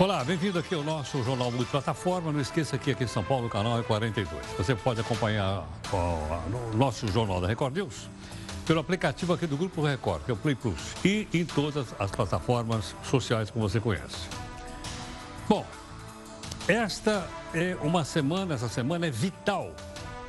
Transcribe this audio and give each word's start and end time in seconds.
Olá, 0.00 0.24
bem-vindo 0.24 0.58
aqui 0.58 0.74
ao 0.74 0.82
nosso 0.82 1.22
Jornal 1.22 1.50
Multiplataforma. 1.50 2.32
Não 2.32 2.40
esqueça 2.40 2.78
que 2.78 2.90
aqui 2.90 3.04
em 3.04 3.06
São 3.06 3.22
Paulo 3.22 3.48
o 3.48 3.50
canal 3.50 3.78
é 3.78 3.82
42. 3.82 4.30
Você 4.56 4.74
pode 4.74 4.98
acompanhar 4.98 5.68
o 5.92 6.74
nosso 6.74 7.06
Jornal 7.06 7.38
da 7.38 7.46
Record 7.46 7.76
News 7.76 8.08
pelo 8.66 8.80
aplicativo 8.80 9.34
aqui 9.34 9.46
do 9.46 9.58
Grupo 9.58 9.82
Record, 9.82 10.24
que 10.24 10.30
é 10.30 10.34
o 10.34 10.38
Play 10.38 10.54
Plus, 10.54 10.94
e 11.04 11.28
em 11.34 11.44
todas 11.44 11.94
as 11.98 12.10
plataformas 12.10 12.96
sociais 13.02 13.50
que 13.50 13.58
você 13.58 13.78
conhece. 13.78 14.26
Bom, 15.46 15.66
esta 16.66 17.28
é 17.52 17.76
uma 17.82 18.02
semana, 18.02 18.54
essa 18.54 18.70
semana 18.70 19.06
é 19.06 19.10
vital 19.10 19.70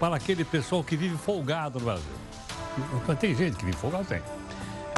para 0.01 0.17
aquele 0.17 0.43
pessoal 0.43 0.83
que 0.83 0.97
vive 0.97 1.15
folgado 1.15 1.79
no 1.79 1.85
Brasil. 1.85 3.15
Tem 3.21 3.33
gente 3.33 3.55
que 3.55 3.63
vive 3.63 3.77
folgado, 3.77 4.03
tem. 4.03 4.21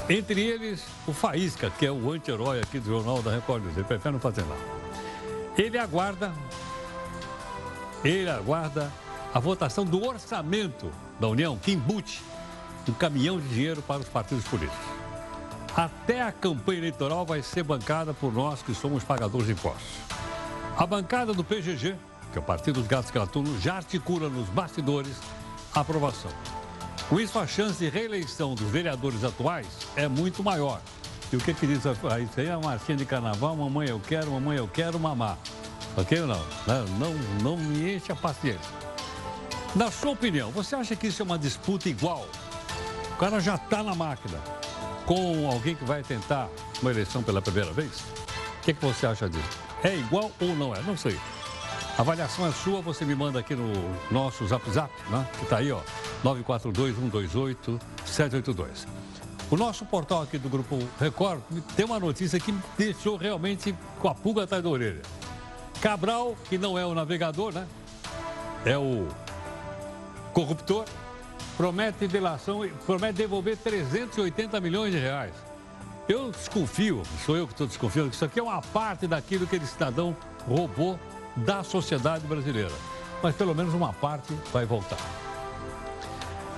Entre 0.10 0.42
eles, 0.42 0.84
o 1.08 1.14
Faísca, 1.14 1.70
que 1.70 1.86
é 1.86 1.92
o 1.92 2.12
anti-herói 2.12 2.60
aqui 2.60 2.78
do 2.78 2.88
Jornal 2.88 3.22
da 3.22 3.32
Record. 3.32 3.64
Ele 3.66 3.84
prefere 3.84 4.12
não 4.12 4.20
fazer 4.20 4.42
nada. 4.42 4.62
Ele 5.58 5.78
aguarda, 5.78 6.34
ele 8.04 8.30
aguarda 8.30 8.92
a 9.34 9.40
votação 9.40 9.86
do 9.86 10.06
orçamento 10.06 10.92
da 11.20 11.28
União, 11.28 11.58
que 11.58 11.72
embute 11.72 12.22
um 12.88 12.94
caminhão 12.94 13.40
de 13.40 13.48
dinheiro 13.48 13.82
para 13.82 14.02
os 14.02 14.10
partidos 14.10 14.44
políticos. 14.46 14.86
Até 15.76 16.22
a 16.22 16.32
campanha 16.32 16.80
eleitoral 16.80 17.26
vai 17.26 17.42
ser 17.42 17.64
bancada 17.64 18.14
por 18.14 18.32
nós 18.32 18.62
que 18.62 18.76
somos 18.76 19.04
pagadores 19.04 19.48
de 19.48 19.54
impostos. 19.54 19.88
A 20.78 20.86
bancada 20.86 21.34
do 21.34 21.44
PGG, 21.44 21.96
que 22.32 22.38
é 22.38 22.42
o 22.42 22.44
Partido 22.44 22.80
dos 22.80 22.88
Gatos 22.88 23.10
Gatunos, 23.10 23.62
já 23.62 23.76
articula 23.76 24.28
nos 24.28 24.50
bastidores 24.50 25.16
a 25.74 25.80
aprovação. 25.80 26.32
Com 27.10 27.20
isso, 27.20 27.38
a 27.38 27.46
chance 27.46 27.78
de 27.78 27.90
reeleição 27.90 28.56
dos 28.56 28.68
vereadores 28.70 29.24
atuais 29.24 29.68
é 29.96 30.08
muito 30.08 30.44
maior. 30.44 30.82
E 31.32 31.36
o 31.36 31.40
que, 31.40 31.54
que 31.54 31.66
diz? 31.66 31.84
Ah, 31.86 32.20
isso 32.20 32.40
aí 32.40 32.48
é 32.48 32.56
marchinha 32.56 32.98
de 32.98 33.06
carnaval, 33.06 33.56
mamãe 33.56 33.90
eu 33.90 34.00
quero, 34.00 34.32
mamãe 34.32 34.58
eu 34.58 34.68
quero 34.68 35.00
mamar. 35.00 35.38
Ok 35.98 36.20
ou? 36.22 36.28
Não, 36.28 36.86
não, 36.98 37.14
não 37.42 37.58
me 37.58 37.96
enche 37.96 38.12
a 38.12 38.16
paciência. 38.16 38.72
Na 39.76 39.90
sua 39.90 40.12
opinião, 40.12 40.52
você 40.52 40.76
acha 40.76 40.96
que 40.96 41.08
isso 41.08 41.22
é 41.22 41.26
uma 41.26 41.38
disputa 41.38 41.90
igual? 41.90 42.28
O 43.12 43.16
cara 43.18 43.40
já 43.40 43.56
está 43.56 43.82
na 43.82 43.96
máquina 43.96 44.40
com 45.06 45.50
alguém 45.50 45.76
que 45.76 45.84
vai 45.84 46.04
tentar 46.04 46.50
uma 46.82 46.92
eleição 46.92 47.24
pela 47.24 47.42
primeira 47.42 47.72
vez? 47.74 47.92
O 48.00 48.62
que, 48.64 48.74
que 48.74 48.86
você 48.86 49.06
acha 49.06 49.30
disso? 49.30 49.60
É 49.84 49.96
igual 49.96 50.32
ou 50.40 50.56
não 50.56 50.76
é? 50.76 50.82
Não 50.82 50.96
sei. 50.96 51.20
A 51.96 52.02
avaliação 52.02 52.48
é 52.48 52.52
sua, 52.52 52.82
você 52.82 53.06
me 53.06 53.14
manda 53.14 53.40
aqui 53.40 53.56
no 53.56 53.72
nosso 54.10 54.48
Zap 54.48 54.68
Zap, 54.72 54.92
né? 55.12 55.28
Que 55.38 55.44
está 55.44 55.58
aí, 55.58 55.72
ó, 55.72 55.80
942-128-782. 56.24 58.88
O 59.52 59.56
nosso 59.56 59.86
portal 59.86 60.24
aqui 60.24 60.40
do 60.40 60.50
Grupo 60.50 60.80
Record 61.00 61.40
tem 61.76 61.86
uma 61.86 62.00
notícia 62.00 62.40
que 62.40 62.52
me 62.52 62.60
deixou 62.76 63.16
realmente 63.16 63.76
com 64.00 64.08
a 64.08 64.16
pulga 64.16 64.42
atrás 64.44 64.64
da 64.64 64.70
orelha. 64.70 65.04
Cabral, 65.82 66.36
que 66.50 66.58
não 66.58 66.80
é 66.80 66.86
o 66.86 66.96
navegador, 66.96 67.54
né? 67.54 67.68
É 68.66 68.76
o 68.76 69.08
corruptor, 70.34 70.86
promete 71.56 72.08
delação, 72.08 72.68
promete 72.88 73.20
devolver 73.20 73.56
380 73.58 74.60
milhões 74.60 74.92
de 74.92 74.98
reais. 74.98 75.36
Eu 76.10 76.32
desconfio, 76.32 77.04
sou 77.24 77.38
eu 77.38 77.46
que 77.46 77.54
estou 77.54 77.68
desconfiando, 77.68 78.10
que 78.10 78.16
isso 78.16 78.26
aqui 78.26 78.40
é 78.40 78.44
uma 78.44 78.64
parte 78.64 79.06
daquilo 79.06 79.46
que 79.46 79.56
aquele 79.56 79.70
cidadão 79.70 80.18
roubou 80.48 81.00
da 81.36 81.64
sociedade 81.64 82.26
brasileira. 82.28 82.74
Mas 83.22 83.36
pelo 83.36 83.56
menos 83.56 83.74
uma 83.74 83.94
parte 83.94 84.34
vai 84.52 84.66
voltar. 84.66 85.00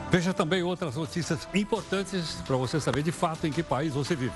Veja 0.10 0.34
também 0.34 0.64
outras 0.64 0.96
notícias 0.96 1.48
importantes 1.54 2.38
para 2.46 2.56
você 2.56 2.80
saber 2.80 3.04
de 3.04 3.12
fato 3.12 3.46
em 3.48 3.52
que 3.52 3.64
país 3.64 3.94
você 3.94 4.16
vive. 4.16 4.34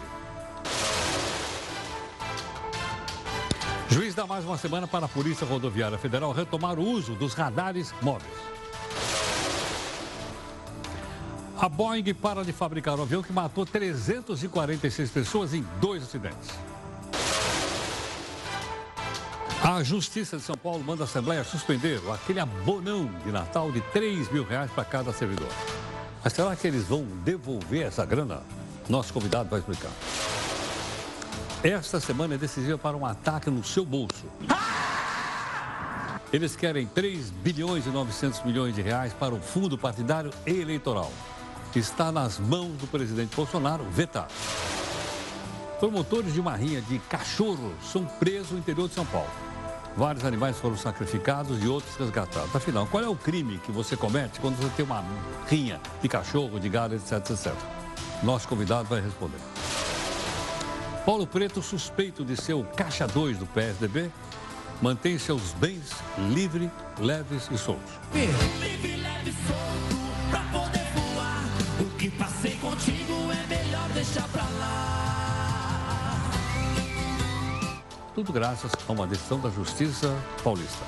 Juiz 3.89 4.13
dá 4.13 4.27
mais 4.27 4.45
uma 4.45 4.57
semana 4.57 4.87
para 4.87 5.05
a 5.05 5.09
Polícia 5.09 5.47
Rodoviária 5.47 5.97
Federal 5.97 6.31
retomar 6.31 6.77
o 6.77 6.83
uso 6.83 7.15
dos 7.15 7.33
radares 7.33 7.93
móveis. 8.01 8.33
A 11.59 11.67
Boeing 11.67 12.13
para 12.13 12.45
de 12.45 12.53
fabricar 12.53 12.97
o 12.97 13.01
avião 13.01 13.21
que 13.21 13.33
matou 13.33 13.65
346 13.65 15.09
pessoas 15.09 15.53
em 15.53 15.65
dois 15.81 16.03
acidentes. 16.03 16.49
A 19.61 19.83
Justiça 19.83 20.37
de 20.37 20.43
São 20.43 20.55
Paulo 20.55 20.81
manda 20.81 21.03
a 21.03 21.05
Assembleia 21.05 21.43
suspender 21.43 21.99
aquele 22.13 22.39
abonão 22.39 23.11
de 23.25 23.31
Natal 23.31 23.69
de 23.73 23.81
3 23.81 24.31
mil 24.31 24.45
reais 24.45 24.71
para 24.71 24.85
cada 24.85 25.11
servidor. 25.11 25.49
Mas 26.23 26.31
será 26.31 26.55
que 26.55 26.65
eles 26.65 26.85
vão 26.85 27.03
devolver 27.25 27.85
essa 27.85 28.05
grana? 28.05 28.41
Nosso 28.87 29.11
convidado 29.11 29.49
vai 29.49 29.59
explicar. 29.59 29.91
Esta 31.61 31.99
semana 31.99 32.35
é 32.35 32.37
decisiva 32.37 32.77
para 32.77 32.95
um 32.95 33.05
ataque 33.05 33.49
no 33.49 33.61
seu 33.61 33.83
bolso. 33.83 34.25
Eles 36.31 36.55
querem 36.55 36.87
3 36.87 37.29
bilhões 37.29 37.85
e 37.85 37.89
900 37.89 38.43
milhões 38.45 38.73
de 38.73 38.81
reais 38.81 39.11
para 39.13 39.35
o 39.35 39.41
fundo 39.41 39.77
partidário 39.77 40.31
eleitoral. 40.45 41.11
Está 41.75 42.13
nas 42.13 42.39
mãos 42.39 42.77
do 42.77 42.87
presidente 42.87 43.35
Bolsonaro 43.35 43.83
vetar. 43.91 44.29
Promotores 45.81 46.33
de 46.33 46.39
uma 46.39 46.55
rinha 46.55 46.81
de 46.81 46.97
cachorros 46.99 47.73
são 47.91 48.05
presos 48.05 48.51
no 48.51 48.59
interior 48.59 48.87
de 48.87 48.95
São 48.95 49.05
Paulo. 49.05 49.48
Vários 49.95 50.23
animais 50.23 50.57
foram 50.57 50.77
sacrificados 50.77 51.63
e 51.63 51.67
outros 51.67 51.95
resgatados. 51.95 52.55
Afinal, 52.55 52.87
qual 52.87 53.03
é 53.03 53.07
o 53.07 53.15
crime 53.15 53.57
que 53.59 53.71
você 53.71 53.97
comete 53.97 54.39
quando 54.39 54.55
você 54.57 54.69
tem 54.75 54.85
uma 54.85 55.03
rinha 55.47 55.79
de 56.01 56.07
cachorro, 56.07 56.59
de 56.59 56.69
gado, 56.69 56.95
etc, 56.95 57.13
etc? 57.29 57.53
Nosso 58.23 58.47
convidado 58.47 58.87
vai 58.87 59.01
responder. 59.01 59.39
Paulo 61.05 61.25
Preto, 61.25 61.61
suspeito 61.61 62.23
de 62.23 62.37
ser 62.37 62.53
o 62.53 62.63
caixa 62.63 63.07
2 63.07 63.39
do 63.39 63.45
PSDB, 63.47 64.11
mantém 64.81 65.17
seus 65.17 65.53
bens 65.53 65.91
livre, 66.31 66.69
leves 66.99 67.49
e 67.51 67.57
soltos. 67.57 67.91
Livre, 68.13 68.95
leve, 68.97 69.33
solto, 69.47 69.59
pra 69.59 69.68
tudo 78.19 78.33
graças 78.33 78.73
a 78.85 78.91
uma 78.91 79.07
decisão 79.07 79.39
da 79.39 79.49
Justiça 79.49 80.13
Paulista. 80.43 80.85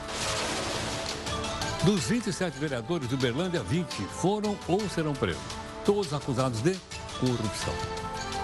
Dos 1.86 2.04
27 2.04 2.58
vereadores 2.60 3.08
de 3.08 3.16
Uberlândia, 3.16 3.64
20 3.64 3.88
foram 4.08 4.58
ou 4.68 4.82
serão 4.90 5.14
presos, 5.14 5.42
todos 5.86 6.14
acusados 6.14 6.62
de 6.62 6.78
corrupção. 7.22 7.74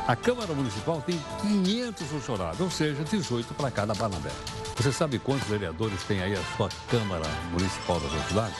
A 0.08 0.16
Câmara 0.16 0.54
Municipal 0.54 1.02
tem 1.02 1.22
500 1.42 2.08
funcionários, 2.08 2.62
ou 2.62 2.72
seja, 2.72 3.04
18 3.04 3.54
para 3.56 3.70
cada 3.70 3.94
Barnabé. 3.94 4.32
Você 4.78 4.94
sabe 4.94 5.20
quantos 5.20 5.50
vereadores 5.50 6.02
tem 6.04 6.22
aí 6.22 6.34
a 6.34 6.56
sua 6.56 6.70
Câmara 6.90 7.28
Municipal 7.52 8.00
da 8.00 8.08
sua 8.08 8.22
cidade? 8.22 8.56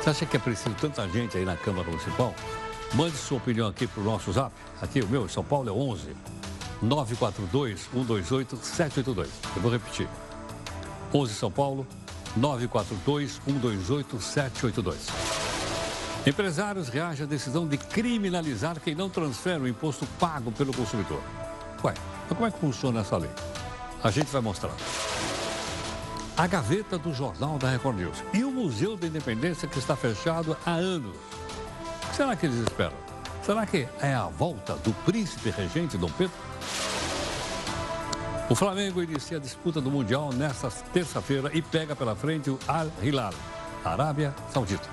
Você 0.00 0.10
acha 0.10 0.26
que 0.26 0.36
é 0.36 0.40
preciso 0.40 0.76
tanta 0.76 1.08
gente 1.08 1.36
aí 1.36 1.44
na 1.44 1.56
Câmara 1.56 1.88
Municipal? 1.90 2.32
Mande 2.94 3.16
sua 3.16 3.38
opinião 3.38 3.66
aqui 3.66 3.88
para 3.88 4.00
o 4.00 4.04
nosso 4.04 4.32
zap. 4.32 4.52
Aqui 4.80 5.00
o 5.00 5.08
meu, 5.08 5.28
São 5.28 5.42
Paulo, 5.42 5.68
é 5.68 5.72
11 5.72 6.14
942-128-782. 6.82 9.28
Eu 9.56 9.62
vou 9.62 9.70
repetir. 9.70 10.08
11 11.14 11.34
São 11.34 11.50
Paulo, 11.50 11.86
942-128-782. 12.38 14.94
Empresários 16.26 16.88
reagem 16.88 17.24
à 17.24 17.28
decisão 17.28 17.66
de 17.66 17.76
criminalizar 17.76 18.80
quem 18.80 18.94
não 18.94 19.10
transfere 19.10 19.64
o 19.64 19.68
imposto 19.68 20.06
pago 20.18 20.50
pelo 20.52 20.72
consumidor. 20.72 21.20
Ué, 21.84 21.94
mas 22.28 22.38
como 22.38 22.46
é 22.46 22.50
que 22.50 22.58
funciona 22.58 23.00
essa 23.00 23.16
lei? 23.16 23.30
A 24.02 24.10
gente 24.10 24.30
vai 24.30 24.40
mostrar. 24.40 24.72
A 26.36 26.46
gaveta 26.46 26.96
do 26.96 27.12
Jornal 27.12 27.58
da 27.58 27.68
Record 27.68 27.98
News 27.98 28.24
e 28.32 28.44
o 28.44 28.50
Museu 28.50 28.96
da 28.96 29.06
Independência 29.06 29.68
que 29.68 29.78
está 29.78 29.94
fechado 29.94 30.56
há 30.64 30.72
anos. 30.72 31.16
O 31.16 32.08
que 32.08 32.16
será 32.16 32.34
que 32.34 32.46
eles 32.46 32.60
esperam? 32.60 32.96
Será 33.42 33.66
que 33.66 33.88
é 34.00 34.14
a 34.14 34.26
volta 34.26 34.76
do 34.76 34.92
príncipe 35.04 35.50
regente 35.50 35.98
Dom 35.98 36.10
Pedro? 36.10 36.32
O 38.48 38.54
Flamengo 38.54 39.02
inicia 39.02 39.38
a 39.38 39.40
disputa 39.40 39.80
do 39.80 39.90
Mundial 39.90 40.32
nesta 40.32 40.70
terça-feira 40.70 41.50
e 41.52 41.60
pega 41.60 41.96
pela 41.96 42.14
frente 42.14 42.50
o 42.50 42.58
Al 42.68 42.86
Hilal, 43.02 43.34
Arábia 43.84 44.32
Saudita. 44.52 44.88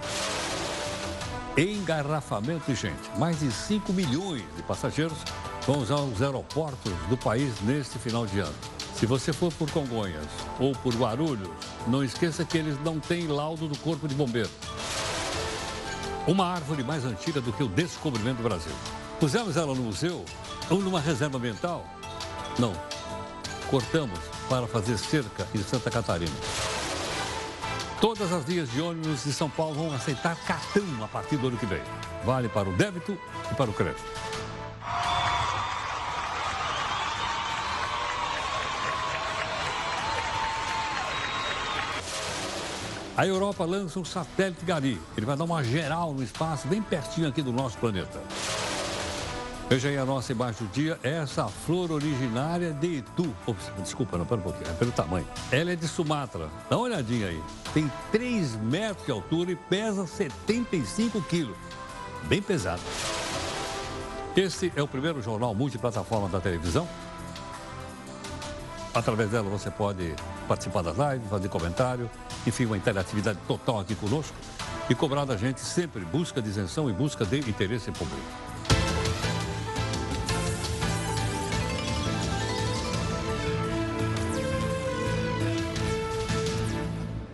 Engarrafamento 1.55 2.71
de 2.71 2.75
gente. 2.75 3.19
Mais 3.19 3.39
de 3.39 3.51
5 3.51 3.93
milhões 3.93 4.43
de 4.55 4.63
passageiros 4.63 5.17
vão 5.67 5.79
usar 5.79 5.97
os 5.97 6.19
aeroportos 6.19 6.93
do 7.07 7.17
país 7.17 7.61
neste 7.61 7.99
final 7.99 8.25
de 8.25 8.39
ano. 8.39 8.55
Se 8.95 9.05
você 9.05 9.31
for 9.31 9.53
por 9.53 9.69
Congonhas 9.69 10.25
ou 10.59 10.73
por 10.73 10.95
Guarulhos, 10.95 11.49
não 11.85 12.03
esqueça 12.03 12.43
que 12.43 12.57
eles 12.57 12.81
não 12.83 12.99
têm 12.99 13.27
laudo 13.27 13.67
do 13.67 13.77
Corpo 13.77 14.07
de 14.07 14.15
Bombeiro. 14.15 14.49
Uma 16.29 16.45
árvore 16.45 16.83
mais 16.83 17.05
antiga 17.05 17.41
do 17.41 17.51
que 17.51 17.63
o 17.63 17.67
descobrimento 17.67 18.37
do 18.37 18.43
Brasil. 18.43 18.71
Pusemos 19.19 19.57
ela 19.57 19.73
no 19.73 19.81
museu 19.81 20.23
ou 20.69 20.79
numa 20.79 20.99
reserva 20.99 21.39
ambiental? 21.39 21.83
Não, 22.59 22.71
cortamos 23.67 24.19
para 24.47 24.67
fazer 24.67 24.95
cerca 24.99 25.47
em 25.55 25.63
Santa 25.63 25.89
Catarina. 25.89 26.31
Todas 27.99 28.31
as 28.31 28.45
linhas 28.45 28.71
de 28.71 28.79
ônibus 28.79 29.23
de 29.23 29.33
São 29.33 29.49
Paulo 29.49 29.73
vão 29.73 29.91
aceitar 29.91 30.35
cartão 30.45 30.83
a 31.03 31.07
partir 31.07 31.35
do 31.35 31.47
ano 31.47 31.57
que 31.57 31.65
vem. 31.65 31.81
Vale 32.23 32.47
para 32.47 32.69
o 32.69 32.73
débito 32.73 33.17
e 33.51 33.55
para 33.55 33.71
o 33.71 33.73
crédito. 33.73 34.28
A 43.19 43.27
Europa 43.27 43.65
lança 43.65 43.99
um 43.99 44.05
satélite 44.05 44.63
Gari. 44.63 44.97
Ele 45.17 45.25
vai 45.25 45.35
dar 45.35 45.43
uma 45.43 45.61
geral 45.61 46.13
no 46.13 46.23
espaço, 46.23 46.69
bem 46.69 46.81
pertinho 46.81 47.27
aqui 47.27 47.41
do 47.41 47.51
nosso 47.51 47.77
planeta. 47.77 48.17
Veja 49.69 49.89
aí 49.89 49.97
a 49.97 50.05
nossa 50.05 50.31
embaixo 50.31 50.63
do 50.63 50.69
dia, 50.69 50.97
essa 51.03 51.49
flor 51.49 51.91
originária 51.91 52.71
de 52.71 52.99
Itu. 52.99 53.35
Ops, 53.45 53.73
desculpa, 53.79 54.17
não, 54.17 54.25
pera 54.25 54.39
um 54.39 54.43
pouquinho, 54.45 54.71
é 54.71 54.73
pelo 54.73 54.93
tamanho. 54.93 55.27
Ela 55.51 55.73
é 55.73 55.75
de 55.75 55.85
Sumatra. 55.85 56.47
Dá 56.69 56.77
uma 56.77 56.85
olhadinha 56.85 57.27
aí. 57.27 57.43
Tem 57.73 57.91
3 58.09 58.55
metros 58.55 59.05
de 59.05 59.11
altura 59.11 59.51
e 59.51 59.57
pesa 59.57 60.07
75 60.07 61.21
quilos. 61.23 61.57
Bem 62.23 62.41
pesado. 62.41 62.81
Este 64.33 64.71
é 64.77 64.81
o 64.81 64.87
primeiro 64.87 65.21
jornal 65.21 65.53
multiplataforma 65.53 66.29
da 66.29 66.39
televisão. 66.39 66.87
Através 68.93 69.29
dela 69.29 69.49
você 69.49 69.69
pode 69.69 70.15
participar 70.47 70.81
das 70.81 70.97
lives, 70.97 71.29
fazer 71.29 71.47
comentário, 71.49 72.09
enfim, 72.45 72.65
uma 72.65 72.77
interatividade 72.77 73.37
total 73.47 73.79
aqui 73.79 73.93
conosco 73.95 74.35
e 74.89 74.95
cobrar 74.95 75.25
da 75.25 75.37
gente 75.37 75.59
sempre 75.59 76.03
busca 76.03 76.41
de 76.41 76.49
isenção 76.49 76.89
e 76.89 76.93
busca 76.93 77.23
de 77.23 77.37
interesse 77.39 77.91
público. 77.91 78.49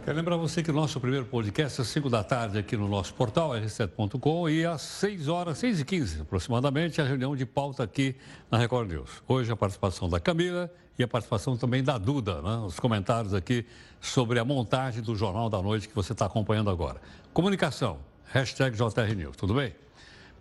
Quero 0.03 0.17
lembrar 0.17 0.37
você 0.37 0.61
que 0.61 0.69
o 0.69 0.73
nosso 0.73 0.99
primeiro 0.99 1.25
podcast 1.25 1.81
às 1.81 1.87
5 1.87 2.11
da 2.11 2.23
tarde 2.23 2.59
aqui 2.59 2.77
no 2.77 2.87
nosso 2.87 3.11
portal 3.15 3.51
r7.com 3.53 4.47
e 4.47 4.63
às 4.63 4.81
6 4.83 5.27
horas, 5.27 5.57
6 5.57 5.79
e 5.79 5.85
15 5.85 6.21
aproximadamente, 6.21 7.01
a 7.01 7.03
reunião 7.03 7.35
de 7.35 7.43
pauta 7.43 7.81
aqui 7.81 8.15
na 8.51 8.59
Record 8.59 8.91
News. 8.91 9.23
Hoje 9.27 9.51
a 9.51 9.55
participação 9.55 10.07
da 10.07 10.19
Camila 10.19 10.71
e 10.97 11.03
a 11.03 11.07
participação 11.07 11.57
também 11.57 11.83
da 11.83 11.97
Duda, 11.97 12.41
né? 12.41 12.57
os 12.65 12.79
comentários 12.79 13.33
aqui 13.33 13.65
sobre 13.99 14.39
a 14.39 14.45
montagem 14.45 15.01
do 15.01 15.15
Jornal 15.15 15.49
da 15.49 15.61
Noite 15.61 15.89
que 15.89 15.95
você 15.95 16.13
está 16.13 16.25
acompanhando 16.25 16.69
agora. 16.69 17.01
Comunicação, 17.33 17.99
hashtag 18.25 18.77
JR 18.77 19.15
News, 19.15 19.35
tudo 19.35 19.53
bem? 19.53 19.75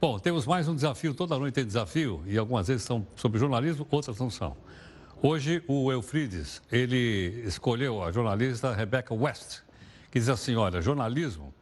Bom, 0.00 0.18
temos 0.18 0.46
mais 0.46 0.68
um 0.68 0.74
desafio, 0.74 1.14
toda 1.14 1.38
noite 1.38 1.54
tem 1.54 1.64
desafio 1.64 2.22
e 2.26 2.36
algumas 2.36 2.68
vezes 2.68 2.82
são 2.82 3.06
sobre 3.16 3.38
jornalismo, 3.38 3.86
outras 3.90 4.18
não 4.18 4.28
são. 4.28 4.56
Hoje, 5.22 5.62
o 5.66 5.90
Eufrides, 5.90 6.60
ele 6.70 7.42
escolheu 7.46 8.02
a 8.02 8.12
jornalista 8.12 8.74
Rebecca 8.74 9.14
West, 9.14 9.60
que 10.10 10.18
diz 10.18 10.28
assim, 10.28 10.54
olha, 10.56 10.82
jornalismo 10.82 11.54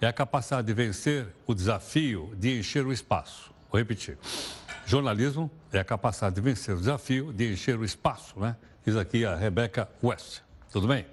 é 0.00 0.06
a 0.06 0.12
capacidade 0.12 0.66
de 0.66 0.74
vencer 0.74 1.26
o 1.46 1.54
desafio 1.54 2.34
de 2.36 2.58
encher 2.58 2.84
o 2.84 2.92
espaço. 2.92 3.50
Vou 3.70 3.78
repetir. 3.78 4.18
Jornalismo 4.86 5.50
é 5.72 5.80
a 5.80 5.84
capacidade 5.84 6.36
de 6.36 6.40
vencer 6.40 6.72
o 6.72 6.78
desafio 6.78 7.32
de 7.32 7.52
encher 7.52 7.76
o 7.76 7.84
espaço, 7.84 8.38
né? 8.38 8.56
Diz 8.84 8.94
aqui 8.94 9.26
a 9.26 9.34
Rebecca 9.34 9.88
West. 10.00 10.42
Tudo 10.70 10.86
bem? 10.86 11.04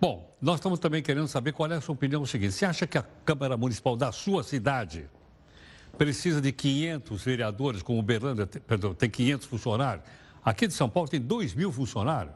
Bom, 0.00 0.36
nós 0.42 0.56
estamos 0.56 0.80
também 0.80 1.00
querendo 1.00 1.28
saber 1.28 1.52
qual 1.52 1.70
é 1.70 1.76
a 1.76 1.80
sua 1.80 1.94
opinião. 1.94 2.24
É 2.24 2.26
seguinte, 2.26 2.54
você 2.54 2.64
acha 2.64 2.88
que 2.88 2.98
a 2.98 3.04
Câmara 3.24 3.56
Municipal 3.56 3.96
da 3.96 4.10
sua 4.10 4.42
cidade 4.42 5.08
precisa 5.96 6.40
de 6.40 6.50
500 6.50 7.22
vereadores, 7.22 7.82
como 7.82 8.00
Uberlândia, 8.00 8.46
perdão, 8.46 8.92
tem 8.92 9.08
500 9.08 9.46
funcionários? 9.46 10.04
Aqui 10.44 10.66
de 10.66 10.74
São 10.74 10.90
Paulo 10.90 11.08
tem 11.08 11.20
2 11.20 11.54
mil 11.54 11.70
funcionários. 11.70 12.34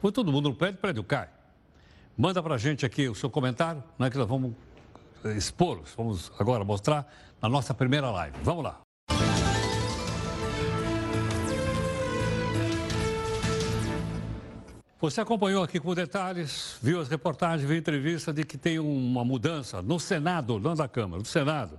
Foi 0.00 0.10
todo 0.10 0.32
mundo 0.32 0.48
no 0.48 0.54
prédio, 0.56 0.78
o 0.78 0.80
prédio 0.80 1.04
cai. 1.04 1.28
Manda 2.18 2.42
para 2.42 2.56
a 2.56 2.58
gente 2.58 2.84
aqui 2.84 3.08
o 3.08 3.14
seu 3.14 3.30
comentário, 3.30 3.84
né, 3.96 4.10
que 4.10 4.18
nós 4.18 4.26
vamos 4.26 4.52
eh, 5.24 5.36
expô-los. 5.36 5.94
Vamos 5.96 6.32
agora 6.40 6.64
mostrar 6.64 7.06
na 7.40 7.48
nossa 7.48 7.72
primeira 7.72 8.10
live. 8.10 8.36
Vamos 8.42 8.64
lá. 8.64 8.85
Você 14.98 15.20
acompanhou 15.20 15.62
aqui 15.62 15.78
com 15.78 15.94
detalhes, 15.94 16.78
viu 16.80 16.98
as 16.98 17.08
reportagens, 17.08 17.68
viu 17.68 17.76
a 17.76 17.78
entrevista 17.78 18.32
de 18.32 18.44
que 18.44 18.56
tem 18.56 18.78
uma 18.78 19.22
mudança 19.22 19.82
no 19.82 20.00
Senado, 20.00 20.58
não 20.58 20.74
da 20.74 20.88
Câmara, 20.88 21.18
no 21.18 21.26
Senado, 21.26 21.78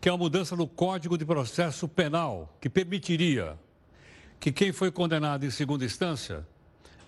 que 0.00 0.08
é 0.08 0.12
uma 0.12 0.18
mudança 0.18 0.56
no 0.56 0.66
Código 0.66 1.16
de 1.16 1.24
Processo 1.24 1.86
Penal, 1.86 2.52
que 2.60 2.68
permitiria 2.68 3.56
que 4.40 4.50
quem 4.50 4.72
foi 4.72 4.90
condenado 4.90 5.46
em 5.46 5.50
segunda 5.50 5.84
instância 5.84 6.44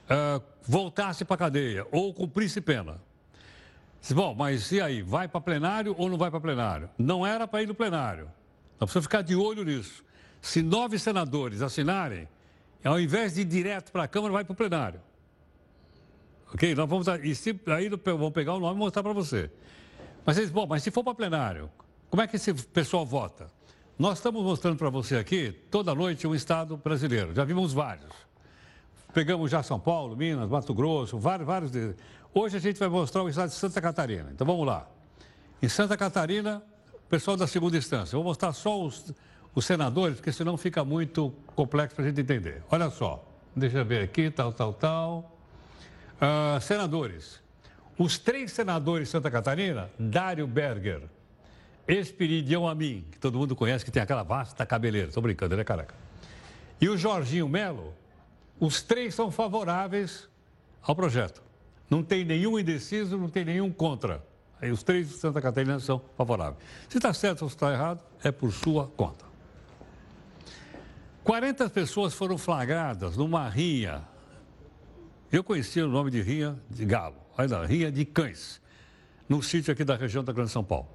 uh, 0.04 0.40
voltasse 0.62 1.24
para 1.24 1.34
a 1.34 1.38
cadeia 1.38 1.88
ou 1.90 2.14
cumprisse 2.14 2.60
pena. 2.60 3.00
Bom, 4.14 4.36
mas 4.36 4.70
e 4.70 4.80
aí? 4.80 5.02
Vai 5.02 5.26
para 5.26 5.40
plenário 5.40 5.92
ou 5.98 6.08
não 6.08 6.16
vai 6.16 6.30
para 6.30 6.40
plenário? 6.40 6.88
Não 6.96 7.26
era 7.26 7.48
para 7.48 7.64
ir 7.64 7.66
no 7.66 7.74
plenário. 7.74 8.26
Nós 8.78 8.90
precisamos 8.90 9.06
ficar 9.06 9.22
de 9.22 9.34
olho 9.34 9.64
nisso. 9.64 10.04
Se 10.40 10.62
nove 10.62 11.00
senadores 11.00 11.62
assinarem, 11.62 12.28
ao 12.84 13.00
invés 13.00 13.34
de 13.34 13.40
ir 13.40 13.44
direto 13.44 13.90
para 13.90 14.04
a 14.04 14.08
Câmara, 14.08 14.34
vai 14.34 14.44
para 14.44 14.52
o 14.52 14.56
plenário. 14.56 15.00
Ok? 16.54 16.74
Nós 16.74 16.88
vamos. 16.88 17.06
E 17.22 17.34
se, 17.34 17.58
aí 17.66 17.88
vamos 17.88 18.32
pegar 18.32 18.54
o 18.54 18.60
nome 18.60 18.74
e 18.74 18.78
mostrar 18.78 19.02
para 19.02 19.12
você. 19.12 19.50
Mas, 20.24 20.50
bom, 20.50 20.66
mas 20.66 20.82
se 20.82 20.90
for 20.90 21.02
para 21.02 21.14
plenário, 21.14 21.70
como 22.10 22.22
é 22.22 22.26
que 22.26 22.36
esse 22.36 22.52
pessoal 22.52 23.04
vota? 23.04 23.50
Nós 23.98 24.18
estamos 24.18 24.42
mostrando 24.42 24.76
para 24.76 24.90
você 24.90 25.16
aqui, 25.16 25.52
toda 25.70 25.94
noite, 25.94 26.26
um 26.26 26.34
estado 26.34 26.76
brasileiro. 26.76 27.34
Já 27.34 27.44
vimos 27.44 27.72
vários. 27.72 28.12
Pegamos 29.12 29.50
já 29.50 29.62
São 29.62 29.78
Paulo, 29.78 30.16
Minas, 30.16 30.48
Mato 30.48 30.72
Grosso, 30.72 31.18
vários, 31.18 31.46
vários 31.46 31.70
deles. 31.70 31.96
Hoje 32.32 32.56
a 32.56 32.60
gente 32.60 32.78
vai 32.78 32.88
mostrar 32.88 33.22
o 33.22 33.28
estado 33.28 33.50
de 33.50 33.54
Santa 33.54 33.80
Catarina. 33.80 34.30
Então 34.32 34.46
vamos 34.46 34.66
lá. 34.66 34.88
Em 35.60 35.68
Santa 35.68 35.96
Catarina, 35.96 36.62
pessoal 37.08 37.36
da 37.36 37.46
segunda 37.46 37.76
instância. 37.76 38.16
Eu 38.16 38.20
vou 38.20 38.30
mostrar 38.30 38.52
só 38.52 38.82
os, 38.82 39.12
os 39.54 39.66
senadores, 39.66 40.16
porque 40.16 40.32
senão 40.32 40.56
fica 40.56 40.82
muito 40.84 41.32
complexo 41.54 41.94
para 41.94 42.06
a 42.06 42.08
gente 42.08 42.20
entender. 42.20 42.62
Olha 42.70 42.88
só. 42.90 43.22
Deixa 43.54 43.78
eu 43.78 43.84
ver 43.84 44.02
aqui, 44.02 44.30
tal, 44.30 44.50
tal, 44.50 44.72
tal. 44.72 45.31
Uh, 46.22 46.60
senadores. 46.60 47.42
Os 47.98 48.16
três 48.16 48.52
senadores 48.52 49.08
de 49.08 49.12
Santa 49.12 49.28
Catarina, 49.28 49.90
Dário 49.98 50.46
Berger, 50.46 51.02
Espiridião 51.88 52.68
Amin, 52.68 53.04
que 53.10 53.18
todo 53.18 53.36
mundo 53.36 53.56
conhece, 53.56 53.84
que 53.84 53.90
tem 53.90 54.00
aquela 54.00 54.22
vasta 54.22 54.64
cabeleira. 54.64 55.08
Estou 55.08 55.20
brincando, 55.20 55.54
ele 55.54 55.62
é 55.62 55.64
careca. 55.64 55.94
E 56.80 56.88
o 56.88 56.96
Jorginho 56.96 57.48
Melo, 57.48 57.92
os 58.60 58.82
três 58.82 59.16
são 59.16 59.32
favoráveis 59.32 60.28
ao 60.80 60.94
projeto. 60.94 61.42
Não 61.90 62.04
tem 62.04 62.24
nenhum 62.24 62.56
indeciso, 62.56 63.18
não 63.18 63.28
tem 63.28 63.44
nenhum 63.44 63.70
contra. 63.72 64.24
Aí 64.60 64.70
os 64.70 64.84
três 64.84 65.08
de 65.08 65.14
Santa 65.14 65.40
Catarina 65.40 65.80
são 65.80 66.00
favoráveis. 66.16 66.62
Se 66.88 66.98
está 66.98 67.12
certo 67.12 67.42
ou 67.42 67.48
se 67.48 67.56
está 67.56 67.72
errado, 67.72 68.00
é 68.22 68.30
por 68.30 68.52
sua 68.52 68.86
conta. 68.86 69.24
40 71.24 71.68
pessoas 71.70 72.14
foram 72.14 72.38
flagradas 72.38 73.16
numa 73.16 73.48
rinha. 73.48 74.11
Eu 75.32 75.42
conhecia 75.42 75.86
o 75.86 75.88
nome 75.88 76.10
de 76.10 76.20
rinha 76.20 76.60
de 76.68 76.84
galo, 76.84 77.16
olha 77.38 77.64
rinha 77.64 77.90
de 77.90 78.04
cães, 78.04 78.60
num 79.26 79.40
sítio 79.40 79.72
aqui 79.72 79.82
da 79.82 79.96
região 79.96 80.22
da 80.22 80.30
Grande 80.30 80.50
São 80.50 80.62
Paulo. 80.62 80.86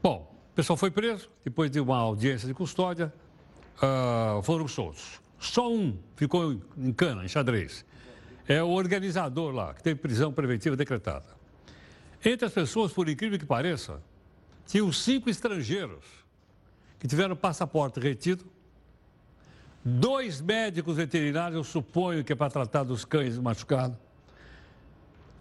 Bom, 0.00 0.32
o 0.52 0.54
pessoal 0.54 0.76
foi 0.76 0.92
preso, 0.92 1.28
depois 1.44 1.72
de 1.72 1.80
uma 1.80 1.96
audiência 1.96 2.46
de 2.46 2.54
custódia, 2.54 3.12
uh, 3.78 4.40
foram 4.44 4.68
soltos. 4.68 5.20
Só 5.40 5.68
um 5.68 5.98
ficou 6.14 6.52
em 6.78 6.92
cana, 6.92 7.24
em 7.24 7.28
xadrez. 7.28 7.84
É 8.46 8.62
o 8.62 8.68
organizador 8.68 9.52
lá, 9.52 9.74
que 9.74 9.82
teve 9.82 9.98
prisão 9.98 10.32
preventiva 10.32 10.76
decretada. 10.76 11.26
Entre 12.24 12.46
as 12.46 12.52
pessoas, 12.52 12.92
por 12.92 13.08
incrível 13.08 13.40
que 13.40 13.44
pareça, 13.44 14.00
tinham 14.68 14.92
cinco 14.92 15.28
estrangeiros 15.28 16.04
que 17.00 17.08
tiveram 17.08 17.34
passaporte 17.34 17.98
retido, 17.98 18.46
dois 19.84 20.40
médicos 20.40 20.96
veterinários, 20.96 21.56
eu 21.56 21.64
suponho 21.64 22.24
que 22.24 22.32
é 22.32 22.36
para 22.36 22.50
tratar 22.50 22.84
dos 22.84 23.04
cães 23.04 23.36
machucados, 23.38 23.96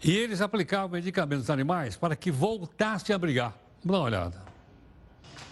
e 0.04 0.12
eles 0.12 0.42
aplicavam 0.42 0.90
medicamentos 0.90 1.50
animais 1.50 1.96
para 1.96 2.16
que 2.16 2.30
voltassem 2.30 3.16
a 3.16 3.18
brigar. 3.18 3.58
Dá 3.84 3.94
uma 3.94 4.04
olhada. 4.04 4.44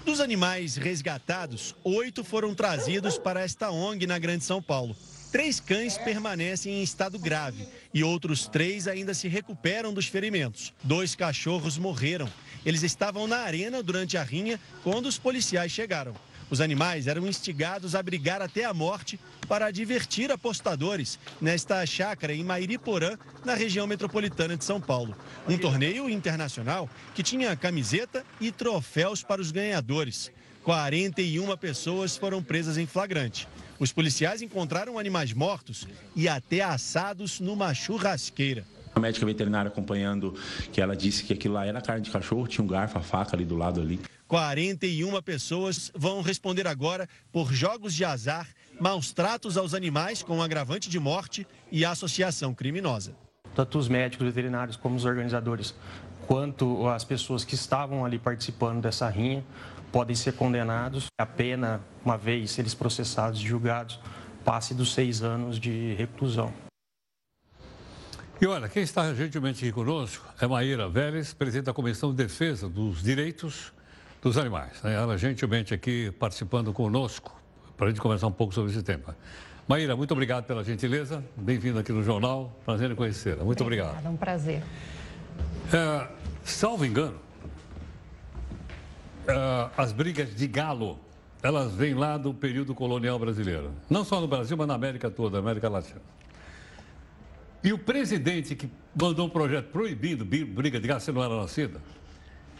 Dos 0.03 0.19
animais 0.19 0.75
resgatados, 0.75 1.75
oito 1.83 2.23
foram 2.23 2.53
trazidos 2.53 3.17
para 3.17 3.39
esta 3.39 3.71
ONG 3.71 4.05
na 4.05 4.19
Grande 4.19 4.43
São 4.43 4.61
Paulo. 4.61 4.95
Três 5.31 5.61
cães 5.61 5.97
permanecem 5.97 6.73
em 6.73 6.83
estado 6.83 7.17
grave 7.17 7.65
e 7.93 8.03
outros 8.03 8.47
três 8.47 8.87
ainda 8.87 9.13
se 9.13 9.29
recuperam 9.29 9.93
dos 9.93 10.07
ferimentos. 10.07 10.73
Dois 10.83 11.15
cachorros 11.15 11.77
morreram. 11.77 12.27
Eles 12.65 12.83
estavam 12.83 13.27
na 13.27 13.37
arena 13.37 13.81
durante 13.81 14.17
a 14.17 14.23
rinha 14.23 14.59
quando 14.83 15.05
os 15.05 15.17
policiais 15.17 15.71
chegaram. 15.71 16.13
Os 16.51 16.59
animais 16.59 17.07
eram 17.07 17.25
instigados 17.25 17.95
a 17.95 18.03
brigar 18.03 18.41
até 18.41 18.65
a 18.65 18.73
morte 18.73 19.17
para 19.47 19.71
divertir 19.71 20.29
apostadores 20.33 21.17
nesta 21.39 21.85
chácara 21.85 22.33
em 22.33 22.43
Mairiporã, 22.43 23.17
na 23.45 23.53
região 23.53 23.87
metropolitana 23.87 24.57
de 24.57 24.65
São 24.65 24.81
Paulo. 24.81 25.15
Um 25.47 25.57
torneio 25.57 26.09
internacional 26.09 26.89
que 27.15 27.23
tinha 27.23 27.55
camiseta 27.55 28.25
e 28.41 28.51
troféus 28.51 29.23
para 29.23 29.41
os 29.41 29.49
ganhadores. 29.49 30.29
41 30.65 31.55
pessoas 31.55 32.17
foram 32.17 32.43
presas 32.43 32.77
em 32.77 32.85
flagrante. 32.85 33.47
Os 33.79 33.93
policiais 33.93 34.41
encontraram 34.41 34.99
animais 34.99 35.31
mortos 35.31 35.87
e 36.13 36.27
até 36.27 36.61
assados 36.61 37.39
numa 37.39 37.73
churrasqueira. 37.73 38.65
A 38.93 38.99
médica 38.99 39.25
veterinária 39.25 39.69
acompanhando, 39.69 40.35
que 40.73 40.81
ela 40.81 40.97
disse 40.97 41.23
que 41.23 41.31
aquilo 41.31 41.53
lá 41.53 41.65
era 41.65 41.79
carne 41.79 42.03
de 42.03 42.11
cachorro, 42.11 42.45
tinha 42.45 42.63
um 42.63 42.67
garfo, 42.67 42.97
a 42.97 43.01
faca 43.01 43.37
ali 43.37 43.45
do 43.45 43.55
lado 43.55 43.79
ali. 43.79 44.01
41 44.31 45.21
pessoas 45.21 45.91
vão 45.93 46.21
responder 46.21 46.65
agora 46.65 47.05
por 47.33 47.51
jogos 47.51 47.93
de 47.93 48.05
azar, 48.05 48.47
maus 48.79 49.11
tratos 49.11 49.57
aos 49.57 49.73
animais 49.73 50.23
com 50.23 50.41
agravante 50.41 50.89
de 50.89 50.97
morte 50.97 51.45
e 51.69 51.83
associação 51.83 52.53
criminosa. 52.53 53.13
Tanto 53.53 53.77
os 53.77 53.89
médicos 53.89 54.25
veterinários 54.25 54.77
como 54.77 54.95
os 54.95 55.03
organizadores 55.03 55.75
quanto 56.25 56.87
as 56.87 57.03
pessoas 57.03 57.43
que 57.43 57.55
estavam 57.55 58.05
ali 58.05 58.17
participando 58.17 58.81
dessa 58.81 59.09
rinha 59.09 59.43
podem 59.91 60.15
ser 60.15 60.31
condenados. 60.31 61.07
A 61.19 61.25
pena, 61.25 61.81
uma 62.05 62.17
vez 62.17 62.57
eles 62.57 62.73
processados 62.73 63.37
e 63.41 63.43
julgados, 63.45 63.99
passe 64.45 64.73
dos 64.73 64.93
seis 64.93 65.21
anos 65.21 65.59
de 65.59 65.93
reclusão. 65.95 66.53
E 68.39 68.47
olha, 68.47 68.69
quem 68.69 68.81
está 68.81 69.13
gentilmente 69.13 69.65
aqui 69.65 69.73
conosco 69.73 70.25
é 70.39 70.47
Maíra 70.47 70.87
Vélez, 70.87 71.33
presidente 71.33 71.65
da 71.65 71.73
Comissão 71.73 72.11
de 72.11 72.15
Defesa 72.15 72.69
dos 72.69 73.03
Direitos 73.03 73.73
dos 74.21 74.37
Animais. 74.37 74.81
Né? 74.83 74.93
Ela 74.93 75.17
gentilmente 75.17 75.73
aqui 75.73 76.11
participando 76.11 76.71
conosco 76.71 77.35
para 77.75 77.87
a 77.87 77.89
gente 77.89 77.99
conversar 77.99 78.27
um 78.27 78.31
pouco 78.31 78.53
sobre 78.53 78.71
esse 78.71 78.83
tema. 78.83 79.17
Maíra, 79.67 79.95
muito 79.95 80.11
obrigado 80.11 80.45
pela 80.45 80.63
gentileza. 80.63 81.23
Bem-vinda 81.35 81.79
aqui 81.79 81.91
no 81.91 82.03
jornal. 82.03 82.55
Prazer 82.65 82.91
em 82.91 82.95
conhecê-la. 82.95 83.43
Muito 83.43 83.63
Obrigada, 83.63 83.89
obrigado. 83.89 84.11
É 84.11 84.13
um 84.13 84.17
prazer. 84.17 84.63
É, 85.73 86.07
salvo 86.43 86.85
engano, 86.85 87.17
é, 89.27 89.69
as 89.77 89.91
brigas 89.91 90.35
de 90.35 90.47
galo, 90.47 90.99
elas 91.41 91.73
vêm 91.73 91.93
lá 91.95 92.17
do 92.17 92.33
período 92.33 92.75
colonial 92.75 93.17
brasileiro. 93.17 93.71
Não 93.89 94.03
só 94.03 94.21
no 94.21 94.27
Brasil, 94.27 94.55
mas 94.55 94.67
na 94.67 94.75
América 94.75 95.09
toda, 95.09 95.39
América 95.39 95.69
Latina. 95.69 96.01
E 97.63 97.71
o 97.71 97.77
presidente 97.77 98.55
que 98.55 98.69
mandou 98.99 99.27
um 99.27 99.29
projeto 99.29 99.67
proibindo 99.71 100.25
briga 100.25 100.79
de 100.79 100.87
galo, 100.87 100.99
você 100.99 101.11
não 101.11 101.23
era 101.23 101.35
nascida, 101.35 101.79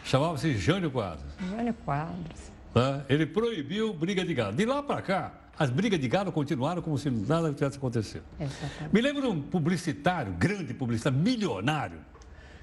chamava-se 0.04 0.56
Jânio 0.56 0.90
Quadros. 0.90 1.32
Jânio 1.50 1.74
Quadros. 1.84 2.52
Tá? 2.72 3.04
Ele 3.08 3.26
proibiu 3.26 3.92
briga 3.92 4.24
de 4.24 4.34
gado. 4.34 4.56
De 4.56 4.64
lá 4.64 4.82
para 4.82 5.02
cá, 5.02 5.32
as 5.58 5.70
brigas 5.70 6.00
de 6.00 6.08
gado 6.08 6.32
continuaram 6.32 6.80
como 6.80 6.96
se 6.96 7.10
nada 7.10 7.52
tivesse 7.52 7.76
acontecido. 7.76 8.24
Exatamente. 8.40 8.92
Me 8.92 9.00
lembro 9.00 9.22
de 9.22 9.28
um 9.28 9.42
publicitário, 9.42 10.32
grande 10.32 10.72
publicitário, 10.72 11.18
milionário, 11.18 11.98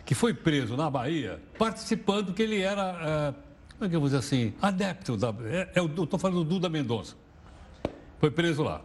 que 0.05 0.15
foi 0.15 0.33
preso 0.33 0.75
na 0.75 0.89
Bahia, 0.89 1.39
participando 1.57 2.33
que 2.33 2.41
ele 2.41 2.59
era, 2.61 2.81
é, 2.81 3.33
como 3.73 3.85
é 3.85 3.89
que 3.89 3.95
eu 3.95 3.99
vou 3.99 4.09
dizer 4.09 4.17
assim, 4.17 4.53
adepto 4.61 5.15
da. 5.15 5.33
É, 5.45 5.69
é, 5.75 5.79
eu 5.79 5.85
estou 5.85 6.17
falando 6.19 6.43
do 6.43 6.49
Duda 6.49 6.67
Mendonça. 6.67 7.15
Foi 8.19 8.31
preso 8.31 8.63
lá. 8.63 8.81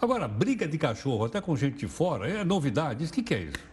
Agora, 0.00 0.26
briga 0.26 0.66
de 0.66 0.76
cachorro, 0.78 1.26
até 1.26 1.40
com 1.40 1.54
gente 1.56 1.78
de 1.78 1.86
fora, 1.86 2.28
é 2.28 2.42
novidade. 2.42 3.04
O 3.04 3.08
que, 3.08 3.22
que 3.22 3.34
é 3.34 3.42
isso? 3.44 3.69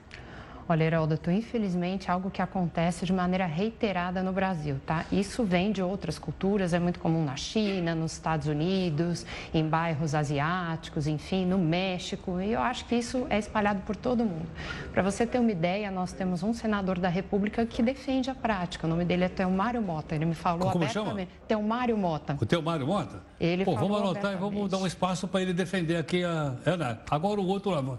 Olha, 0.69 0.83
Heródoto, 0.83 1.31
infelizmente, 1.31 2.11
algo 2.11 2.29
que 2.29 2.41
acontece 2.41 3.05
de 3.05 3.13
maneira 3.13 3.45
reiterada 3.45 4.21
no 4.21 4.33
Brasil, 4.33 4.75
tá? 4.85 5.05
Isso 5.09 5.45
vem 5.45 5.71
de 5.71 5.81
outras 5.81 6.19
culturas, 6.19 6.73
é 6.73 6.79
muito 6.79 6.99
comum 6.99 7.23
na 7.23 7.37
China, 7.37 7.95
nos 7.95 8.11
Estados 8.11 8.47
Unidos, 8.47 9.25
em 9.53 9.65
bairros 9.65 10.13
asiáticos, 10.13 11.07
enfim, 11.07 11.45
no 11.45 11.57
México, 11.57 12.41
e 12.41 12.51
eu 12.51 12.59
acho 12.59 12.83
que 12.85 12.95
isso 12.95 13.25
é 13.29 13.39
espalhado 13.39 13.79
por 13.83 13.95
todo 13.95 14.25
mundo. 14.25 14.45
Para 14.91 15.01
você 15.01 15.25
ter 15.25 15.39
uma 15.39 15.51
ideia, 15.51 15.89
nós 15.89 16.11
temos 16.11 16.43
um 16.43 16.53
senador 16.53 16.99
da 16.99 17.07
República 17.07 17.65
que 17.65 17.81
defende 17.81 18.29
a 18.29 18.35
prática, 18.35 18.85
o 18.85 18.89
nome 18.89 19.05
dele 19.05 19.23
é 19.23 19.29
Teomário 19.29 19.81
Mota, 19.81 20.15
ele 20.15 20.25
me 20.25 20.35
falou 20.35 20.69
Como 20.69 20.83
abertamente. 20.83 21.29
Chama? 21.31 21.47
Teomário 21.47 21.97
Mota. 21.97 22.37
O 22.41 22.45
Teomário 22.45 22.85
Mota? 22.85 23.21
Ele 23.39 23.63
Pô, 23.63 23.73
vamos 23.73 24.01
anotar 24.01 24.33
e 24.33 24.35
vamos 24.35 24.69
dar 24.69 24.79
um 24.79 24.87
espaço 24.87 25.29
para 25.29 25.41
ele 25.41 25.53
defender 25.53 25.95
aqui 25.95 26.25
a... 26.25 26.55
É, 26.65 26.75
né? 26.75 26.97
Agora 27.09 27.39
o 27.39 27.47
outro 27.47 27.71
lado. 27.71 27.97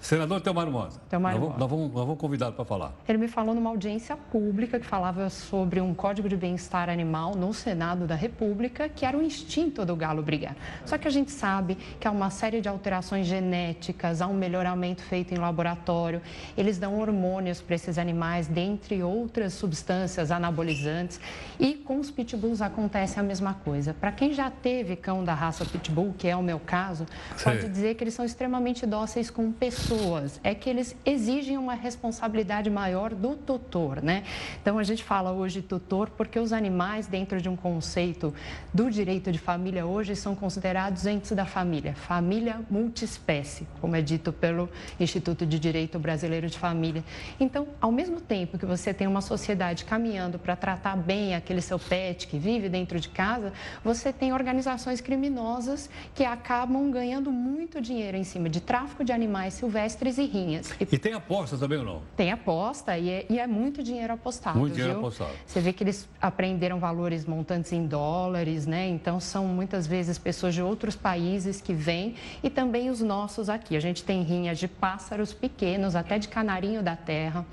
Senador 0.00 0.40
Teomário 0.40 0.72
Mota. 0.72 0.98
Teomário 1.10 1.38
nós, 1.38 1.48
vamos, 1.48 1.60
nós, 1.60 1.70
vamos, 1.70 1.92
nós 1.92 2.04
vamos 2.06 2.18
convidá-lo 2.18 2.54
para 2.54 2.64
falar. 2.64 2.92
Ele 3.06 3.18
me 3.18 3.28
falou 3.28 3.54
numa 3.54 3.68
audiência 3.68 4.16
pública 4.16 4.80
que 4.80 4.86
falava 4.86 5.28
sobre 5.28 5.78
um 5.78 5.92
código 5.92 6.26
de 6.26 6.36
bem-estar 6.36 6.88
animal 6.88 7.34
no 7.34 7.52
Senado 7.52 8.06
da 8.06 8.14
República, 8.14 8.88
que 8.88 9.04
era 9.04 9.16
o 9.16 9.22
instinto 9.22 9.84
do 9.84 9.94
galo 9.94 10.22
brigar. 10.22 10.56
Só 10.86 10.96
que 10.96 11.06
a 11.06 11.10
gente 11.10 11.30
sabe 11.30 11.76
que 11.98 12.08
há 12.08 12.10
uma 12.10 12.30
série 12.30 12.62
de 12.62 12.68
alterações 12.68 13.26
genéticas, 13.26 14.22
há 14.22 14.26
um 14.26 14.34
melhoramento 14.34 15.02
feito 15.02 15.34
em 15.34 15.36
laboratório, 15.36 16.22
eles 16.56 16.78
dão 16.78 16.98
hormônios 16.98 17.60
para 17.60 17.74
esses 17.74 17.98
animais, 17.98 18.46
dentre 18.46 19.02
outras 19.02 19.52
substâncias 19.52 20.30
anabolizantes. 20.30 21.20
E 21.58 21.74
com 21.74 22.00
os 22.00 22.10
pitbulls 22.10 22.62
acontece 22.62 23.20
a 23.20 23.22
mesma 23.22 23.52
coisa. 23.52 23.92
Para 23.92 24.12
quem 24.12 24.32
já 24.32 24.50
teve 24.50 24.96
cão 24.96 25.22
da 25.22 25.34
raça 25.34 25.64
pitbull, 25.66 26.14
que 26.16 26.26
é 26.26 26.34
o 26.34 26.42
meu 26.42 26.58
caso, 26.58 27.04
pode 27.44 27.68
dizer 27.68 27.96
que 27.96 28.04
eles 28.04 28.14
são 28.14 28.24
extremamente 28.24 28.86
dóceis 28.86 29.30
com 29.30 29.52
pessoas 29.52 29.89
pessoas 29.90 30.40
é 30.44 30.54
que 30.54 30.70
eles 30.70 30.94
exigem 31.04 31.58
uma 31.58 31.74
responsabilidade 31.74 32.70
maior 32.70 33.12
do 33.12 33.34
tutor, 33.34 34.00
né? 34.00 34.22
Então 34.62 34.78
a 34.78 34.84
gente 34.84 35.02
fala 35.02 35.32
hoje 35.32 35.62
tutor 35.62 36.10
porque 36.10 36.38
os 36.38 36.52
animais, 36.52 37.08
dentro 37.08 37.40
de 37.40 37.48
um 37.48 37.56
conceito 37.56 38.32
do 38.72 38.88
direito 38.88 39.32
de 39.32 39.38
família 39.38 39.84
hoje, 39.84 40.14
são 40.14 40.36
considerados 40.36 41.06
entes 41.06 41.32
da 41.32 41.44
família, 41.44 41.94
família 41.94 42.60
multiespécie, 42.70 43.66
como 43.80 43.96
é 43.96 44.00
dito 44.00 44.32
pelo 44.32 44.68
Instituto 44.98 45.44
de 45.44 45.58
Direito 45.58 45.98
Brasileiro 45.98 46.48
de 46.48 46.58
Família. 46.58 47.02
Então, 47.40 47.66
ao 47.80 47.90
mesmo 47.90 48.20
tempo 48.20 48.58
que 48.58 48.66
você 48.66 48.94
tem 48.94 49.08
uma 49.08 49.20
sociedade 49.20 49.84
caminhando 49.84 50.38
para 50.38 50.54
tratar 50.54 50.96
bem 50.96 51.34
aquele 51.34 51.60
seu 51.60 51.78
pet 51.78 52.28
que 52.28 52.38
vive 52.38 52.68
dentro 52.68 53.00
de 53.00 53.08
casa, 53.08 53.52
você 53.82 54.12
tem 54.12 54.32
organizações 54.32 55.00
criminosas 55.00 55.90
que 56.14 56.24
acabam 56.24 56.90
ganhando 56.92 57.32
muito 57.32 57.80
dinheiro 57.80 58.16
em 58.16 58.24
cima 58.24 58.48
de 58.48 58.60
tráfico 58.60 59.02
de 59.04 59.12
animais 59.12 59.54
silvestres 59.54 59.79
silvestres 59.80 60.18
e 60.18 60.24
rinhas. 60.24 60.74
E, 60.78 60.98
tem 60.98 61.14
aposta 61.14 61.56
também 61.56 61.78
ou 61.78 61.84
não? 61.84 62.02
Tem 62.16 62.30
aposta 62.30 62.98
e 62.98 63.08
é, 63.08 63.26
e 63.30 63.38
é 63.38 63.46
muito 63.46 63.82
dinheiro 63.82 64.12
apostado. 64.12 64.58
Muito 64.58 64.74
dinheiro 64.74 64.98
viu? 64.98 65.06
apostado. 65.06 65.30
Você 65.46 65.60
vê 65.60 65.72
que 65.72 65.82
eles 65.82 66.08
aprenderam 66.20 66.78
valores 66.78 67.24
montantes 67.24 67.72
em 67.72 67.86
dólares, 67.86 68.66
né? 68.66 68.88
Então 68.88 69.18
são 69.20 69.46
muitas 69.46 69.86
vezes 69.86 70.18
pessoas 70.18 70.54
de 70.54 70.62
outros 70.62 70.96
países 70.96 71.60
que 71.60 71.72
vêm 71.72 72.16
e 72.42 72.50
também 72.50 72.90
os 72.90 73.00
nossos 73.00 73.48
aqui. 73.48 73.76
A 73.76 73.80
gente 73.80 74.04
tem 74.04 74.22
rinhas 74.22 74.58
de 74.58 74.68
pássaros 74.68 75.32
pequenos, 75.32 75.96
até 75.96 76.18
de 76.18 76.28
canarinho 76.28 76.82
da 76.82 76.96
terra 76.96 77.46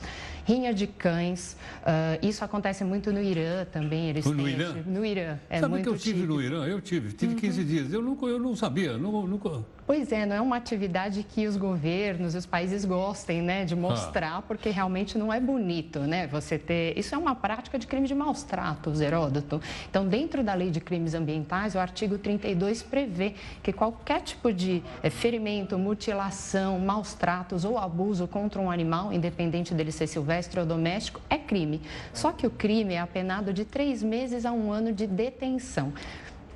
rinha 0.47 0.73
de 0.73 0.87
cães. 0.87 1.57
Uh, 1.81 2.25
isso 2.25 2.43
acontece 2.43 2.85
muito 2.85 3.11
no 3.11 3.21
Irã 3.21 3.65
também. 3.65 4.09
Eles 4.09 4.25
no 4.25 4.47
Irã? 4.47 4.75
No 4.85 5.05
Irã. 5.05 5.37
É 5.49 5.59
Sabe 5.59 5.83
que 5.83 5.89
eu 5.89 5.97
tive 5.97 6.21
típico. 6.21 6.33
no 6.33 6.41
Irã? 6.41 6.65
Eu 6.65 6.79
tive. 6.79 7.11
Tive 7.11 7.33
uhum. 7.33 7.39
15 7.39 7.63
dias. 7.65 7.93
Eu, 7.93 8.01
nunca, 8.01 8.25
eu 8.25 8.39
não 8.39 8.55
sabia. 8.55 8.97
Nunca... 8.97 9.65
Pois 9.85 10.11
é, 10.11 10.25
não 10.25 10.35
é 10.35 10.41
uma 10.41 10.57
atividade 10.57 11.23
que 11.23 11.47
os 11.47 11.55
governos 11.55 12.35
e 12.35 12.37
os 12.37 12.45
países 12.45 12.83
gostem 12.83 13.41
né, 13.41 13.63
de 13.63 13.73
mostrar, 13.73 14.37
ah. 14.37 14.41
porque 14.41 14.69
realmente 14.69 15.17
não 15.17 15.31
é 15.31 15.39
bonito 15.39 15.99
né, 16.01 16.27
você 16.27 16.57
ter... 16.57 16.97
Isso 16.97 17.15
é 17.15 17.17
uma 17.17 17.33
prática 17.33 17.79
de 17.79 17.87
crime 17.87 18.05
de 18.05 18.13
maus 18.13 18.43
tratos, 18.43 18.99
Heródoto. 18.99 19.61
Então, 19.89 20.05
dentro 20.05 20.43
da 20.43 20.53
lei 20.53 20.71
de 20.71 20.81
crimes 20.81 21.13
ambientais, 21.13 21.73
o 21.73 21.79
artigo 21.79 22.17
32 22.17 22.83
prevê 22.83 23.33
que 23.63 23.71
qualquer 23.71 24.21
tipo 24.21 24.51
de 24.51 24.83
é, 25.01 25.09
ferimento, 25.09 25.77
mutilação, 25.79 26.77
maus 26.79 27.13
tratos 27.13 27.63
ou 27.63 27.77
abuso 27.77 28.27
contra 28.27 28.61
um 28.61 28.69
animal, 28.69 29.13
independente 29.13 29.73
dele 29.73 29.93
ser 29.93 30.07
silvestre, 30.07 30.36
silvestre 30.37 30.63
doméstico 30.63 31.21
é 31.29 31.37
crime. 31.37 31.81
Só 32.13 32.31
que 32.31 32.45
o 32.45 32.49
crime 32.49 32.93
é 32.93 32.99
apenado 32.99 33.53
de 33.53 33.65
três 33.65 34.03
meses 34.03 34.45
a 34.45 34.51
um 34.51 34.71
ano 34.71 34.93
de 34.93 35.07
detenção 35.07 35.93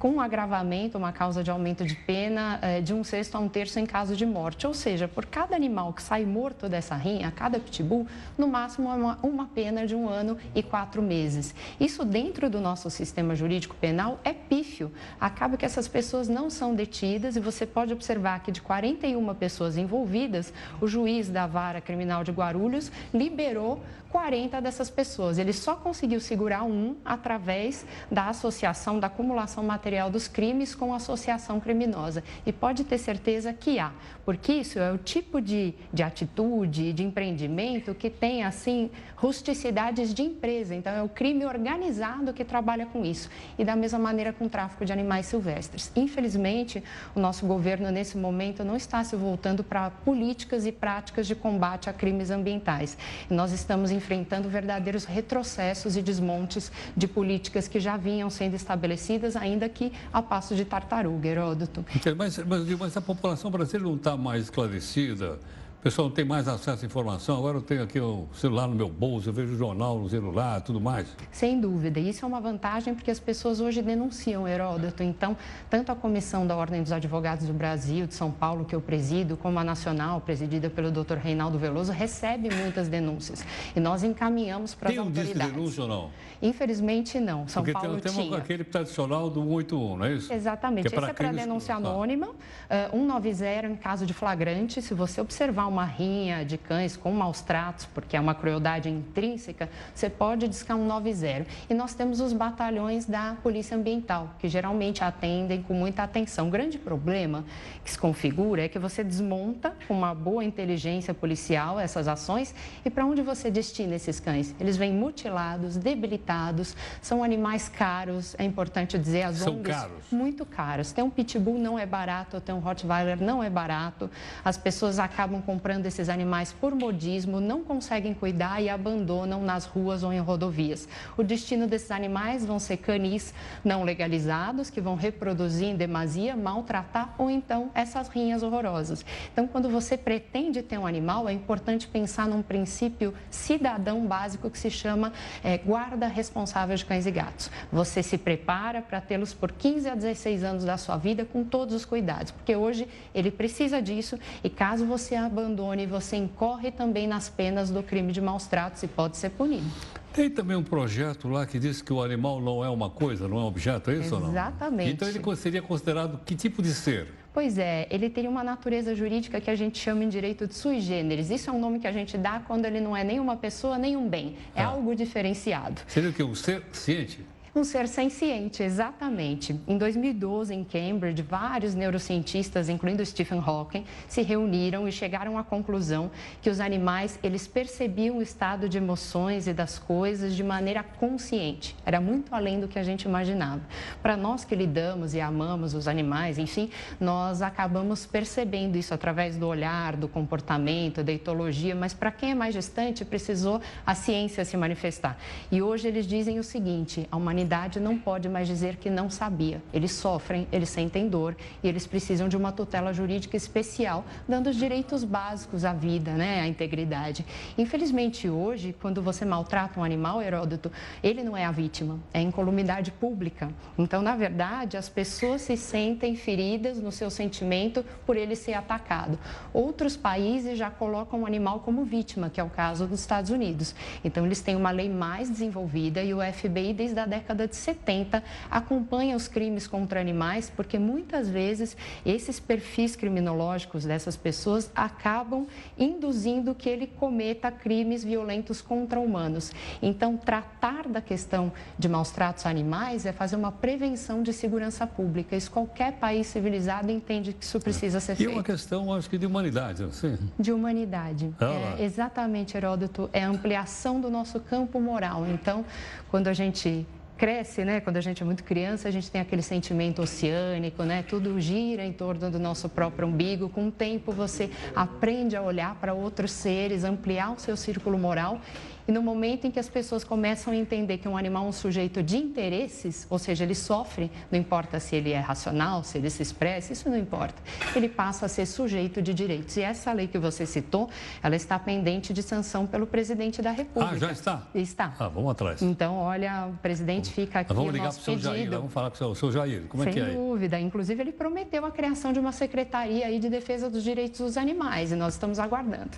com 0.02 0.20
agravamento, 0.20 0.98
uma 0.98 1.12
causa 1.12 1.44
de 1.44 1.52
aumento 1.52 1.86
de 1.86 1.94
pena 1.94 2.58
eh, 2.64 2.82
de 2.82 2.92
um 2.92 3.04
sexto 3.04 3.36
a 3.36 3.40
um 3.40 3.48
terço 3.48 3.80
em 3.80 3.86
caso 3.86 4.16
de 4.16 4.26
morte. 4.26 4.66
Ou 4.66 4.74
seja, 4.74 5.08
por 5.08 5.28
cada 5.28 5.56
animal 5.56 5.94
que 5.94 6.02
sai 6.02 6.26
morto 6.26 6.68
dessa 6.68 6.96
rinha, 6.96 7.30
cada 7.30 7.60
pitbull, 7.60 8.08
no 8.36 8.48
máximo 8.48 8.90
uma, 8.90 9.20
uma 9.22 9.46
pena 9.46 9.86
de 9.86 9.94
um 9.94 10.10
ano 10.10 10.40
e 10.56 10.64
quatro 10.64 11.04
meses. 11.04 11.54
Isso 11.80 12.04
dentro 12.04 12.50
do 12.50 12.60
nosso 12.60 12.90
sistema 12.90 13.36
jurídico 13.36 13.76
penal 13.76 14.20
é 14.24 14.34
pífio. 14.34 14.92
Acaba 15.20 15.56
que 15.56 15.66
essas 15.66 15.88
pessoas 15.88 16.28
não 16.28 16.50
são 16.50 16.74
detidas 16.74 17.36
e 17.36 17.40
você 17.40 17.64
pode 17.68 17.94
observar 17.94 18.40
que 18.40 18.52
de 18.52 18.60
41 18.60 19.36
pessoas 19.36 19.78
envolvidas, 19.78 20.52
o 20.82 20.88
juiz 20.88 21.30
da 21.30 21.46
vara 21.46 21.80
criminal 21.80 22.24
de 22.24 22.32
Guarulhos 22.32 22.92
liberou 23.14 23.84
40 24.12 24.62
dessas 24.62 24.90
pessoas. 24.90 25.38
Ele 25.38 25.54
só 25.54 25.76
conseguiu 25.76 26.20
segurar 26.20 26.64
um 26.64 26.96
através 27.06 27.86
da 28.12 28.28
associação, 28.28 29.00
da 29.00 29.08
acumulação 29.08 29.64
material 29.64 30.10
dos 30.10 30.28
crimes 30.28 30.76
com 30.76 30.94
associação 30.94 31.60
criminosa. 31.60 32.24
E 32.46 32.52
pode 32.52 32.84
ter 32.84 32.98
certeza 32.98 33.54
que 33.54 33.80
há, 33.80 33.92
porque 34.26 34.54
isso 34.54 34.78
é 34.78 34.92
o 34.92 34.98
tipo 34.98 35.42
de, 35.42 35.74
de 35.94 36.04
atitude, 36.04 36.92
de 36.92 37.04
empreendimento 37.04 37.96
que 37.96 38.10
tem, 38.10 38.44
assim, 38.44 38.92
rusticidades 39.16 40.14
de 40.14 40.24
empresa. 40.24 40.76
Então, 40.76 40.92
é 40.92 41.02
o 41.02 41.08
crime 41.08 41.46
organizado 41.46 42.34
que 42.34 42.44
trabalha 42.44 42.86
com 42.86 43.06
isso. 43.06 43.30
E 43.58 43.64
da 43.64 43.76
mesma 43.76 44.00
maneira 44.00 44.34
com 44.34 44.46
o 44.46 44.50
tráfico 44.50 44.84
de 44.84 44.92
animais 44.92 45.28
silvestres. 45.28 45.92
Infelizmente, 45.96 46.84
o 47.16 47.20
nosso 47.20 47.46
governo, 47.46 47.90
nesse 47.92 48.18
momento, 48.18 48.64
não 48.64 48.76
está 48.76 49.04
se 49.04 49.16
voltando 49.16 49.64
para 49.64 49.90
políticas 49.90 50.66
e 50.66 50.72
práticas 50.72 51.28
de 51.28 51.36
combate 51.36 51.90
a 51.90 51.94
crimes 51.94 52.30
ambientais. 52.30 52.98
nós 53.30 53.52
estamos 53.52 53.92
em 53.92 54.01
enfrentando 54.02 54.50
verdadeiros 54.50 55.06
retrocessos 55.06 55.96
e 55.96 56.02
desmontes 56.02 56.72
de 56.98 57.08
políticas 57.08 57.68
que 57.68 57.80
já 57.80 57.96
vinham 57.96 58.30
sendo 58.30 58.56
estabelecidas, 58.56 59.36
ainda 59.36 59.70
que 59.70 59.94
a 60.12 60.22
passo 60.22 60.56
de 60.56 60.66
tartaruga, 60.66 61.28
Heródoto. 61.28 61.86
Mas, 62.18 62.40
mas, 62.40 62.70
mas 62.80 62.98
a 62.98 63.02
população 63.02 63.52
brasileira 63.52 63.88
não 63.88 63.96
está 63.96 64.18
mais 64.18 64.46
esclarecida 64.46 65.40
pessoal 65.82 66.08
não 66.08 66.16
tem 66.16 66.24
mais 66.24 66.48
acesso 66.48 66.84
à 66.84 66.86
informação. 66.86 67.38
Agora 67.38 67.58
eu 67.58 67.62
tenho 67.62 67.82
aqui 67.82 68.00
o 68.00 68.28
celular 68.34 68.68
no 68.68 68.76
meu 68.76 68.88
bolso, 68.88 69.30
eu 69.30 69.34
vejo 69.34 69.54
o 69.54 69.58
jornal 69.58 69.98
no 69.98 70.08
celular, 70.08 70.62
tudo 70.62 70.80
mais. 70.80 71.08
Sem 71.32 71.60
dúvida. 71.60 72.00
Isso 72.00 72.24
é 72.24 72.28
uma 72.28 72.40
vantagem 72.40 72.94
porque 72.94 73.10
as 73.10 73.20
pessoas 73.20 73.60
hoje 73.60 73.82
denunciam, 73.82 74.48
Heródoto. 74.48 75.02
Então, 75.02 75.36
tanto 75.70 75.92
a 75.92 75.96
comissão 75.96 76.46
da 76.46 76.56
Ordem 76.56 76.84
dos 76.84 76.92
Advogados 76.92 77.48
do 77.48 77.54
Brasil, 77.54 78.06
de 78.06 78.14
São 78.14 78.30
Paulo, 78.30 78.64
que 78.64 78.76
eu 78.76 78.82
presido, 78.82 79.36
como 79.36 79.58
a 79.58 79.64
nacional, 79.64 80.22
presidida 80.22 80.70
pelo 80.70 80.92
Dr. 80.92 81.16
Reinaldo 81.16 81.58
Veloso, 81.58 81.92
recebe 81.92 82.54
muitas 82.54 82.88
denúncias. 82.88 83.44
E 83.76 83.80
nós 83.80 84.04
encaminhamos 84.04 84.76
para 84.76 84.92
as 84.92 84.98
autoridades. 84.98 85.32
Tem 85.32 85.42
um 85.42 85.44
disco 85.44 85.50
de 85.50 85.56
denúncia 85.56 85.84
ou 85.84 85.90
não? 85.90 86.10
Infelizmente, 86.44 87.20
não. 87.20 87.48
São 87.48 87.64
porque 87.64 87.74
Paulo 87.74 88.00
tem, 88.00 88.14
tem 88.14 88.26
tinha. 88.26 88.38
aquele 88.38 88.64
tradicional 88.64 89.32
do 89.32 89.42
181, 89.42 89.98
não 89.98 90.06
é 90.06 90.14
isso? 90.14 90.32
Exatamente. 90.32 90.90
Que 90.90 90.96
é 90.96 91.00
Esse 91.00 91.10
é 91.10 91.14
para 91.14 91.32
denúncia 91.32 91.76
anônima. 91.76 92.28
Uh, 92.28 92.92
190 92.92 93.68
em 93.68 93.76
caso 93.76 94.06
de 94.06 94.14
flagrante. 94.14 94.80
Se 94.80 94.94
você 94.94 95.20
observar 95.20 95.71
uma 95.72 95.86
rinha 95.86 96.46
de 96.46 96.58
cães 96.58 96.98
com 96.98 97.12
maus 97.12 97.42
tratos, 97.42 97.86
porque 97.86 98.18
é 98.18 98.20
uma 98.20 98.36
crueldade 98.36 98.90
intrínseca, 98.90 99.70
você 99.96 100.10
pode 100.10 100.48
discar 100.48 100.78
um 100.78 100.86
90. 100.86 101.48
E 101.70 101.74
nós 101.74 101.94
temos 101.94 102.20
os 102.20 102.34
batalhões 102.34 103.06
da 103.06 103.36
Polícia 103.42 103.78
Ambiental, 103.78 104.36
que 104.38 104.48
geralmente 104.48 105.04
atendem 105.04 105.62
com 105.64 105.74
muita 105.74 106.04
atenção. 106.04 106.48
O 106.48 106.52
grande 106.52 106.78
problema 106.78 107.46
que 107.84 107.92
se 107.92 107.98
configura 107.98 108.64
é 108.64 108.68
que 108.68 108.78
você 108.78 109.04
desmonta 109.04 109.74
com 109.88 109.94
uma 109.94 110.14
boa 110.14 110.44
inteligência 110.44 111.14
policial 111.14 111.80
essas 111.80 112.08
ações 112.08 112.54
e 112.84 112.90
para 112.90 113.06
onde 113.06 113.22
você 113.22 113.50
destina 113.50 113.96
esses 113.96 114.20
cães? 114.20 114.54
Eles 114.60 114.76
vêm 114.76 114.94
mutilados, 114.94 115.78
debilitados, 115.78 116.76
são 117.02 117.24
animais 117.24 117.70
caros, 117.70 118.36
é 118.38 118.44
importante 118.44 118.98
dizer, 118.98 119.24
as 119.24 119.38
são 119.38 119.56
ONGs 119.56 119.76
caros. 119.76 120.12
muito 120.12 120.46
caros. 120.46 120.92
Ter 120.92 121.02
um 121.02 121.10
pitbull 121.10 121.58
não 121.58 121.80
é 121.80 121.86
barato, 121.86 122.42
ter 122.42 122.52
um 122.52 122.60
Rottweiler 122.60 123.22
não 123.22 123.42
é 123.44 123.50
barato. 123.50 124.10
As 124.44 124.58
pessoas 124.58 125.00
acabam 125.00 125.42
comprando 125.42 125.61
esses 125.86 126.10
animais 126.10 126.52
por 126.52 126.74
modismo, 126.74 127.40
não 127.40 127.64
conseguem 127.64 128.14
cuidar 128.14 128.62
e 128.62 128.70
abandonam 128.70 129.44
nas 129.44 129.66
ruas 129.66 130.04
ou 130.04 130.12
em 130.12 130.20
rodovias. 130.20 130.88
O 131.18 131.24
destino 131.24 131.68
desses 131.68 131.92
animais 131.92 132.46
vão 132.46 132.60
ser 132.60 132.78
canis 132.78 133.34
não 133.64 133.84
legalizados, 133.84 134.70
que 134.70 134.82
vão 134.82 134.96
reproduzir 134.96 135.68
em 135.68 135.76
demasia, 135.76 136.36
maltratar 136.36 137.14
ou 137.18 137.30
então 137.30 137.70
essas 137.74 138.08
rinhas 138.08 138.44
horrorosas. 138.44 139.06
Então, 139.32 139.48
quando 139.48 139.70
você 139.70 139.98
pretende 139.98 140.62
ter 140.62 140.78
um 140.78 140.88
animal, 140.88 141.30
é 141.30 141.34
importante 141.34 141.88
pensar 141.88 142.28
num 142.28 142.42
princípio 142.42 143.14
cidadão 143.30 144.06
básico 144.06 144.50
que 144.50 144.58
se 144.58 144.72
chama 144.72 145.14
é, 145.44 145.58
guarda 145.58 146.08
responsável 146.08 146.76
de 146.76 146.86
cães 146.86 147.06
e 147.06 147.12
gatos. 147.12 147.52
Você 147.72 148.02
se 148.02 148.18
prepara 148.18 148.82
para 148.82 149.00
tê-los 149.00 149.34
por 149.34 149.52
15 149.52 149.90
a 149.90 149.96
16 149.96 150.44
anos 150.44 150.66
da 150.66 150.78
sua 150.78 150.98
vida 150.98 151.26
com 151.26 151.44
todos 151.44 151.76
os 151.76 151.86
cuidados, 151.86 152.32
porque 152.32 152.56
hoje 152.56 152.88
ele 153.14 153.30
precisa 153.30 153.82
disso 153.82 154.18
e 154.44 154.50
caso 154.50 154.86
você 154.86 155.16
abandone, 155.16 155.51
você 155.88 156.16
incorre 156.16 156.72
também 156.72 157.08
nas 157.08 157.30
penas 157.30 157.70
do 157.70 157.84
crime 157.84 158.12
de 158.12 158.22
maus 158.22 158.48
tratos 158.48 158.84
e 158.84 158.88
pode 158.88 159.18
ser 159.18 159.30
punido. 159.32 159.66
Tem 160.14 160.30
também 160.30 160.58
um 160.58 160.64
projeto 160.64 161.30
lá 161.30 161.46
que 161.46 161.58
diz 161.58 161.82
que 161.82 161.94
o 161.94 162.02
animal 162.02 162.42
não 162.42 162.64
é 162.64 162.70
uma 162.70 162.90
coisa, 162.90 163.28
não 163.28 163.38
é 163.38 163.42
um 163.42 163.46
objeto, 163.46 163.92
é 163.92 163.94
isso 163.94 164.08
Exatamente. 164.08 164.14
ou 164.14 164.20
não? 164.20 164.30
Exatamente. 164.30 164.92
Então 164.92 165.08
ele 165.08 165.36
seria 165.38 165.62
considerado 165.62 166.20
que 166.26 166.36
tipo 166.36 166.62
de 166.62 166.74
ser? 166.74 167.08
Pois 167.34 167.58
é, 167.58 167.88
ele 167.90 168.10
tem 168.10 168.28
uma 168.28 168.44
natureza 168.44 168.94
jurídica 168.94 169.40
que 169.40 169.50
a 169.50 169.56
gente 169.56 169.80
chama 169.80 170.04
em 170.04 170.10
direito 170.10 170.46
de 170.46 170.54
sui 170.54 170.82
generis. 170.82 171.30
Isso 171.30 171.50
é 171.50 171.54
um 171.54 171.60
nome 171.60 171.80
que 171.80 171.88
a 171.88 171.92
gente 171.92 172.18
dá 172.18 172.42
quando 172.46 172.66
ele 172.66 172.82
não 172.82 172.96
é 172.96 173.06
nem 173.06 173.22
uma 173.22 173.38
pessoa 173.38 173.78
nem 173.78 173.96
um 173.96 174.10
bem. 174.10 174.36
É 174.54 174.62
ah. 174.62 174.68
algo 174.68 174.94
diferenciado. 174.94 175.82
Seria 175.88 176.10
o 176.10 176.14
que? 176.14 176.22
Um 176.22 176.36
ser 176.36 176.62
ciente? 176.74 177.22
Um 177.54 177.66
ser 177.66 177.86
senciente, 177.90 178.64
exatamente. 178.64 179.60
Em 179.68 179.78
2012, 179.78 180.54
em 180.54 180.64
Cambridge, 180.64 181.22
vários 181.22 181.76
neurocientistas, 181.76 182.70
incluindo 182.70 183.06
Stephen 183.06 183.44
Hawking, 183.46 183.84
se 184.08 184.22
reuniram 184.22 184.88
e 184.88 184.92
chegaram 184.92 185.38
à 185.38 185.44
conclusão 185.44 186.10
que 186.42 186.50
os 186.50 186.62
animais, 186.62 187.20
eles 187.22 187.48
percebiam 187.48 188.20
o 188.20 188.22
estado 188.22 188.70
de 188.70 188.78
emoções 188.78 189.48
e 189.48 189.54
das 189.54 189.78
coisas 189.78 190.34
de 190.34 190.42
maneira 190.46 190.82
consciente. 190.82 191.76
Era 191.86 192.00
muito 192.00 192.34
além 192.34 192.58
do 192.58 192.70
que 192.70 192.80
a 192.80 192.84
gente 192.84 193.04
imaginava. 193.04 193.62
Para 194.02 194.16
nós 194.16 194.46
que 194.46 194.56
lidamos 194.56 195.14
e 195.14 195.20
amamos 195.20 195.74
os 195.74 195.90
animais, 195.90 196.38
enfim, 196.38 196.70
nós 197.02 197.42
acabamos 197.42 198.06
percebendo 198.06 198.78
isso 198.78 198.94
através 198.94 199.36
do 199.36 199.46
olhar, 199.46 199.98
do 199.98 200.08
comportamento, 200.08 201.04
da 201.04 201.12
etologia, 201.12 201.76
mas 201.76 201.94
para 201.94 202.12
quem 202.12 202.32
é 202.32 202.36
mais 202.36 202.54
distante, 202.54 203.04
precisou 203.04 203.60
a 203.86 203.94
ciência 203.94 204.46
se 204.46 204.56
manifestar. 204.56 205.18
E 205.52 205.62
hoje 205.62 205.90
eles 205.90 206.08
dizem 206.08 206.40
o 206.40 206.44
seguinte, 206.46 207.06
a 207.12 207.18
humanidade 207.18 207.41
não 207.80 207.98
pode 207.98 208.30
mais 208.30 208.48
dizer 208.48 208.78
que 208.78 208.90
não 208.90 209.10
sabia. 209.10 209.62
Eles 209.74 209.92
sofrem, 209.92 210.48
eles 210.52 210.70
sentem 210.70 211.08
dor 211.08 211.36
e 211.64 211.68
eles 211.68 211.88
precisam 211.88 212.28
de 212.28 212.38
uma 212.38 212.52
tutela 212.52 212.94
jurídica 212.94 213.38
especial, 213.38 214.06
dando 214.28 214.50
os 214.50 214.56
direitos 214.56 215.04
básicos 215.04 215.66
à 215.66 215.74
vida, 215.74 216.12
né, 216.12 216.42
à 216.42 216.48
integridade. 216.48 217.26
Infelizmente, 217.58 218.30
hoje, 218.30 218.76
quando 218.82 219.02
você 219.02 219.26
maltrata 219.26 219.80
um 219.80 219.84
animal, 219.84 220.22
Heródoto, 220.22 220.72
ele 221.04 221.24
não 221.24 221.36
é 221.36 221.46
a 221.46 221.52
vítima, 221.52 222.00
é 222.14 222.22
incolumidade 222.22 222.92
pública. 222.92 223.50
Então, 223.78 224.02
na 224.02 224.16
verdade, 224.16 224.78
as 224.78 224.90
pessoas 224.90 225.42
se 225.42 225.58
sentem 225.58 226.16
feridas 226.16 226.80
no 226.80 226.92
seu 226.92 227.10
sentimento 227.10 227.86
por 228.06 228.18
ele 228.18 228.36
ser 228.36 228.54
atacado. 228.54 229.18
Outros 229.54 229.98
países 229.98 230.58
já 230.58 230.70
colocam 230.70 231.22
o 231.22 231.26
animal 231.26 231.60
como 231.62 231.84
vítima, 231.84 232.30
que 232.30 232.40
é 232.40 232.44
o 232.44 232.50
caso 232.50 232.86
dos 232.86 233.00
Estados 233.00 233.32
Unidos. 233.32 233.76
Então, 234.04 234.26
eles 234.26 234.42
têm 234.42 234.56
uma 234.56 234.72
lei 234.72 234.90
mais 234.90 235.30
desenvolvida 235.30 236.04
e 236.04 236.14
o 236.14 236.20
FBI, 236.22 236.74
desde 236.74 237.00
a 237.00 237.06
década 237.06 237.31
década 237.32 237.48
de 237.48 237.56
70 237.56 238.24
acompanha 238.50 239.16
os 239.16 239.28
crimes 239.28 239.68
contra 239.68 240.00
animais, 240.00 240.52
porque 240.54 240.78
muitas 240.78 241.30
vezes 241.30 241.76
esses 242.06 242.40
perfis 242.40 242.96
criminológicos 242.96 243.86
dessas 243.86 244.16
pessoas 244.16 244.72
acabam 244.76 245.48
induzindo 245.78 246.54
que 246.54 246.70
ele 246.70 246.88
cometa 246.88 247.52
crimes 247.52 248.04
violentos 248.04 248.62
contra 248.62 249.00
humanos. 249.00 249.52
Então, 249.82 250.18
tratar 250.18 250.88
da 250.88 251.02
questão 251.02 251.52
de 251.78 251.88
maus 251.88 252.12
tratos 252.12 252.46
a 252.46 252.50
animais 252.50 253.06
é 253.06 253.12
fazer 253.12 253.36
uma 253.36 253.52
prevenção 253.52 254.22
de 254.22 254.34
segurança 254.34 254.86
pública. 254.86 255.36
Isso 255.36 255.50
qualquer 255.50 255.94
país 255.94 256.28
civilizado 256.28 256.92
entende 256.92 257.34
que 257.34 257.44
isso 257.44 257.60
precisa 257.60 258.00
ser 258.00 258.16
feito. 258.16 258.30
E 258.30 258.34
uma 258.34 258.44
questão, 258.44 258.94
acho 258.94 259.10
que 259.10 259.18
de 259.18 259.26
humanidade, 259.26 259.84
assim. 259.84 260.18
De 260.38 260.52
humanidade. 260.52 261.34
Ah, 261.40 261.76
é, 261.80 261.84
exatamente, 261.84 262.58
Heródoto. 262.58 263.10
É 263.14 263.24
a 263.24 263.30
ampliação 263.30 264.02
do 264.02 264.10
nosso 264.10 264.40
campo 264.40 264.80
moral. 264.80 265.26
Então, 265.28 265.66
quando 266.10 266.28
a 266.28 266.34
gente 266.34 266.86
cresce, 267.22 267.64
né? 267.64 267.80
Quando 267.80 267.98
a 267.98 268.02
gente 268.02 268.24
é 268.24 268.26
muito 268.26 268.44
criança, 268.44 268.88
a 268.88 268.92
gente 268.92 269.12
tem 269.12 269.22
aquele 269.22 269.44
sentimento 269.44 270.02
oceânico, 270.02 270.82
né? 270.82 271.04
Tudo 271.08 271.40
gira 271.40 271.86
em 271.86 271.94
torno 271.94 272.32
do 272.32 272.40
nosso 272.40 272.68
próprio 272.68 273.08
umbigo. 273.08 273.48
Com 273.48 273.68
o 273.68 273.72
tempo, 273.72 274.12
você 274.12 274.50
aprende 274.76 275.36
a 275.36 275.42
olhar 275.44 275.76
para 275.76 275.94
outros 275.94 276.32
seres, 276.32 276.84
ampliar 276.84 277.32
o 277.32 277.40
seu 277.40 277.56
círculo 277.56 277.96
moral 277.96 278.42
e 278.92 278.94
no 278.94 279.02
momento 279.02 279.48
em 279.48 279.52
que 279.52 279.58
as 279.58 279.70
pessoas 279.70 280.04
começam 280.04 280.52
a 280.52 280.56
entender 280.56 280.98
que 280.98 281.08
um 281.08 281.16
animal 281.16 281.46
é 281.46 281.48
um 281.48 281.54
sujeito 281.54 282.04
de 282.04 282.18
interesses, 282.18 283.08
ou 283.10 283.18
seja, 283.18 283.46
ele 283.46 283.56
sofre, 283.56 284.12
não 284.30 284.38
importa 284.38 284.82
se 284.82 284.98
ele 284.98 285.14
é 285.14 285.20
racional, 285.20 285.82
se 285.82 285.98
ele 285.98 286.10
se 286.10 286.22
expressa, 286.22 286.74
isso 286.74 286.90
não 286.90 286.98
importa. 286.98 287.42
Ele 287.74 287.88
passa 287.88 288.26
a 288.26 288.30
ser 288.30 288.46
sujeito 288.46 289.02
de 289.02 289.14
direitos. 289.14 289.56
E 289.56 289.62
essa 289.62 289.94
lei 289.94 290.08
que 290.08 290.18
você 290.18 290.46
citou, 290.46 290.90
ela 291.24 291.38
está 291.38 291.58
pendente 291.58 292.14
de 292.14 292.22
sanção 292.22 292.68
pelo 292.68 292.86
presidente 292.86 293.42
da 293.42 293.52
República. 293.52 293.96
Ah, 293.96 293.98
já 293.98 294.12
está? 294.12 294.44
Está. 294.54 294.94
Ah, 295.00 295.08
vamos 295.08 295.32
atrás. 295.32 295.62
Então, 295.62 295.96
olha, 295.96 296.48
o 296.48 296.58
presidente 296.58 297.14
fica 297.14 297.40
aqui. 297.40 297.54
Vamos 297.54 297.72
ligar 297.72 297.94
para 297.94 297.98
o 297.98 298.04
seu 298.04 298.16
pedido. 298.16 298.30
Jair, 298.30 298.52
vamos 298.52 298.74
falar 298.74 298.92
com 298.92 299.06
o 299.06 299.16
seu 299.16 299.32
Jair. 299.32 299.68
Como 299.70 299.84
Sem 299.84 299.92
é 299.92 299.94
que 299.94 300.00
é? 300.02 300.06
Sem 300.08 300.16
dúvida. 300.16 300.60
Inclusive, 300.60 301.02
ele 301.02 301.14
prometeu 301.14 301.66
a 301.66 301.72
criação 301.72 302.12
de 302.12 302.20
uma 302.20 302.34
secretaria 302.34 303.06
aí 303.06 303.20
de 303.20 303.30
defesa 303.30 303.70
dos 303.70 303.86
direitos 303.86 304.20
dos 304.20 304.36
animais 304.36 304.92
e 304.92 304.98
nós 304.98 305.14
estamos 305.14 305.40
aguardando. 305.40 305.92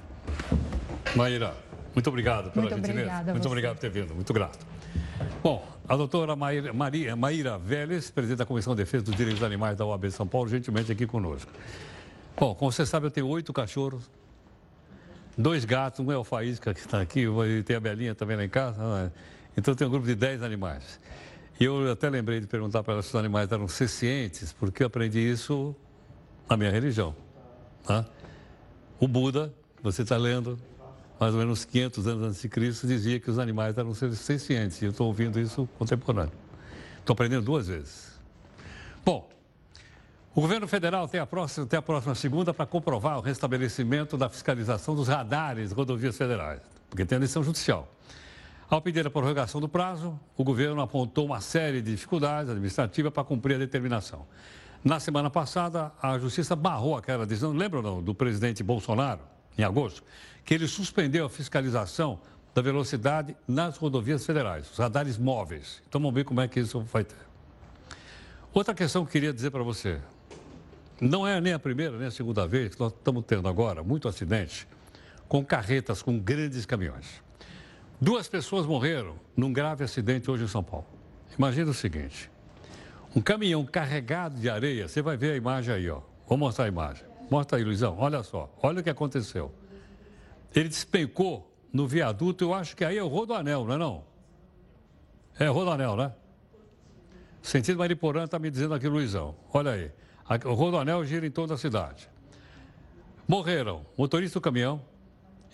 Maíra. 1.15 1.72
Muito 1.93 2.07
obrigado 2.07 2.51
pela 2.51 2.63
Muito 2.63 2.75
gentileza. 2.75 3.01
Obrigada 3.01 3.31
Muito 3.31 3.47
obrigado 3.47 3.75
por 3.75 3.81
ter 3.81 3.89
vindo. 3.89 4.15
Muito 4.15 4.33
grato. 4.33 4.65
Bom, 5.43 5.65
a 5.87 5.95
doutora 5.95 6.35
Maíra, 6.35 6.73
Maria, 6.73 7.15
Maíra 7.15 7.57
Vélez, 7.57 8.09
presidente 8.09 8.39
da 8.39 8.45
Comissão 8.45 8.73
de 8.73 8.83
Defesa 8.83 9.03
dos 9.03 9.15
Direitos 9.15 9.39
dos 9.39 9.45
Animais 9.45 9.77
da 9.77 9.85
OAB 9.85 10.05
de 10.05 10.11
São 10.11 10.25
Paulo, 10.25 10.49
gentilmente 10.49 10.91
aqui 10.91 11.05
conosco. 11.05 11.51
Bom, 12.37 12.55
como 12.55 12.71
você 12.71 12.85
sabe, 12.85 13.05
eu 13.05 13.11
tenho 13.11 13.27
oito 13.27 13.53
cachorros, 13.53 14.09
dois 15.37 15.65
gatos, 15.65 15.99
um 15.99 16.11
é 16.11 16.17
o 16.17 16.23
Faísca 16.23 16.73
que 16.73 16.79
está 16.79 17.01
aqui, 17.01 17.27
e 17.27 17.63
tem 17.63 17.75
a 17.75 17.79
Belinha 17.79 18.15
também 18.15 18.35
lá 18.35 18.43
em 18.43 18.49
casa. 18.49 18.81
É? 18.81 19.11
Então, 19.57 19.73
eu 19.73 19.75
tenho 19.75 19.89
um 19.89 19.91
grupo 19.91 20.07
de 20.07 20.15
dez 20.15 20.41
animais. 20.41 20.99
E 21.59 21.65
eu 21.65 21.91
até 21.91 22.09
lembrei 22.09 22.39
de 22.39 22.47
perguntar 22.47 22.81
para 22.81 22.93
ela 22.93 23.01
se 23.03 23.09
os 23.09 23.15
animais 23.15 23.51
eram 23.51 23.67
sencientes, 23.67 24.51
porque 24.51 24.81
eu 24.81 24.87
aprendi 24.87 25.19
isso 25.19 25.75
na 26.49 26.57
minha 26.57 26.71
religião. 26.71 27.15
Tá? 27.85 28.05
O 28.99 29.07
Buda, 29.07 29.53
você 29.81 30.01
está 30.01 30.17
lendo, 30.17 30.57
mais 31.23 31.33
ou 31.33 31.39
menos 31.39 31.63
500 31.63 32.05
anos 32.05 32.27
antes 32.27 32.41
de 32.41 32.49
Cristo, 32.49 32.85
dizia 32.85 33.17
que 33.17 33.31
os 33.31 33.39
animais 33.39 33.77
eram 33.77 33.93
sencientes. 33.93 34.81
E 34.81 34.85
eu 34.85 34.91
estou 34.91 35.07
ouvindo 35.07 35.39
isso 35.39 35.69
contemporâneo. 35.79 36.33
Estou 36.99 37.13
aprendendo 37.13 37.45
duas 37.45 37.69
vezes. 37.69 38.19
Bom, 39.05 39.29
o 40.35 40.41
governo 40.41 40.67
federal 40.67 41.07
tem 41.07 41.21
a 41.21 41.25
próxima, 41.25 41.65
tem 41.65 41.79
a 41.79 41.81
próxima 41.81 42.13
segunda 42.13 42.53
para 42.53 42.65
comprovar 42.65 43.17
o 43.17 43.21
restabelecimento 43.21 44.17
da 44.17 44.27
fiscalização 44.27 44.95
dos 44.95 45.07
radares 45.07 45.71
rodovias 45.71 46.17
federais, 46.17 46.59
porque 46.89 47.05
tem 47.05 47.15
a 47.15 47.19
eleição 47.19 47.41
judicial. 47.41 47.87
Ao 48.69 48.81
pedir 48.81 49.07
a 49.07 49.09
prorrogação 49.09 49.61
do 49.61 49.69
prazo, 49.69 50.19
o 50.35 50.43
governo 50.43 50.81
apontou 50.81 51.25
uma 51.25 51.39
série 51.39 51.81
de 51.81 51.91
dificuldades 51.91 52.49
administrativas 52.49 53.13
para 53.13 53.23
cumprir 53.23 53.55
a 53.55 53.59
determinação. 53.59 54.27
Na 54.83 54.99
semana 54.99 55.29
passada, 55.29 55.89
a 56.01 56.19
justiça 56.19 56.53
barrou 56.53 56.97
aquela 56.97 57.25
decisão, 57.25 57.53
lembram 57.53 57.81
não, 57.81 58.03
do 58.03 58.13
presidente 58.13 58.61
Bolsonaro? 58.61 59.32
Em 59.57 59.63
agosto, 59.63 60.03
que 60.45 60.53
ele 60.53 60.67
suspendeu 60.67 61.25
a 61.25 61.29
fiscalização 61.29 62.19
da 62.53 62.61
velocidade 62.61 63.35
nas 63.47 63.77
rodovias 63.77 64.25
federais, 64.25 64.69
os 64.71 64.77
radares 64.77 65.17
móveis. 65.17 65.81
Então 65.87 65.99
vamos 65.99 66.13
ver 66.13 66.23
como 66.23 66.41
é 66.41 66.47
que 66.47 66.59
isso 66.59 66.81
vai 66.81 67.03
ter. 67.03 67.17
Outra 68.53 68.73
questão 68.73 69.03
que 69.03 69.09
eu 69.09 69.11
queria 69.11 69.33
dizer 69.33 69.49
para 69.49 69.63
você. 69.63 69.99
Não 71.01 71.27
é 71.27 71.41
nem 71.41 71.53
a 71.53 71.59
primeira 71.59 71.97
nem 71.97 72.07
a 72.07 72.11
segunda 72.11 72.47
vez 72.47 72.75
que 72.75 72.79
nós 72.79 72.93
estamos 72.93 73.25
tendo 73.25 73.47
agora 73.47 73.83
muito 73.83 74.07
acidente 74.07 74.67
com 75.27 75.43
carretas, 75.43 76.03
com 76.03 76.19
grandes 76.19 76.65
caminhões. 76.65 77.23
Duas 77.99 78.27
pessoas 78.27 78.67
morreram 78.67 79.15
num 79.35 79.51
grave 79.51 79.83
acidente 79.83 80.29
hoje 80.29 80.43
em 80.43 80.47
São 80.47 80.63
Paulo. 80.63 80.85
Imagina 81.37 81.71
o 81.71 81.73
seguinte: 81.73 82.29
um 83.15 83.21
caminhão 83.21 83.65
carregado 83.65 84.39
de 84.39 84.49
areia, 84.49 84.87
você 84.87 85.01
vai 85.01 85.17
ver 85.17 85.31
a 85.31 85.35
imagem 85.35 85.73
aí, 85.73 85.89
ó. 85.89 86.01
Vou 86.27 86.37
mostrar 86.37 86.65
a 86.65 86.67
imagem. 86.67 87.12
Mostra 87.33 87.57
aí, 87.57 87.63
Luizão. 87.63 87.97
Olha 87.97 88.21
só. 88.21 88.47
Olha 88.61 88.81
o 88.81 88.83
que 88.83 88.91
aconteceu. 88.91 89.51
Ele 90.53 90.69
despencou 90.69 91.51
no 91.73 91.87
viaduto, 91.87 92.43
eu 92.43 92.53
acho 92.53 92.77
que 92.77 92.85
aí 92.85 92.95
é 92.95 93.01
o 93.01 93.07
Rodoanel, 93.07 93.65
não 93.65 93.73
é 93.73 93.77
não? 93.79 94.03
É 95.39 95.47
Rodoanel, 95.47 95.95
né? 95.95 96.13
Sentido 97.41 97.79
Mariporã 97.79 98.25
está 98.25 98.37
me 98.37 98.51
dizendo 98.51 98.75
aqui, 98.75 98.87
Luizão. 98.87 99.33
Olha 99.51 99.71
aí. 99.71 99.91
O 100.45 100.53
Rodoanel 100.53 101.03
gira 101.05 101.25
em 101.25 101.31
toda 101.31 101.55
a 101.55 101.57
cidade. 101.57 102.07
Morreram 103.27 103.83
motorista 103.97 104.39
do 104.39 104.43
caminhão 104.43 104.79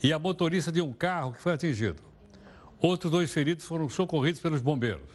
e 0.04 0.12
a 0.12 0.20
motorista 0.20 0.74
de 0.74 0.82
um 0.82 0.92
carro 0.92 1.32
que 1.32 1.40
foi 1.40 1.54
atingido. 1.54 2.04
Outros 2.82 3.10
dois 3.10 3.32
feridos 3.32 3.64
foram 3.64 3.88
socorridos 3.88 4.42
pelos 4.42 4.62
bombeiros. 4.62 5.10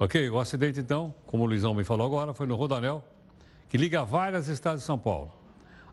Ok? 0.00 0.28
O 0.30 0.40
acidente, 0.40 0.80
então, 0.80 1.14
como 1.26 1.44
o 1.44 1.46
Luizão 1.46 1.72
me 1.74 1.84
falou 1.84 2.04
agora, 2.04 2.34
foi 2.34 2.48
no 2.48 2.56
Rodanel, 2.56 3.04
que 3.68 3.78
liga 3.78 4.04
várias 4.04 4.48
estados 4.48 4.80
de 4.80 4.86
São 4.86 4.98
Paulo. 4.98 5.38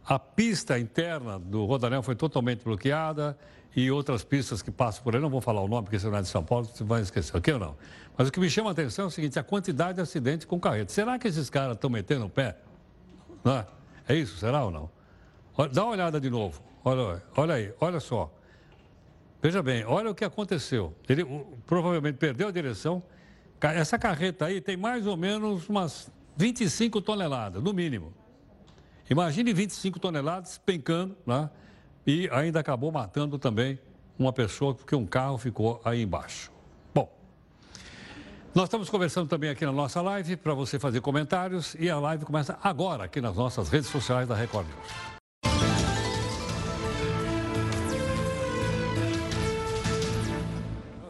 A 0.07 0.17
pista 0.17 0.79
interna 0.79 1.37
do 1.37 1.65
Rodanel 1.65 2.01
foi 2.01 2.15
totalmente 2.15 2.63
bloqueada 2.63 3.37
e 3.75 3.91
outras 3.91 4.23
pistas 4.23 4.61
que 4.61 4.71
passam 4.71 5.03
por 5.03 5.13
aí, 5.13 5.21
não 5.21 5.29
vou 5.29 5.41
falar 5.41 5.61
o 5.61 5.67
nome 5.67 5.83
porque 5.83 5.99
você 5.99 6.09
não 6.09 6.17
é 6.17 6.21
de 6.21 6.29
São 6.29 6.43
Paulo, 6.43 6.65
você 6.65 6.81
vai 6.81 7.01
esquecer, 7.01 7.35
ok 7.35 7.53
ou 7.53 7.59
não? 7.59 7.75
Mas 8.17 8.29
o 8.29 8.31
que 8.31 8.39
me 8.39 8.49
chama 8.49 8.69
a 8.69 8.71
atenção 8.71 9.05
é 9.05 9.07
o 9.09 9.11
seguinte, 9.11 9.37
a 9.37 9.43
quantidade 9.43 9.95
de 9.95 10.01
acidentes 10.01 10.45
com 10.45 10.57
carreta. 10.57 10.93
Será 10.93 11.19
que 11.19 11.27
esses 11.27 11.49
caras 11.49 11.75
estão 11.75 11.89
metendo 11.89 12.25
o 12.25 12.29
pé? 12.29 12.57
Não 13.43 13.57
é? 13.57 13.67
é 14.07 14.15
isso, 14.15 14.37
será 14.37 14.63
ou 14.63 14.71
não? 14.71 14.89
Dá 15.73 15.83
uma 15.83 15.91
olhada 15.91 16.21
de 16.21 16.29
novo. 16.29 16.61
Olha, 16.85 17.21
olha 17.35 17.55
aí, 17.55 17.73
olha 17.81 17.99
só. 17.99 18.33
Veja 19.41 19.61
bem, 19.61 19.83
olha 19.83 20.09
o 20.09 20.15
que 20.15 20.23
aconteceu. 20.23 20.95
Ele 21.07 21.25
provavelmente 21.65 22.15
perdeu 22.15 22.47
a 22.47 22.51
direção. 22.51 23.03
Essa 23.59 23.99
carreta 23.99 24.45
aí 24.45 24.61
tem 24.61 24.77
mais 24.77 25.05
ou 25.05 25.17
menos 25.17 25.67
umas 25.67 26.09
25 26.37 27.01
toneladas, 27.01 27.61
no 27.61 27.73
mínimo. 27.73 28.13
Imagine 29.09 29.53
25 29.53 29.99
toneladas 29.99 30.57
pencando, 30.57 31.15
né? 31.25 31.49
E 32.05 32.29
ainda 32.31 32.59
acabou 32.59 32.91
matando 32.91 33.39
também 33.39 33.79
uma 34.19 34.33
pessoa, 34.33 34.73
porque 34.73 34.95
um 34.95 35.05
carro 35.05 35.37
ficou 35.37 35.81
aí 35.85 36.01
embaixo. 36.01 36.51
Bom, 36.93 37.09
nós 38.53 38.65
estamos 38.65 38.89
conversando 38.89 39.29
também 39.29 39.49
aqui 39.49 39.65
na 39.65 39.71
nossa 39.71 40.01
live 40.01 40.35
para 40.35 40.53
você 40.53 40.77
fazer 40.77 40.99
comentários 40.99 41.75
e 41.79 41.89
a 41.89 41.97
live 41.99 42.25
começa 42.25 42.57
agora 42.61 43.05
aqui 43.05 43.21
nas 43.21 43.35
nossas 43.35 43.69
redes 43.69 43.89
sociais 43.89 44.27
da 44.27 44.35
Record 44.35 44.67
News. 44.67 45.17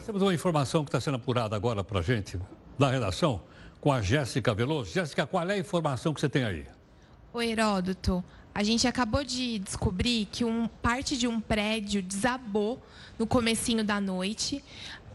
Temos 0.06 0.22
uma 0.22 0.34
informação 0.34 0.86
que 0.86 0.88
está 0.88 1.02
sendo 1.02 1.18
apurada 1.18 1.56
agora 1.56 1.84
para 1.84 2.00
a 2.00 2.02
gente 2.02 2.40
da 2.80 2.90
redação 2.90 3.42
com 3.82 3.92
a 3.92 4.02
Jéssica 4.02 4.54
Veloso. 4.54 4.92
Jéssica, 4.92 5.28
qual 5.28 5.48
é 5.50 5.54
a 5.54 5.58
informação 5.58 6.14
que 6.14 6.22
você 6.22 6.30
tem 6.30 6.44
aí? 6.46 6.66
O 7.38 7.42
Heródoto, 7.42 8.26
a 8.52 8.64
gente 8.64 8.88
acabou 8.88 9.24
de 9.24 9.60
descobrir 9.60 10.28
que 10.32 10.44
um, 10.44 10.68
parte 10.68 11.16
de 11.16 11.28
um 11.28 11.40
prédio 11.40 12.02
desabou 12.02 12.84
no 13.20 13.28
comecinho 13.28 13.84
da 13.84 14.02
noite, 14.02 14.64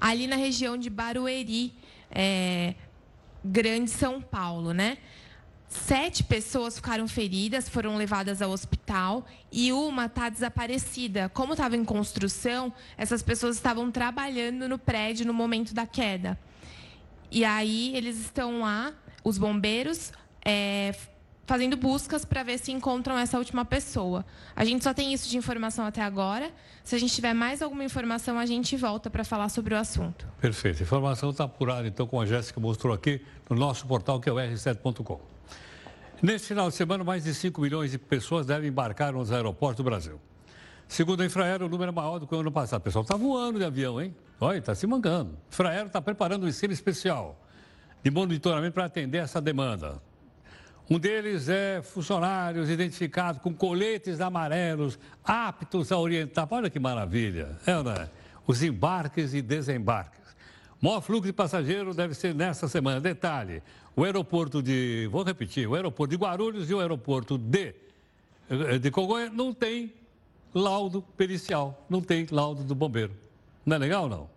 ali 0.00 0.28
na 0.28 0.36
região 0.36 0.76
de 0.76 0.88
Barueri, 0.88 1.74
é, 2.12 2.76
Grande 3.44 3.90
São 3.90 4.22
Paulo, 4.22 4.72
né? 4.72 4.98
Sete 5.68 6.22
pessoas 6.22 6.76
ficaram 6.76 7.08
feridas, 7.08 7.68
foram 7.68 7.96
levadas 7.96 8.40
ao 8.40 8.52
hospital 8.52 9.26
e 9.50 9.72
uma 9.72 10.06
está 10.06 10.28
desaparecida. 10.28 11.28
Como 11.28 11.54
estava 11.54 11.76
em 11.76 11.84
construção, 11.84 12.72
essas 12.96 13.20
pessoas 13.20 13.56
estavam 13.56 13.90
trabalhando 13.90 14.68
no 14.68 14.78
prédio 14.78 15.26
no 15.26 15.34
momento 15.34 15.74
da 15.74 15.88
queda. 15.88 16.38
E 17.32 17.44
aí 17.44 17.96
eles 17.96 18.16
estão 18.20 18.60
lá, 18.60 18.92
os 19.24 19.38
bombeiros, 19.38 20.12
é, 20.44 20.94
fazendo 21.46 21.76
buscas 21.76 22.24
para 22.24 22.42
ver 22.42 22.58
se 22.58 22.72
encontram 22.72 23.18
essa 23.18 23.38
última 23.38 23.64
pessoa. 23.64 24.24
A 24.54 24.64
gente 24.64 24.84
só 24.84 24.94
tem 24.94 25.12
isso 25.12 25.28
de 25.28 25.36
informação 25.36 25.84
até 25.84 26.00
agora. 26.00 26.50
Se 26.84 26.94
a 26.94 26.98
gente 26.98 27.14
tiver 27.14 27.34
mais 27.34 27.62
alguma 27.62 27.84
informação, 27.84 28.38
a 28.38 28.46
gente 28.46 28.76
volta 28.76 29.10
para 29.10 29.24
falar 29.24 29.48
sobre 29.48 29.74
o 29.74 29.76
assunto. 29.76 30.26
Perfeito. 30.40 30.80
A 30.80 30.82
informação 30.82 31.30
está 31.30 31.44
apurada, 31.44 31.86
então, 31.86 32.06
como 32.06 32.22
a 32.22 32.26
Jéssica 32.26 32.60
mostrou 32.60 32.94
aqui 32.94 33.20
no 33.48 33.56
nosso 33.56 33.86
portal, 33.86 34.20
que 34.20 34.28
é 34.28 34.32
o 34.32 34.36
r7.com. 34.36 35.20
Neste 36.22 36.48
final 36.48 36.68
de 36.68 36.76
semana, 36.76 37.02
mais 37.02 37.24
de 37.24 37.34
5 37.34 37.60
milhões 37.60 37.90
de 37.90 37.98
pessoas 37.98 38.46
devem 38.46 38.68
embarcar 38.68 39.12
nos 39.12 39.32
aeroportos 39.32 39.78
do 39.78 39.84
Brasil. 39.84 40.20
Segundo 40.86 41.22
a 41.22 41.26
Infraero, 41.26 41.66
o 41.66 41.68
número 41.68 41.90
é 41.90 41.94
maior 41.94 42.18
do 42.18 42.26
que 42.26 42.34
o 42.34 42.38
ano 42.38 42.52
passado. 42.52 42.80
O 42.80 42.84
pessoal 42.84 43.02
está 43.02 43.16
voando 43.16 43.58
de 43.58 43.64
avião, 43.64 44.00
hein? 44.00 44.14
Olha, 44.38 44.58
está 44.58 44.74
se 44.74 44.86
mangando. 44.86 45.30
A 45.32 45.52
Infraero 45.52 45.86
está 45.86 46.00
preparando 46.00 46.44
um 46.44 46.48
ensino 46.48 46.72
especial 46.72 47.40
de 48.04 48.10
monitoramento 48.10 48.74
para 48.74 48.84
atender 48.84 49.18
essa 49.18 49.40
demanda. 49.40 50.00
Um 50.90 50.98
deles 50.98 51.48
é 51.48 51.80
funcionários 51.82 52.68
identificados 52.68 53.40
com 53.40 53.54
coletes 53.54 54.20
amarelos, 54.20 54.98
aptos 55.24 55.92
a 55.92 55.98
orientar. 55.98 56.46
Olha 56.50 56.68
que 56.68 56.78
maravilha, 56.78 57.56
é, 57.66 57.82
né? 57.82 58.10
Os 58.46 58.62
embarques 58.62 59.32
e 59.32 59.40
desembarques. 59.40 60.20
O 60.80 60.86
maior 60.86 61.00
fluxo 61.00 61.26
de 61.26 61.32
passageiros 61.32 61.94
deve 61.94 62.14
ser 62.14 62.34
nesta 62.34 62.66
semana. 62.66 63.00
Detalhe: 63.00 63.62
o 63.94 64.04
aeroporto 64.04 64.62
de. 64.62 65.08
Vou 65.10 65.22
repetir: 65.22 65.66
o 65.68 65.74
aeroporto 65.74 66.10
de 66.10 66.16
Guarulhos 66.16 66.68
e 66.68 66.74
o 66.74 66.80
aeroporto 66.80 67.38
de, 67.38 67.74
de 68.80 68.90
Congonha 68.90 69.30
não 69.30 69.54
tem 69.54 69.92
laudo 70.52 71.00
pericial, 71.16 71.86
não 71.88 72.00
tem 72.00 72.26
laudo 72.30 72.64
do 72.64 72.74
bombeiro. 72.74 73.12
Não 73.64 73.76
é 73.76 73.78
legal, 73.78 74.08
não? 74.08 74.28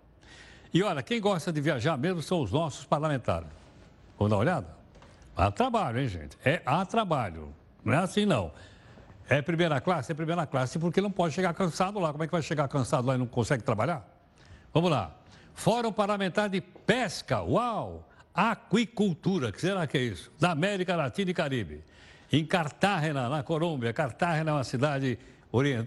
E 0.73 0.83
olha, 0.83 1.01
quem 1.01 1.19
gosta 1.19 1.51
de 1.51 1.59
viajar 1.59 1.97
mesmo 1.97 2.21
são 2.21 2.41
os 2.41 2.51
nossos 2.51 2.85
parlamentares. 2.85 3.47
Vamos 4.17 4.29
dar 4.29 4.35
uma 4.35 4.41
olhada? 4.41 4.74
Há 5.35 5.51
trabalho, 5.51 5.99
hein, 5.99 6.07
gente? 6.07 6.37
É 6.45 6.61
há 6.65 6.85
trabalho. 6.85 7.53
Não 7.83 7.93
é 7.93 7.97
assim, 7.97 8.25
não. 8.25 8.51
É 9.27 9.41
primeira 9.41 9.81
classe? 9.81 10.11
É 10.11 10.15
primeira 10.15 10.45
classe 10.45 10.79
porque 10.79 11.01
não 11.01 11.11
pode 11.11 11.33
chegar 11.33 11.53
cansado 11.53 11.99
lá. 11.99 12.11
Como 12.11 12.23
é 12.23 12.27
que 12.27 12.31
vai 12.31 12.41
chegar 12.41 12.67
cansado 12.67 13.07
lá 13.07 13.15
e 13.15 13.17
não 13.17 13.25
consegue 13.25 13.63
trabalhar? 13.63 14.07
Vamos 14.73 14.89
lá. 14.89 15.11
Fórum 15.53 15.91
Parlamentar 15.91 16.49
de 16.49 16.61
Pesca. 16.61 17.41
Uau! 17.41 18.07
Aquicultura. 18.33 19.51
que 19.51 19.59
será 19.59 19.87
que 19.87 19.97
é 19.97 20.01
isso? 20.01 20.31
Da 20.39 20.51
América 20.51 20.95
Latina 20.95 21.31
e 21.31 21.33
Caribe. 21.33 21.83
Em 22.31 22.45
Cartagena, 22.45 23.29
na 23.29 23.43
Colômbia. 23.43 23.93
Cartagena 23.93 24.51
é 24.51 24.53
uma 24.53 24.63
cidade 24.63 25.17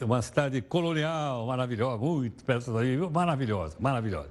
uma 0.02 0.22
cidade 0.22 0.62
colonial, 0.62 1.46
maravilhosa, 1.46 1.98
muito 1.98 2.42
perto 2.42 2.72
daí, 2.72 2.96
maravilhosa, 2.96 3.76
maravilhosa. 3.78 4.30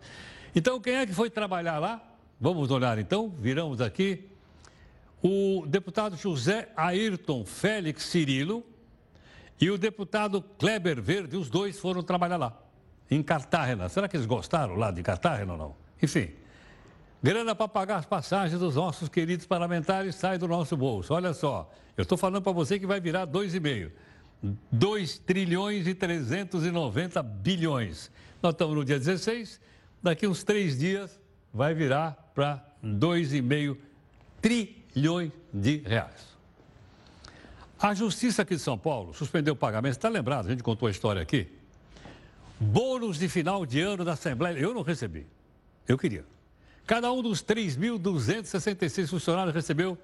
Então, 0.56 0.80
quem 0.80 0.96
é 0.96 1.06
que 1.06 1.14
foi 1.14 1.30
trabalhar 1.30 1.78
lá? 1.78 2.02
Vamos 2.42 2.72
olhar 2.72 2.98
então, 2.98 3.32
viramos 3.40 3.80
aqui 3.80 4.28
o 5.22 5.66
deputado 5.66 6.16
José 6.16 6.70
Ayrton 6.76 7.46
Félix 7.46 8.04
Cirilo 8.04 8.64
e 9.60 9.72
o 9.72 9.78
deputado 9.78 10.42
Kleber 10.42 11.02
Verde, 11.02 11.36
os 11.36 11.50
dois 11.50 11.80
foram 11.80 12.04
trabalhar 12.04 12.38
lá, 12.38 12.58
em 13.10 13.24
Cartagena. 13.24 13.90
Será 13.90 14.08
que 14.08 14.16
eles 14.16 14.28
gostaram 14.28 14.76
lá 14.76 14.92
de 14.92 15.02
Cartagena 15.02 15.54
ou 15.54 15.58
não? 15.58 15.76
Enfim, 16.02 16.30
grana 17.22 17.56
para 17.56 17.68
pagar 17.68 17.98
as 17.98 18.06
passagens 18.06 18.60
dos 18.60 18.76
nossos 18.76 19.10
queridos 19.10 19.48
parlamentares 19.48 20.16
sai 20.16 20.38
do 20.38 20.48
nosso 20.48 20.78
bolso. 20.78 21.14
Olha 21.14 21.34
só, 21.34 21.72
eu 21.96 22.04
estou 22.04 22.18
falando 22.18 22.44
para 22.44 22.52
você 22.52 22.80
que 22.80 22.86
vai 22.86 23.00
virar 23.00 23.26
2,5. 23.26 23.92
2 24.72 25.18
trilhões 25.18 25.88
e 25.88 25.96
390 25.96 27.24
bilhões. 27.24 28.12
Nós 28.42 28.54
estamos 28.54 28.76
no 28.76 28.86
dia 28.86 29.00
16, 29.00 29.60
daqui 30.04 30.28
uns 30.28 30.44
três 30.44 30.78
dias 30.78 31.20
vai 31.52 31.74
virar 31.74 32.32
para 32.36 32.64
2,5 32.84 33.78
trilhões 34.40 34.87
bilhões 34.98 35.32
de 35.54 35.78
reais. 35.86 36.36
A 37.80 37.94
Justiça 37.94 38.42
aqui 38.42 38.56
de 38.56 38.62
São 38.62 38.76
Paulo 38.76 39.14
suspendeu 39.14 39.54
o 39.54 39.58
pagamento. 39.58 39.92
Está 39.92 40.10
lembrado? 40.10 40.48
A 40.48 40.50
gente 40.50 40.64
contou 40.64 40.88
a 40.88 40.92
história 40.92 41.22
aqui. 41.22 41.48
Bônus 42.60 43.20
de 43.20 43.30
final 43.30 43.64
de 43.64 43.80
ano 43.80 44.04
da 44.04 44.14
Assembleia. 44.14 44.58
Eu 44.58 44.74
não 44.74 44.82
recebi. 44.82 45.28
Eu 45.88 46.00
queria. 46.00 46.26
Cada 46.88 47.12
um 47.12 47.22
dos 47.22 47.44
3.266 47.44 49.08
funcionários 49.08 49.54
recebeu 49.54 49.96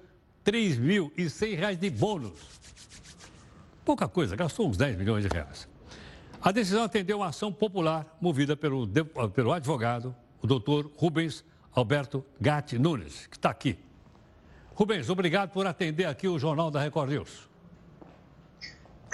R$ 0.46 0.52
3.100 0.52 1.74
de 1.74 1.90
bônus. 1.90 2.38
Pouca 3.84 4.06
coisa, 4.06 4.36
gastou 4.36 4.68
uns 4.68 4.76
10 4.76 4.96
milhões 4.96 5.24
de 5.24 5.28
reais. 5.28 5.66
A 6.40 6.52
decisão 6.52 6.84
atendeu 6.84 7.18
uma 7.18 7.28
ação 7.28 7.52
popular 7.52 8.16
movida 8.20 8.56
pelo, 8.56 8.86
pelo 9.34 9.52
advogado, 9.52 10.14
o 10.40 10.46
doutor 10.46 10.88
Rubens 10.96 11.44
Alberto 11.72 12.24
Gatti 12.40 12.78
Nunes, 12.78 13.26
que 13.26 13.36
está 13.36 13.50
aqui 13.50 13.76
Rubens, 14.74 15.08
obrigado 15.08 15.50
por 15.50 15.66
atender 15.66 16.04
aqui 16.04 16.26
o 16.26 16.36
Jornal 16.36 16.68
da 16.68 16.80
Record 16.80 17.10
News. 17.10 17.48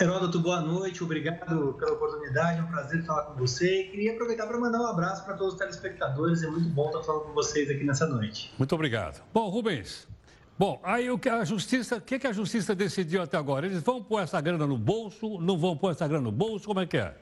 Heródoto, 0.01 0.41
boa 0.41 0.63
noite, 0.63 1.05
obrigado 1.05 1.45
pela 1.45 1.93
oportunidade, 1.93 2.61
é 2.61 2.63
um 2.63 2.67
prazer 2.67 3.05
falar 3.05 3.25
com 3.25 3.35
você. 3.35 3.83
E 3.83 3.85
queria 3.91 4.13
aproveitar 4.15 4.47
para 4.47 4.59
mandar 4.59 4.81
um 4.81 4.87
abraço 4.87 5.23
para 5.23 5.35
todos 5.35 5.53
os 5.53 5.59
telespectadores, 5.59 6.43
é 6.43 6.47
muito 6.47 6.71
bom 6.71 6.87
estar 6.87 7.03
falando 7.03 7.25
com 7.25 7.33
vocês 7.35 7.69
aqui 7.69 7.85
nessa 7.85 8.07
noite. 8.07 8.55
Muito 8.57 8.75
obrigado. 8.75 9.23
Bom, 9.35 9.51
Rubens, 9.51 10.09
bom, 10.59 10.81
aí 10.83 11.11
o 11.11 11.19
que 11.19 11.29
a 11.29 11.45
justiça, 11.45 11.97
o 11.97 12.01
que, 12.01 12.19
que 12.19 12.27
a 12.27 12.33
justiça 12.33 12.75
decidiu 12.75 13.21
até 13.21 13.37
agora? 13.37 13.67
Eles 13.67 13.83
vão 13.83 14.03
pôr 14.03 14.23
essa 14.23 14.41
grana 14.41 14.67
no 14.67 14.79
bolso, 14.79 15.39
não 15.39 15.59
vão 15.59 15.77
pôr 15.77 15.91
essa 15.91 16.09
grana 16.09 16.25
no 16.25 16.33
bolso, 16.33 16.65
como 16.65 16.81
é 16.81 16.87
que 16.87 16.97
é? 16.97 17.15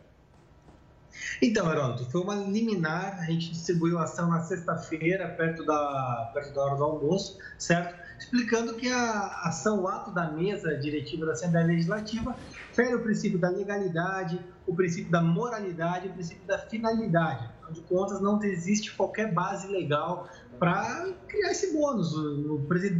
Então, 1.41 1.71
Heródoto, 1.71 2.11
foi 2.11 2.21
uma 2.21 2.35
liminar, 2.35 3.19
a 3.21 3.25
gente 3.25 3.51
distribuiu 3.51 3.99
a 3.99 4.05
ação 4.05 4.29
na 4.29 4.41
sexta-feira, 4.41 5.29
perto 5.29 5.65
da, 5.65 6.31
perto 6.35 6.55
da 6.55 6.63
hora 6.63 6.77
do 6.77 6.85
almoço, 6.85 7.39
certo? 7.57 7.95
Explicando 8.19 8.75
que 8.75 8.89
a 8.91 9.43
ação, 9.45 9.83
o 9.83 9.89
ato 9.89 10.11
da 10.11 10.31
mesa 10.31 10.77
diretiva 10.77 11.27
da 11.27 11.33
Assembleia 11.33 11.67
Legislativa, 11.67 12.35
fere 12.73 12.95
o 12.95 13.03
princípio 13.03 13.39
da 13.39 13.49
legalidade, 13.49 14.41
o 14.67 14.75
princípio 14.75 15.11
da 15.11 15.23
moralidade, 15.23 16.09
o 16.09 16.13
princípio 16.13 16.45
da 16.47 16.59
finalidade. 16.59 17.45
Afinal 17.45 17.73
de 17.73 17.81
contas, 17.83 18.21
não 18.21 18.43
existe 18.43 18.95
qualquer 18.95 19.33
base 19.33 19.69
legal 19.69 20.29
para 20.59 21.13
criar 21.29 21.53
esse 21.53 21.73
bônus. 21.73 22.13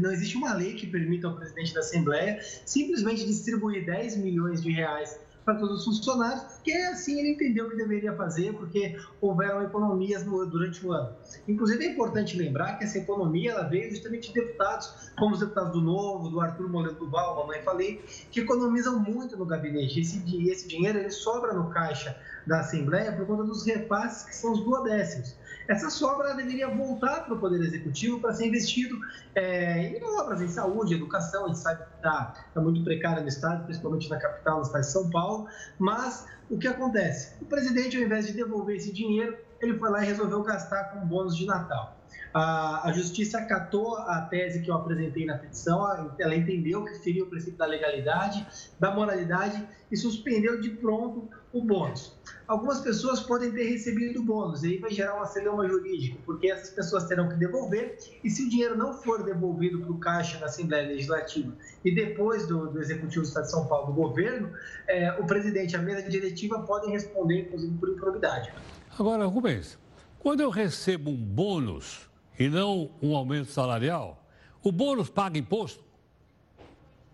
Não 0.01 0.13
existe 0.13 0.37
uma 0.37 0.55
lei 0.55 0.75
que 0.75 0.87
permita 0.87 1.27
ao 1.27 1.35
presidente 1.35 1.75
da 1.75 1.81
Assembleia 1.81 2.39
simplesmente 2.65 3.27
distribuir 3.27 3.85
10 3.85 4.19
milhões 4.19 4.63
de 4.63 4.71
reais 4.71 5.19
para 5.45 5.55
todos 5.55 5.79
os 5.79 5.85
funcionários, 5.85 6.58
porque 6.59 6.73
assim 6.73 7.19
ele 7.19 7.31
entendeu 7.31 7.71
que 7.71 7.77
deveria 7.77 8.13
fazer, 8.15 8.53
porque 8.53 8.99
houveram 9.21 9.63
economias 9.63 10.25
durante 10.25 10.85
o 10.85 10.93
ano. 10.93 11.15
Inclusive, 11.47 11.85
é 11.85 11.93
importante 11.93 12.37
lembrar 12.37 12.77
que 12.77 12.85
essa 12.85 12.99
economia 12.99 13.53
ela 13.53 13.63
veio 13.63 13.91
justamente 13.91 14.29
de 14.29 14.35
deputados, 14.35 15.11
como 15.19 15.35
os 15.35 15.41
deputados 15.41 15.73
do 15.73 15.81
Novo, 15.81 16.29
do 16.29 16.41
Arthur 16.41 16.69
Moledo 16.69 16.97
do 16.97 17.09
Val, 17.09 17.37
mamãe 17.37 17.63
falei, 17.63 18.05
que 18.31 18.41
economizam 18.41 18.99
muito 18.99 19.37
no 19.37 19.47
gabinete. 19.47 20.01
Esse, 20.01 20.19
esse 20.51 20.69
dinheiro 20.69 20.99
ele 20.99 21.11
sobra 21.11 21.55
no 21.55 21.71
caixa 21.71 22.17
da 22.47 22.61
Assembleia 22.61 23.13
por 23.13 23.27
conta 23.27 23.45
dos 23.45 23.65
repasses 23.65 24.25
que 24.25 24.35
são 24.35 24.53
os 24.53 24.61
duodécimos. 24.61 25.37
Essa 25.69 25.91
sobra 25.91 26.35
deveria 26.35 26.67
voltar 26.67 27.27
para 27.27 27.35
o 27.35 27.39
Poder 27.39 27.61
Executivo 27.61 28.21
para 28.21 28.33
ser 28.33 28.47
investido 28.47 28.99
é, 29.35 29.89
em 29.89 30.03
obras, 30.03 30.41
em 30.41 30.49
saúde, 30.49 30.95
educação. 30.95 31.45
A 31.45 31.49
gente 31.49 31.59
sabe 31.59 31.85
que 31.85 31.97
está 31.97 32.35
tá 32.55 32.61
muito 32.61 32.83
precária 32.83 33.21
no 33.21 33.29
Estado, 33.29 33.65
principalmente 33.65 34.09
na 34.09 34.19
capital, 34.19 34.57
no 34.57 34.63
Estado 34.63 34.81
de 34.81 34.91
São 34.91 35.11
Paulo. 35.11 35.47
Mas 35.79 36.27
o 36.51 36.59
que 36.59 36.67
acontece? 36.67 37.35
O 37.41 37.45
presidente, 37.45 37.97
ao 37.97 38.03
invés 38.03 38.27
de 38.27 38.33
devolver 38.33 38.77
esse 38.77 38.93
dinheiro, 38.93 39.37
ele 39.61 39.79
foi 39.79 39.91
lá 39.91 40.03
e 40.03 40.07
resolveu 40.07 40.43
gastar 40.43 40.85
com 40.85 41.07
bônus 41.07 41.37
de 41.37 41.47
Natal. 41.47 41.97
A, 42.33 42.89
a 42.89 42.93
Justiça 42.93 43.39
acatou 43.39 43.97
a 43.97 44.23
tese 44.23 44.63
que 44.63 44.71
eu 44.71 44.75
apresentei 44.75 45.25
na 45.25 45.37
petição, 45.37 46.15
ela 46.19 46.35
entendeu 46.35 46.85
que 46.85 46.95
seria 46.97 47.25
o 47.25 47.27
princípio 47.27 47.59
da 47.59 47.67
legalidade, 47.67 48.47
da 48.79 48.91
moralidade 48.91 49.67
e 49.91 49.97
suspendeu 49.97 50.61
de 50.61 50.71
pronto 50.71 51.29
o 51.53 51.63
bônus. 51.63 52.13
Algumas 52.47 52.81
pessoas 52.81 53.21
podem 53.21 53.51
ter 53.53 53.65
recebido 53.65 54.21
o 54.21 54.23
bônus, 54.23 54.63
e 54.63 54.69
aí 54.69 54.79
vai 54.79 54.91
gerar 54.91 55.17
uma 55.17 55.27
celeuma 55.27 55.69
jurídica, 55.69 56.19
porque 56.25 56.51
essas 56.51 56.71
pessoas 56.71 57.05
terão 57.05 57.29
que 57.29 57.37
devolver, 57.37 57.99
e 58.23 58.31
se 58.31 58.45
o 58.45 58.49
dinheiro 58.49 58.77
não 58.77 58.93
for 58.93 59.23
devolvido 59.23 59.81
para 59.81 59.91
o 59.91 59.99
Caixa 59.99 60.39
da 60.39 60.47
Assembleia 60.47 60.89
Legislativa 60.89 61.53
e 61.85 61.95
depois 61.95 62.47
do, 62.47 62.71
do 62.71 62.81
Executivo 62.81 63.23
do 63.23 63.29
Estado 63.29 63.45
de 63.45 63.51
São 63.51 63.67
Paulo, 63.67 63.89
do 63.89 63.93
governo, 63.93 64.53
é, 64.87 65.13
o 65.21 65.27
presidente 65.27 65.73
e 65.73 65.77
a 65.77 65.83
mesa 65.83 66.09
diretiva 66.09 66.61
podem 66.61 66.91
responder, 66.91 67.43
inclusive, 67.43 67.77
por 67.79 67.89
improbidade. 67.89 68.53
Agora, 68.99 69.27
Rubens, 69.27 69.79
quando 70.19 70.41
eu 70.41 70.51
recebo 70.51 71.11
um 71.11 71.17
bônus 71.17 72.09
e 72.39 72.49
não 72.49 72.91
um 73.03 73.15
aumento 73.15 73.51
salarial, 73.51 74.27
o 74.63 74.73
bônus 74.73 75.09
paga 75.09 75.39
imposto? 75.39 75.88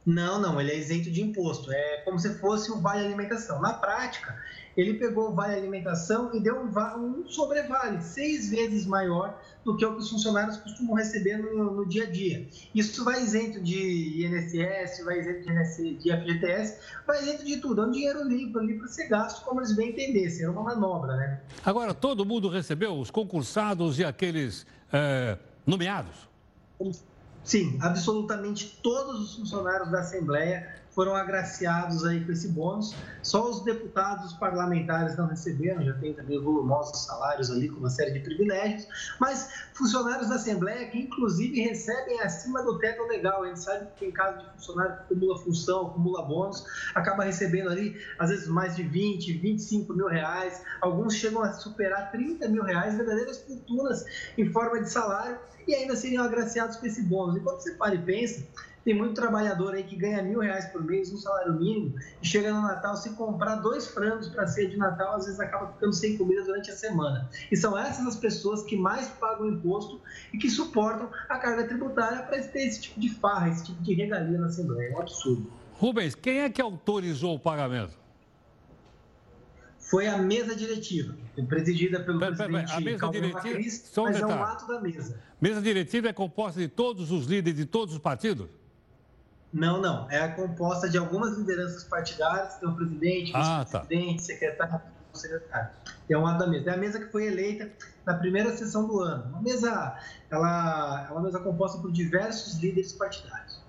Não, 0.07 0.39
não, 0.39 0.61
ele 0.61 0.71
é 0.71 0.79
isento 0.79 1.11
de 1.11 1.23
imposto. 1.23 1.73
É 1.73 2.03
como 2.05 2.19
se 2.19 2.35
fosse 2.39 2.71
o 2.71 2.81
vale 2.81 3.05
alimentação. 3.05 3.61
Na 3.61 3.73
prática, 3.73 4.39
ele 4.77 4.95
pegou 4.95 5.31
o 5.31 5.35
vale 5.35 5.55
alimentação 5.55 6.35
e 6.35 6.41
deu 6.41 6.61
um, 6.61 6.71
um 6.99 7.29
sobrevale 7.29 8.03
seis 8.03 8.51
vezes 8.51 8.87
maior 8.87 9.41
do 9.65 9.77
que 9.77 9.85
o 9.85 9.95
que 9.95 10.03
os 10.03 10.11
funcionários 10.11 10.59
costumam 10.59 10.95
receber 10.95 11.39
no, 11.39 11.71
no 11.71 11.89
dia 11.89 12.05
a 12.05 12.11
dia. 12.11 12.47
Isso 12.75 13.03
vai 13.03 13.23
isento 13.23 13.63
de 13.63 14.27
INSS, 14.27 15.05
vai 15.05 15.21
isento 15.21 15.43
de, 15.43 15.53
INSS, 15.53 16.03
de 16.03 16.13
FGTS, 16.13 16.79
vai 17.07 17.23
isento 17.23 17.45
de 17.45 17.57
tudo. 17.59 17.83
É 17.83 17.87
um 17.87 17.91
dinheiro 17.91 18.29
limpo 18.29 18.59
ali 18.59 18.77
para 18.77 18.89
ser 18.89 19.09
gasto 19.09 19.43
como 19.45 19.61
eles 19.61 19.75
bem 19.75 19.91
entendessem. 19.91 20.43
Era 20.43 20.53
uma 20.53 20.63
manobra, 20.63 21.17
né? 21.17 21.41
Agora, 21.65 21.95
todo 21.95 22.27
mundo 22.27 22.49
recebeu, 22.49 22.99
os 22.99 23.11
concursados 23.11 23.99
e 23.99 24.05
aqueles 24.05 24.67
é, 24.93 25.39
nomeados? 25.67 26.29
Sim, 27.45 27.79
absolutamente 27.83 28.79
todos 28.83 29.21
os 29.21 29.37
funcionários 29.37 29.91
da 29.91 30.01
Assembleia 30.01 30.83
foram 30.95 31.15
agraciados 31.15 32.05
aí 32.05 32.25
com 32.25 32.33
esse 32.33 32.49
bônus. 32.49 32.95
Só 33.23 33.51
os 33.51 33.65
deputados 33.65 34.33
parlamentares 34.35 35.17
não 35.17 35.27
receberam, 35.27 35.85
já 35.85 35.93
tem 35.95 36.15
também 36.15 36.41
volumosos 36.41 37.05
salários 37.05 37.51
ali 37.51 37.69
com 37.69 37.81
uma 37.81 37.91
série 37.91 38.13
de 38.13 38.21
privilégios, 38.21 38.87
mas 39.19 39.51
funcionários 39.75 40.29
da 40.29 40.37
Assembleia 40.37 40.89
que 40.89 40.99
inclusive 40.99 41.61
recebem 41.61 42.21
acima 42.21 42.63
do 42.63 42.79
teto 42.79 43.03
legal. 43.05 43.43
A 43.43 43.49
gente 43.49 43.61
sabe 43.61 43.89
que 43.97 44.07
em 44.07 44.13
caso 44.13 44.39
de 44.39 44.51
funcionário 44.53 44.97
que 44.97 45.03
acumula 45.03 45.39
função, 45.39 45.87
acumula 45.89 46.23
bônus, 46.23 46.65
acaba 46.95 47.25
recebendo 47.25 47.71
ali 47.71 47.97
às 48.19 48.31
vezes 48.31 48.47
mais 48.47 48.77
de 48.77 48.85
20, 48.85 49.33
25 49.39 49.93
mil 49.93 50.07
reais, 50.07 50.63
alguns 50.81 51.15
chegam 51.15 51.43
a 51.43 51.53
superar 51.53 52.13
30 52.13 52.49
mil 52.49 52.63
reais, 52.63 52.95
verdadeiras 52.95 53.39
fortunas 53.39 54.05
em 54.39 54.51
forma 54.53 54.81
de 54.81 54.89
salário 54.89 55.39
e 55.67 55.75
ainda 55.75 55.97
seriam 55.97 56.25
agraciados 56.25 56.77
com 56.77 56.87
esse 56.87 57.03
bônus. 57.03 57.37
Enquanto 57.37 57.61
você 57.61 57.73
para 57.73 57.95
e 57.95 57.99
pensa, 58.03 58.45
tem 58.85 58.95
muito 58.95 59.15
trabalhador 59.15 59.75
aí 59.75 59.83
que 59.83 59.97
ganha 59.97 60.23
mil 60.23 60.41
reais 60.41 60.67
por 60.67 60.85
mês, 60.85 61.11
um 61.11 61.17
salário 61.17 61.55
mínimo, 61.55 61.95
e 62.23 62.27
chega 62.27 62.53
no 62.53 62.61
Natal, 62.61 62.97
se 62.97 63.11
comprar 63.15 63.57
dois 63.57 63.87
frangos 63.87 64.29
para 64.29 64.47
ser 64.47 64.69
de 64.69 64.77
Natal, 64.77 65.17
às 65.17 65.25
vezes 65.25 65.41
acaba 65.41 65.73
ficando 65.73 65.95
sem 65.95 66.19
comida 66.19 66.45
durante 66.45 66.71
a 66.71 66.77
semana. 66.77 67.29
E 67.51 67.57
são 67.57 67.77
essas 67.79 68.07
as 68.07 68.17
pessoas 68.17 68.63
que 68.63 68.77
mais 68.77 69.09
pagam 69.09 69.49
imposto 69.49 70.01
e 70.33 70.39
que 70.39 70.51
suportam 70.51 71.09
a 71.29 71.39
carga 71.39 71.67
tributária 71.67 72.23
para 72.25 72.43
ter 72.43 72.67
esse 72.67 72.83
tipo 72.83 73.01
de 73.01 73.09
farra, 73.09 73.49
esse 73.49 73.65
tipo 73.65 73.83
de 73.83 73.95
regalia 73.95 74.39
na 74.39 74.47
Assembleia. 74.47 74.91
É 74.91 74.95
um 74.95 75.01
absurdo. 75.01 75.51
Rubens, 75.79 76.15
quem 76.15 76.41
é 76.41 76.51
que 76.51 76.61
autorizou 76.61 77.35
o 77.35 77.39
pagamento? 77.39 78.05
Foi 79.79 80.07
a 80.07 80.19
mesa 80.19 80.55
diretiva, 80.57 81.15
presidida 81.47 82.01
pelo 82.01 82.19
pera, 82.19 82.35
presidente 82.35 82.67
pera, 82.67 82.77
a 82.77 82.81
mesa 82.81 83.09
diretiva, 83.11 83.39
Macris, 83.39 83.93
mas 83.97 84.15
detalhe. 84.15 84.33
é 84.33 84.37
um 84.37 84.43
ato 84.43 84.67
da 84.67 84.81
mesa. 84.81 85.21
Mesa 85.41 85.61
diretiva 85.61 86.09
é 86.09 86.13
composta 86.13 86.61
de 86.61 86.69
todos 86.69 87.11
os 87.11 87.27
líderes 87.27 87.59
de 87.59 87.67
todos 87.67 87.95
os 87.95 88.01
partidos? 88.01 88.64
Não, 89.55 89.81
não. 89.81 90.11
É 90.11 90.27
composta 90.27 90.91
de 90.91 90.99
algumas 90.99 91.39
lideranças 91.39 91.85
partidárias, 91.85 92.57
tem 92.57 92.69
o 92.69 92.75
presidente, 92.75 93.33
o 93.33 93.37
ah, 93.37 93.65
tá. 93.65 93.79
vice-presidente, 93.79 94.19
tá. 94.19 94.25
secretário, 94.25 94.81
secretário. 95.13 95.71
É 96.11 96.19
um 96.19 96.23
lado 96.23 96.39
da 96.41 96.47
mesa. 96.49 96.71
É 96.71 96.75
a 96.75 96.77
mesa 96.77 96.99
que 96.99 97.13
foi 97.13 97.27
eleita 97.27 97.71
na 98.05 98.15
primeira 98.15 98.55
sessão 98.57 98.89
do 98.89 99.01
ano. 99.01 99.29
Uma 99.29 99.41
mesa, 99.41 99.97
ela 100.29 101.07
é 101.09 101.13
uma 101.13 101.23
mesa 101.23 101.39
composta 101.39 101.81
por 101.81 101.93
diversos 101.93 102.59
líderes 102.59 102.93
partidários. 102.93 103.63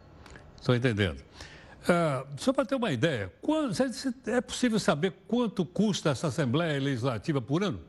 Estou 0.60 0.76
entendendo. 0.76 1.20
Uh, 1.20 2.26
só 2.36 2.52
para 2.52 2.66
ter 2.66 2.74
uma 2.74 2.92
ideia, 2.92 3.32
quando, 3.40 3.76
é 4.26 4.42
possível 4.42 4.80
saber 4.80 5.14
quanto 5.28 5.64
custa 5.64 6.10
essa 6.10 6.28
Assembleia 6.28 6.82
Legislativa 6.82 7.40
por 7.40 7.64
ano? 7.64 7.80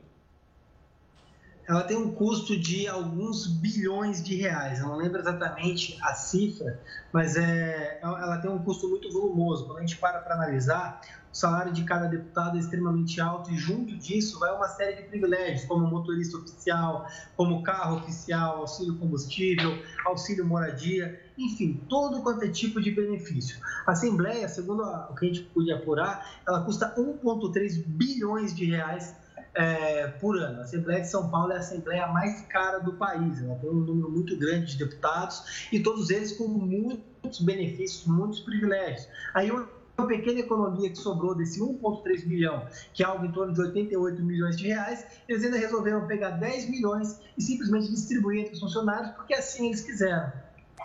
Ela 1.67 1.83
tem 1.83 1.97
um 1.97 2.13
custo 2.13 2.57
de 2.57 2.87
alguns 2.87 3.45
bilhões 3.45 4.23
de 4.23 4.35
reais. 4.35 4.79
Eu 4.79 4.87
não 4.87 4.95
lembro 4.95 5.19
exatamente 5.19 5.97
a 6.01 6.13
cifra, 6.13 6.79
mas 7.11 7.35
é, 7.35 7.99
ela 8.01 8.37
tem 8.37 8.49
um 8.49 8.59
custo 8.59 8.87
muito 8.87 9.11
volumoso. 9.11 9.65
Quando 9.65 9.79
a 9.79 9.81
gente 9.81 9.97
para 9.97 10.19
para 10.19 10.35
analisar, 10.35 11.01
o 11.31 11.35
salário 11.35 11.73
de 11.73 11.83
cada 11.83 12.07
deputado 12.07 12.55
é 12.55 12.59
extremamente 12.59 13.19
alto 13.19 13.51
e 13.51 13.57
junto 13.57 13.97
disso 13.97 14.39
vai 14.39 14.55
uma 14.55 14.69
série 14.69 14.95
de 14.95 15.09
privilégios, 15.09 15.65
como 15.65 15.85
motorista 15.85 16.37
oficial, 16.37 17.05
como 17.35 17.61
carro 17.63 17.97
oficial, 17.97 18.59
auxílio 18.59 18.97
combustível, 18.97 19.77
auxílio 20.05 20.45
moradia, 20.45 21.19
enfim, 21.37 21.83
todo 21.89 22.23
quanto 22.23 22.45
é 22.45 22.47
tipo 22.47 22.81
de 22.81 22.91
benefício. 22.91 23.59
A 23.85 23.91
Assembleia, 23.91 24.47
segundo 24.47 24.83
o 24.83 25.13
que 25.15 25.25
a 25.25 25.27
gente 25.27 25.41
podia 25.43 25.75
apurar, 25.75 26.41
ela 26.47 26.63
custa 26.63 26.95
1,3 26.95 27.83
bilhões 27.85 28.55
de 28.55 28.65
reais 28.65 29.13
é, 29.57 30.07
por 30.07 30.37
ano. 30.37 30.59
A 30.59 30.63
Assembleia 30.63 31.01
de 31.01 31.09
São 31.09 31.29
Paulo 31.29 31.51
é 31.51 31.55
a 31.55 31.59
Assembleia 31.59 32.07
mais 32.07 32.41
cara 32.41 32.77
do 32.77 32.93
país. 32.93 33.41
Ela 33.41 33.55
tem 33.55 33.69
um 33.69 33.73
número 33.73 34.11
muito 34.11 34.37
grande 34.37 34.73
de 34.73 34.77
deputados 34.77 35.67
e 35.71 35.79
todos 35.79 36.11
eles 36.11 36.31
com 36.37 36.47
muitos 36.47 37.41
benefícios, 37.41 38.05
muitos 38.05 38.39
privilégios. 38.41 39.07
Aí 39.33 39.49
uma 39.49 40.07
pequena 40.07 40.39
economia 40.39 40.91
que 40.91 40.95
sobrou 40.95 41.33
desse 41.33 41.59
1,3 41.59 42.27
milhão, 42.27 42.67
que 42.93 43.01
é 43.01 43.05
algo 43.07 43.25
em 43.25 43.31
torno 43.31 43.51
de 43.51 43.59
88 43.59 44.21
milhões 44.23 44.55
de 44.55 44.67
reais, 44.67 45.07
eles 45.27 45.43
ainda 45.43 45.57
resolveram 45.57 46.05
pegar 46.05 46.31
10 46.31 46.69
milhões 46.69 47.19
e 47.35 47.41
simplesmente 47.41 47.89
distribuir 47.89 48.41
entre 48.41 48.53
os 48.53 48.59
funcionários, 48.59 49.09
porque 49.15 49.33
assim 49.33 49.67
eles 49.67 49.81
quiseram. 49.81 50.31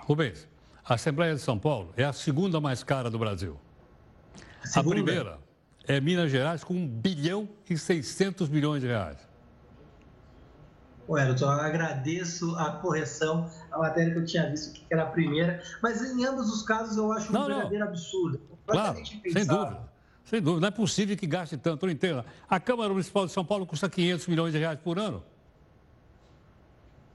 Rubens, 0.07 0.49
a 0.83 0.95
Assembleia 0.95 1.35
de 1.35 1.43
São 1.43 1.59
Paulo 1.59 1.93
é 1.95 2.05
a 2.05 2.13
segunda 2.15 2.59
mais 2.59 2.83
cara 2.83 3.11
do 3.11 3.19
Brasil. 3.19 3.59
A, 4.75 4.81
a 4.81 4.83
primeira 4.83 5.42
é 5.87 6.01
Minas 6.01 6.31
Gerais 6.31 6.63
com 6.63 6.75
1 6.75 6.87
bilhão 6.87 7.49
e 7.69 7.77
600 7.77 8.49
milhões 8.49 8.81
de 8.81 8.89
reais. 8.89 9.19
Ô, 11.07 11.19
Elton, 11.19 11.47
eu 11.47 11.61
agradeço 11.61 12.55
a 12.57 12.73
correção, 12.73 13.51
a 13.71 13.79
matéria 13.79 14.13
que 14.13 14.19
eu 14.19 14.25
tinha 14.25 14.49
visto 14.49 14.73
que 14.73 14.85
era 14.91 15.03
a 15.03 15.07
primeira, 15.07 15.63
mas 15.83 16.01
em 16.01 16.25
ambos 16.25 16.49
os 16.49 16.63
casos 16.63 16.97
eu 16.97 17.13
acho 17.13 17.33
não, 17.33 17.43
um 17.43 17.47
verdadeiro 17.47 17.85
absurdo. 17.85 18.41
Claro, 18.67 19.05
sem 19.05 19.47
dúvida. 19.47 19.93
Sem 20.25 20.41
dúvida, 20.41 20.61
não 20.61 20.69
é 20.69 20.71
possível 20.71 21.17
que 21.17 21.27
gaste 21.27 21.57
tanto, 21.57 21.87
não 21.87 21.93
entendo. 21.93 22.25
A 22.49 22.61
Câmara 22.61 22.91
Municipal 22.91 23.27
de 23.27 23.33
São 23.33 23.45
Paulo 23.45 23.67
custa 23.67 23.91
500 23.91 24.27
milhões 24.29 24.53
de 24.53 24.59
reais 24.59 24.79
por 24.79 24.99
ano. 24.99 25.23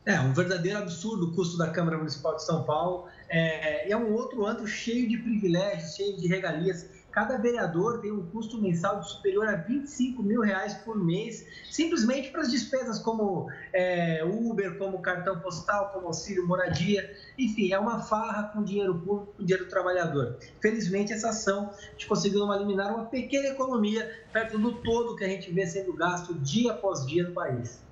É 0.06 0.19
um 0.19 0.34
verdadeiro 0.34 0.77
absurdo 0.77 1.27
o 1.27 1.36
custo 1.36 1.58
da 1.58 1.69
Câmara 1.69 1.97
Municipal 1.97 2.36
de 2.36 2.43
São 2.43 2.63
Paulo. 2.63 3.08
É, 3.30 3.91
é 3.91 3.97
um 3.97 4.13
outro 4.13 4.45
ano 4.45 4.65
cheio 4.67 5.08
de 5.10 5.17
privilégios, 5.17 5.95
cheio 5.95 6.15
de 6.17 6.27
regalias. 6.27 6.89
Cada 7.17 7.36
vereador 7.36 7.99
tem 7.99 8.12
um 8.12 8.27
custo 8.27 8.62
mensal 8.62 9.01
superior 9.01 9.47
a 9.47 9.56
25 9.56 10.21
mil 10.21 10.39
reais 10.39 10.75
por 10.75 10.95
mês, 10.95 11.47
simplesmente 11.71 12.30
para 12.30 12.41
as 12.41 12.51
despesas 12.51 12.99
como 12.99 13.49
é, 13.73 14.23
Uber, 14.23 14.77
como 14.77 15.01
cartão 15.01 15.39
postal, 15.39 15.89
como 15.89 16.06
auxílio 16.06 16.45
moradia. 16.45 17.12
Enfim, 17.36 17.73
é 17.73 17.80
uma 17.80 18.03
farra 18.03 18.49
com 18.49 18.63
dinheiro 18.63 18.93
público, 18.99 19.34
com 19.36 19.43
dinheiro 19.43 19.65
do 19.65 19.69
trabalhador. 19.71 20.38
Felizmente, 20.62 21.12
essa 21.12 21.30
ação 21.30 21.71
a 21.75 21.91
gente 21.93 22.06
conseguiu 22.06 22.53
eliminar 22.53 22.93
uma 22.93 23.06
pequena 23.06 23.47
economia 23.47 24.08
perto 24.32 24.60
do 24.60 24.73
todo 24.73 25.15
que 25.15 25.23
a 25.23 25.27
gente 25.27 25.51
vê 25.51 25.65
sendo 25.65 25.93
gasto 25.93 26.36
dia 26.36 26.73
após 26.73 27.03
dia 27.08 27.27
no 27.27 27.34
país. 27.34 27.84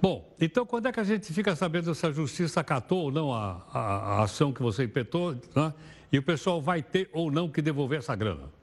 Bom, 0.00 0.32
então 0.40 0.64
quando 0.64 0.86
é 0.86 0.92
que 0.92 1.00
a 1.00 1.04
gente 1.04 1.32
fica 1.32 1.56
sabendo 1.56 1.92
se 1.92 2.06
a 2.06 2.12
justiça 2.12 2.60
acatou 2.60 3.06
ou 3.06 3.10
não 3.10 3.34
a, 3.34 3.66
a, 3.72 3.80
a 3.80 4.22
ação 4.22 4.52
que 4.52 4.62
você 4.62 4.84
impetou, 4.84 5.34
né? 5.56 5.74
e 6.12 6.18
o 6.18 6.22
pessoal 6.22 6.62
vai 6.62 6.84
ter 6.84 7.10
ou 7.12 7.32
não 7.32 7.48
que 7.48 7.60
devolver 7.60 7.98
essa 7.98 8.14
grana? 8.14 8.59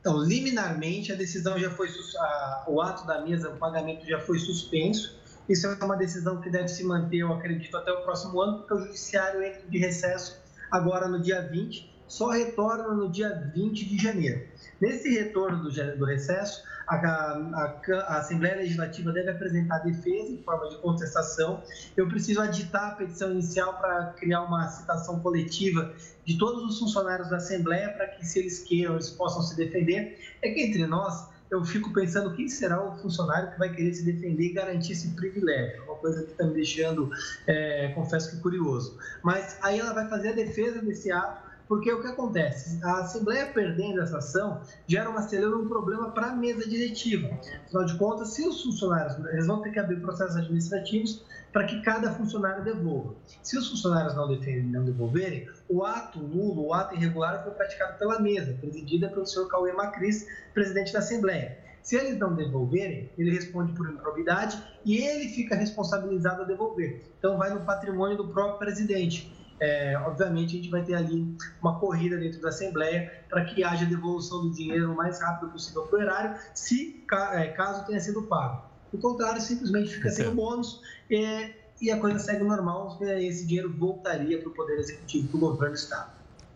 Então, 0.00 0.18
liminarmente, 0.22 1.12
a 1.12 1.14
decisão 1.14 1.58
já 1.58 1.70
foi, 1.70 1.88
a, 2.18 2.64
o 2.68 2.80
ato 2.80 3.06
da 3.06 3.20
mesa, 3.20 3.50
o 3.50 3.56
pagamento 3.58 4.06
já 4.06 4.18
foi 4.18 4.38
suspenso. 4.38 5.20
Isso 5.48 5.66
é 5.66 5.84
uma 5.84 5.96
decisão 5.96 6.40
que 6.40 6.48
deve 6.48 6.68
se 6.68 6.84
manter, 6.84 7.18
eu 7.18 7.32
acredito, 7.32 7.76
até 7.76 7.92
o 7.92 8.02
próximo 8.02 8.40
ano, 8.40 8.58
porque 8.58 8.74
o 8.74 8.78
judiciário 8.78 9.42
entra 9.42 9.62
de 9.68 9.78
recesso 9.78 10.40
agora 10.70 11.08
no 11.08 11.20
dia 11.20 11.42
20, 11.42 11.89
só 12.10 12.30
retorna 12.30 12.88
no 12.88 13.08
dia 13.08 13.50
20 13.54 13.88
de 13.88 13.96
janeiro. 14.02 14.42
Nesse 14.80 15.08
retorno 15.10 15.62
do, 15.62 15.96
do 15.96 16.04
recesso, 16.04 16.64
a, 16.88 16.96
a, 16.96 17.80
a, 18.08 18.18
Assembleia 18.18 18.56
Legislativa 18.56 19.12
deve 19.12 19.30
apresentar 19.30 19.78
defesa 19.78 20.32
em 20.32 20.42
forma 20.42 20.68
de 20.68 20.76
contestação. 20.78 21.62
Eu 21.96 22.08
preciso 22.08 22.40
aditar 22.40 22.90
a 22.90 22.94
petição 22.96 23.30
inicial 23.30 23.78
para 23.78 24.06
criar 24.18 24.42
uma 24.42 24.66
citação 24.68 25.20
coletiva 25.20 25.94
de 26.24 26.36
todos 26.36 26.64
os 26.64 26.80
funcionários 26.80 27.30
da 27.30 27.36
Assembleia 27.36 27.90
para 27.90 28.08
que, 28.08 28.26
se 28.26 28.40
eles 28.40 28.58
queiram, 28.58 28.94
eles 28.94 29.10
possam 29.10 29.40
se 29.40 29.56
defender. 29.56 30.18
É 30.42 30.50
que 30.50 30.60
entre 30.62 30.84
nós, 30.88 31.28
eu 31.48 31.64
fico 31.64 31.92
pensando 31.92 32.34
quem 32.34 32.48
será 32.48 32.82
o 32.82 32.96
funcionário 32.98 33.52
que 33.52 33.58
vai 33.58 33.72
querer 33.72 33.94
se 33.94 34.04
defender 34.04 34.46
e 34.46 34.52
garantir 34.52 34.92
esse 34.92 35.14
privilégio. 35.14 35.84
Uma 35.84 35.94
coisa 35.94 36.24
que 36.24 36.32
está 36.32 36.44
me 36.44 36.54
deixando, 36.54 37.08
é, 37.46 37.92
confesso 37.94 38.32
que 38.32 38.42
curioso. 38.42 38.98
Mas 39.22 39.56
aí 39.62 39.78
ela 39.78 39.92
vai 39.92 40.08
fazer 40.08 40.30
a 40.30 40.32
defesa 40.32 40.82
desse 40.82 41.12
ato 41.12 41.49
porque 41.70 41.92
o 41.92 42.02
que 42.02 42.08
acontece? 42.08 42.84
A 42.84 43.02
Assembleia 43.02 43.46
perdendo 43.46 44.00
essa 44.00 44.18
ação 44.18 44.60
gera 44.88 45.08
uma 45.08 45.22
celeuma 45.22 45.58
um 45.58 45.68
problema 45.68 46.10
para 46.10 46.30
a 46.30 46.34
mesa 46.34 46.68
diretiva. 46.68 47.30
Afinal 47.64 47.84
de 47.84 47.96
contas, 47.96 48.30
se 48.30 48.44
os 48.44 48.60
funcionários, 48.60 49.16
eles 49.26 49.46
vão 49.46 49.62
ter 49.62 49.70
que 49.70 49.78
abrir 49.78 50.00
processos 50.00 50.34
administrativos 50.34 51.24
para 51.52 51.66
que 51.66 51.80
cada 51.82 52.12
funcionário 52.14 52.64
devolva. 52.64 53.14
Se 53.40 53.56
os 53.56 53.70
funcionários 53.70 54.16
não, 54.16 54.26
defendem, 54.26 54.64
não 54.64 54.84
devolverem, 54.84 55.48
o 55.68 55.84
ato 55.84 56.18
nulo, 56.18 56.66
o 56.66 56.74
ato 56.74 56.96
irregular 56.96 57.44
foi 57.44 57.52
praticado 57.52 57.96
pela 58.00 58.18
mesa, 58.18 58.52
presidida 58.60 59.08
pelo 59.08 59.24
senhor 59.24 59.46
Cauê 59.46 59.72
Macris, 59.72 60.26
presidente 60.52 60.92
da 60.92 60.98
Assembleia. 60.98 61.56
Se 61.84 61.94
eles 61.94 62.18
não 62.18 62.34
devolverem, 62.34 63.12
ele 63.16 63.30
responde 63.30 63.72
por 63.74 63.88
improbidade 63.88 64.60
e 64.84 64.96
ele 64.96 65.28
fica 65.28 65.54
responsabilizado 65.54 66.42
a 66.42 66.44
devolver. 66.44 67.00
Então, 67.16 67.38
vai 67.38 67.54
no 67.54 67.60
patrimônio 67.60 68.16
do 68.16 68.26
próprio 68.26 68.58
presidente 68.58 69.38
é, 69.60 69.96
obviamente 69.98 70.54
a 70.54 70.56
gente 70.56 70.70
vai 70.70 70.82
ter 70.82 70.94
ali 70.94 71.36
uma 71.60 71.78
corrida 71.78 72.16
dentro 72.16 72.40
da 72.40 72.48
Assembleia 72.48 73.12
para 73.28 73.44
que 73.44 73.62
haja 73.62 73.84
devolução 73.84 74.42
do 74.42 74.50
dinheiro 74.50 74.92
o 74.92 74.96
mais 74.96 75.20
rápido 75.20 75.50
possível 75.50 75.82
para 75.82 75.98
o 75.98 76.02
erário, 76.02 76.40
se 76.54 77.04
é, 77.32 77.48
caso 77.48 77.86
tenha 77.86 78.00
sido 78.00 78.22
pago. 78.22 78.64
Do 78.90 78.98
contrário, 78.98 79.40
simplesmente 79.40 79.94
fica 79.94 80.10
sem 80.10 80.26
o 80.26 80.34
bônus 80.34 80.80
é, 81.10 81.50
e 81.80 81.90
a 81.90 82.00
coisa 82.00 82.18
segue 82.18 82.42
normal, 82.42 82.98
esse 83.00 83.46
dinheiro 83.46 83.72
voltaria 83.72 84.38
para 84.38 84.48
o 84.48 84.52
Poder 84.52 84.78
Executivo, 84.78 85.28
para 85.28 85.36
o 85.36 85.40
governo 85.40 85.74
do 85.74 85.78
Estado. 85.78 86.10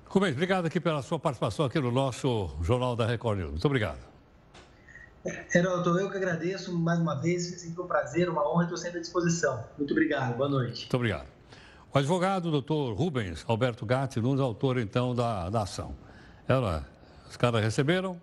Rubens, 0.07 0.33
obrigado 0.33 0.67
aqui 0.67 0.81
pela 0.81 1.03
sua 1.03 1.19
participação 1.19 1.67
aqui 1.67 1.79
no 1.79 1.91
nosso 1.91 2.57
Jornal 2.63 2.97
da 2.97 3.07
Record 3.07 3.39
News. 3.39 3.51
Muito 3.51 3.67
obrigado. 3.67 3.99
Heroto, 5.55 5.99
eu 5.99 6.11
que 6.11 6.17
agradeço 6.17 6.77
mais 6.79 6.99
uma 7.01 7.21
vez, 7.21 7.49
foi 7.49 7.59
sempre 7.59 7.83
um 7.83 7.87
prazer, 7.87 8.29
uma 8.29 8.49
honra 8.49 8.65
estou 8.65 8.77
sempre 8.77 8.99
à 8.99 9.01
disposição. 9.01 9.65
Muito 9.79 9.93
obrigado, 9.93 10.37
boa 10.37 10.49
noite. 10.49 10.83
Muito 10.83 10.95
obrigado. 10.95 11.34
O 11.95 11.99
advogado, 11.99 12.51
doutor 12.51 12.93
Rubens 12.93 13.45
Alberto 13.47 13.87
Gatti, 13.87 14.21
Nunes, 14.21 14.41
autor 14.41 14.79
então 14.79 15.15
da, 15.15 15.49
da 15.49 15.63
ação. 15.63 15.95
Ela, 16.49 16.85
os 17.31 17.37
caras 17.37 17.63
receberam 17.63 18.15
uh, 18.15 18.21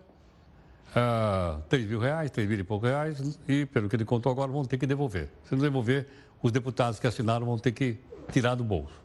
ah, 0.93 1.61
3 1.69 1.85
mil 1.85 1.97
reais, 1.97 2.29
3 2.31 2.49
mil 2.49 2.59
e 2.59 2.63
poucos 2.65 2.89
reais, 2.89 3.39
e 3.47 3.65
pelo 3.65 3.87
que 3.87 3.95
ele 3.95 4.03
contou 4.03 4.29
agora, 4.29 4.51
vão 4.51 4.65
ter 4.65 4.77
que 4.77 4.85
devolver. 4.85 5.29
Se 5.45 5.55
não 5.55 5.61
devolver, 5.61 6.05
os 6.43 6.51
deputados 6.51 6.99
que 6.99 7.07
assinaram 7.07 7.45
vão 7.45 7.57
ter 7.57 7.71
que 7.71 7.97
tirar 8.29 8.55
do 8.55 8.63
bolso. 8.65 9.01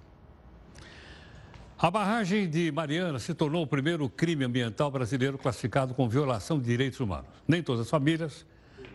A 1.79 1.89
barragem 1.89 2.51
de 2.51 2.73
Mariana 2.73 3.21
se 3.21 3.35
tornou 3.35 3.63
o 3.63 3.69
primeiro 3.69 4.09
crime 4.09 4.45
ambiental 4.45 4.91
brasileiro 4.91 5.39
classificado 5.39 5.95
com 5.95 6.09
violação 6.09 6.59
de 6.59 6.65
direitos 6.65 6.99
humanos. 6.99 7.31
Nem 7.47 7.63
todas 7.63 7.83
as 7.83 7.89
famílias 7.89 8.45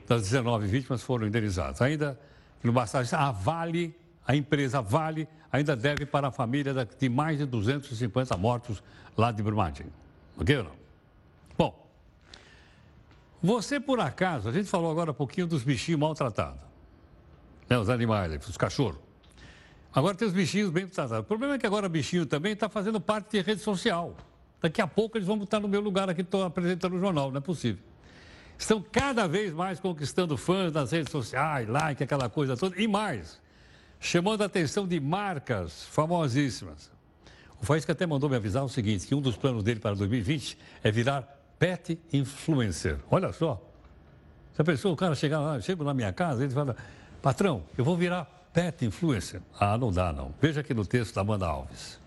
das 0.06 0.24
19 0.24 0.68
vítimas 0.68 1.02
foram 1.02 1.28
indenizadas. 1.28 1.82
Ainda 1.82 2.20
não 2.62 2.74
bastasse 2.74 3.16
a 3.16 3.32
Vale, 3.32 3.98
a 4.28 4.36
empresa 4.36 4.82
Vale, 4.82 5.30
ainda 5.52 5.76
deve 5.76 6.06
para 6.06 6.30
a 6.30 6.32
família 6.32 6.74
de 6.86 7.10
mais 7.10 7.38
de 7.38 7.46
250 7.46 8.36
mortos 8.38 8.82
lá 9.18 9.32
de 9.32 9.44
Brumadinho. 9.44 9.92
Ok 10.38 10.58
ou 10.58 10.64
não? 10.64 10.82
Bom, 11.58 11.88
você 13.42 13.80
por 13.80 14.00
acaso, 14.00 14.50
a 14.50 14.52
gente 14.52 14.70
falou 14.70 14.92
agora 14.92 15.12
um 15.12 15.16
pouquinho 15.16 15.48
dos 15.48 15.64
bichinhos 15.64 16.00
maltratados, 16.00 16.62
né, 17.70 17.78
os 17.78 17.90
animais, 17.90 18.48
os 18.48 18.58
cachorros. 18.58 19.00
Agora 19.94 20.16
tem 20.16 20.28
os 20.28 20.34
bichinhos 20.34 20.70
bem 20.70 20.88
tratados. 20.88 21.20
O 21.20 21.28
problema 21.28 21.56
é 21.56 21.58
que 21.58 21.66
agora 21.66 21.86
o 21.86 21.90
bichinho 21.90 22.26
também 22.26 22.54
está 22.54 22.70
fazendo 22.70 23.02
parte 23.02 23.32
de 23.32 23.42
rede 23.42 23.62
social. 23.62 24.16
Daqui 24.62 24.82
a 24.82 24.88
pouco 24.88 25.18
eles 25.18 25.28
vão 25.28 25.42
estar 25.44 25.60
no 25.60 25.68
meu 25.68 25.82
lugar 25.82 26.10
aqui, 26.10 26.22
estou 26.22 26.46
apresentando 26.46 26.96
o 26.96 27.00
jornal, 27.00 27.30
não 27.30 27.40
é 27.40 27.42
possível. 27.42 27.84
Estão 28.58 28.82
cada 28.92 29.28
vez 29.28 29.52
mais 29.52 29.80
conquistando 29.80 30.38
fãs 30.38 30.72
nas 30.72 30.92
redes 30.92 31.12
sociais, 31.12 31.68
like, 31.68 32.02
aquela 32.04 32.30
coisa 32.30 32.56
toda, 32.56 32.80
e 32.80 32.88
mais 32.88 33.42
chamando 34.02 34.42
a 34.42 34.46
atenção 34.46 34.88
de 34.88 35.00
marcas 35.00 35.86
famosíssimas. 35.86 36.92
O 37.62 37.66
Faísca 37.66 37.92
até 37.92 38.08
mandou 38.08 38.28
me 38.28 38.36
avisar 38.36 38.66
o 38.66 38.70
seguinte, 38.70 39.06
que 39.06 39.14
um 39.14 39.22
dos 39.22 39.38
planos 39.38 39.64
dele 39.64 39.80
para 39.80 39.94
2020 39.94 40.58
é 40.84 40.92
virar 40.92 41.22
pet 41.60 42.00
influencer. 42.12 42.98
Olha 43.12 43.32
só. 43.32 43.62
Já 44.58 44.64
pensou 44.64 44.92
o 44.92 44.96
cara 44.98 45.14
chegar 45.14 45.40
lá, 45.40 45.62
chega 45.62 45.84
na 45.84 45.94
minha 45.94 46.12
casa, 46.12 46.44
ele 46.44 46.52
fala, 46.52 46.76
patrão, 47.22 47.64
eu 47.78 47.86
vou 47.86 47.96
virar 47.96 48.26
pet 48.52 48.84
influencer. 48.84 49.40
Ah, 49.58 49.78
não 49.78 49.92
dá 49.92 50.12
não. 50.12 50.34
Veja 50.42 50.62
aqui 50.62 50.74
no 50.74 50.84
texto 50.84 51.14
da 51.14 51.22
Amanda 51.22 51.46
Alves. 51.46 52.00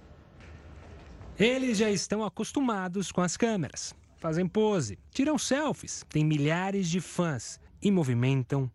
Eles 1.38 1.78
já 1.78 1.88
estão 1.90 2.24
acostumados 2.24 3.12
com 3.12 3.20
as 3.20 3.37
câmeras. 3.37 3.94
Fazem 4.16 4.48
pose, 4.48 4.98
tiram 5.12 5.38
selfies, 5.38 6.04
têm 6.09 6.24
milhares 6.24 6.88
de 6.88 7.00
fãs 7.00 7.61
e 7.80 7.90
movimentam 7.90 8.68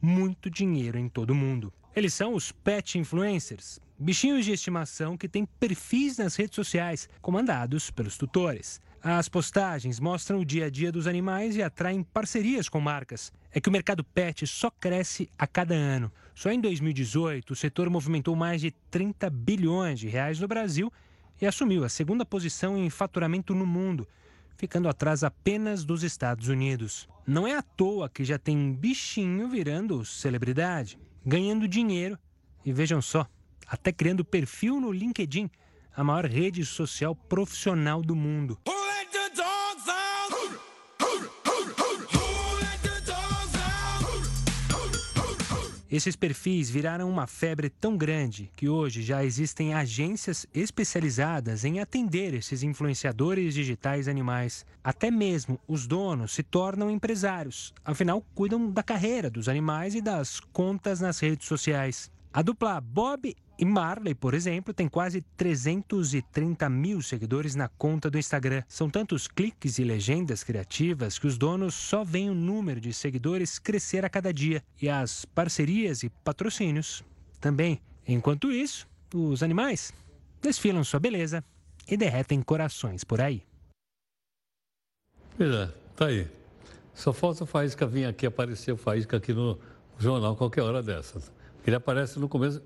muito 0.00 0.50
dinheiro 0.50 0.98
em 0.98 1.08
todo 1.08 1.30
o 1.30 1.34
mundo. 1.34 1.72
Eles 1.96 2.12
são 2.12 2.34
os 2.34 2.52
pet 2.52 2.98
influencers, 2.98 3.80
bichinhos 3.98 4.44
de 4.44 4.52
estimação 4.52 5.16
que 5.16 5.26
têm 5.26 5.46
perfis 5.58 6.18
nas 6.18 6.36
redes 6.36 6.54
sociais, 6.54 7.08
comandados 7.22 7.90
pelos 7.90 8.18
tutores. 8.18 8.82
As 9.02 9.30
postagens 9.30 9.98
mostram 9.98 10.40
o 10.40 10.44
dia 10.44 10.66
a 10.66 10.70
dia 10.70 10.92
dos 10.92 11.06
animais 11.06 11.56
e 11.56 11.62
atraem 11.62 12.02
parcerias 12.02 12.68
com 12.68 12.82
marcas. 12.82 13.32
É 13.50 13.62
que 13.62 13.70
o 13.70 13.72
mercado 13.72 14.04
pet 14.04 14.46
só 14.46 14.70
cresce 14.70 15.30
a 15.38 15.46
cada 15.46 15.74
ano. 15.74 16.12
Só 16.34 16.52
em 16.52 16.60
2018, 16.60 17.54
o 17.54 17.56
setor 17.56 17.88
movimentou 17.88 18.36
mais 18.36 18.60
de 18.60 18.72
30 18.90 19.30
bilhões 19.30 19.98
de 19.98 20.06
reais 20.06 20.38
no 20.38 20.46
Brasil 20.46 20.92
e 21.40 21.46
assumiu 21.46 21.82
a 21.82 21.88
segunda 21.88 22.26
posição 22.26 22.76
em 22.76 22.90
faturamento 22.90 23.54
no 23.54 23.64
mundo, 23.64 24.06
ficando 24.54 24.86
atrás 24.86 25.24
apenas 25.24 25.82
dos 25.82 26.02
Estados 26.02 26.48
Unidos. 26.48 27.08
Não 27.26 27.48
é 27.48 27.56
à 27.56 27.62
toa 27.62 28.10
que 28.10 28.22
já 28.22 28.38
tem 28.38 28.70
bichinho 28.70 29.48
virando 29.48 30.04
celebridade 30.04 30.98
ganhando 31.26 31.66
dinheiro 31.66 32.16
e 32.64 32.72
vejam 32.72 33.02
só, 33.02 33.26
até 33.66 33.90
criando 33.90 34.24
perfil 34.24 34.80
no 34.80 34.92
LinkedIn, 34.92 35.50
a 35.94 36.04
maior 36.04 36.24
rede 36.24 36.64
social 36.64 37.16
profissional 37.16 38.00
do 38.00 38.14
mundo. 38.14 38.56
Esses 45.88 46.16
perfis 46.16 46.68
viraram 46.68 47.08
uma 47.08 47.28
febre 47.28 47.70
tão 47.70 47.96
grande 47.96 48.50
que 48.56 48.68
hoje 48.68 49.02
já 49.02 49.24
existem 49.24 49.72
agências 49.72 50.44
especializadas 50.52 51.64
em 51.64 51.78
atender 51.78 52.34
esses 52.34 52.64
influenciadores 52.64 53.54
digitais 53.54 54.08
animais. 54.08 54.66
Até 54.82 55.12
mesmo 55.12 55.60
os 55.68 55.86
donos 55.86 56.32
se 56.32 56.42
tornam 56.42 56.90
empresários, 56.90 57.72
afinal, 57.84 58.20
cuidam 58.34 58.68
da 58.68 58.82
carreira 58.82 59.30
dos 59.30 59.48
animais 59.48 59.94
e 59.94 60.00
das 60.00 60.40
contas 60.52 61.00
nas 61.00 61.20
redes 61.20 61.46
sociais. 61.46 62.10
A 62.36 62.42
dupla 62.42 62.78
Bob 62.82 63.34
e 63.58 63.64
Marley, 63.64 64.14
por 64.14 64.34
exemplo, 64.34 64.74
tem 64.74 64.88
quase 64.88 65.22
330 65.38 66.68
mil 66.68 67.00
seguidores 67.00 67.54
na 67.54 67.66
conta 67.66 68.10
do 68.10 68.18
Instagram. 68.18 68.62
São 68.68 68.90
tantos 68.90 69.26
cliques 69.26 69.78
e 69.78 69.84
legendas 69.84 70.44
criativas 70.44 71.18
que 71.18 71.26
os 71.26 71.38
donos 71.38 71.74
só 71.74 72.04
veem 72.04 72.28
o 72.28 72.34
número 72.34 72.78
de 72.78 72.92
seguidores 72.92 73.58
crescer 73.58 74.04
a 74.04 74.10
cada 74.10 74.34
dia. 74.34 74.62
E 74.82 74.86
as 74.86 75.24
parcerias 75.24 76.02
e 76.02 76.10
patrocínios 76.10 77.02
também. 77.40 77.80
Enquanto 78.06 78.52
isso, 78.52 78.86
os 79.14 79.42
animais 79.42 79.90
desfilam 80.42 80.84
sua 80.84 81.00
beleza 81.00 81.42
e 81.88 81.96
derretem 81.96 82.42
corações 82.42 83.02
por 83.02 83.18
aí. 83.18 83.42
Pois 85.38 85.70
tá 85.96 86.04
aí. 86.08 86.28
Só 86.92 87.14
falta 87.14 87.44
o 87.44 87.46
Faísca 87.46 87.86
vir 87.86 88.04
aqui, 88.04 88.26
aparecer 88.26 88.72
o 88.72 88.76
Faísca 88.76 89.16
aqui 89.16 89.32
no 89.32 89.58
jornal 89.98 90.36
qualquer 90.36 90.60
hora 90.60 90.82
dessas. 90.82 91.34
Ele 91.66 91.76
aparece 91.76 92.18
no 92.18 92.28
começo. 92.28 92.62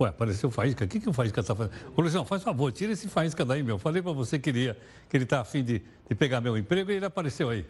Ué, 0.00 0.08
apareceu 0.08 0.48
o 0.48 0.52
Faísca. 0.52 0.84
O 0.84 0.88
que, 0.88 0.98
que 0.98 1.08
o 1.08 1.12
Faísca 1.12 1.40
está 1.40 1.54
fazendo? 1.54 1.74
Ô, 1.94 2.00
Luizão, 2.00 2.24
faz 2.24 2.42
favor, 2.42 2.72
tira 2.72 2.92
esse 2.92 3.08
Faísca 3.08 3.44
daí, 3.44 3.62
meu. 3.62 3.78
Falei 3.78 4.00
para 4.00 4.12
você 4.12 4.38
que 4.38 4.50
ele, 4.50 4.74
está 5.12 5.40
afim 5.40 5.62
de, 5.62 5.82
de 6.08 6.14
pegar 6.14 6.40
meu 6.40 6.56
emprego 6.56 6.90
e 6.90 6.94
ele 6.94 7.04
apareceu 7.04 7.50
aí. 7.50 7.66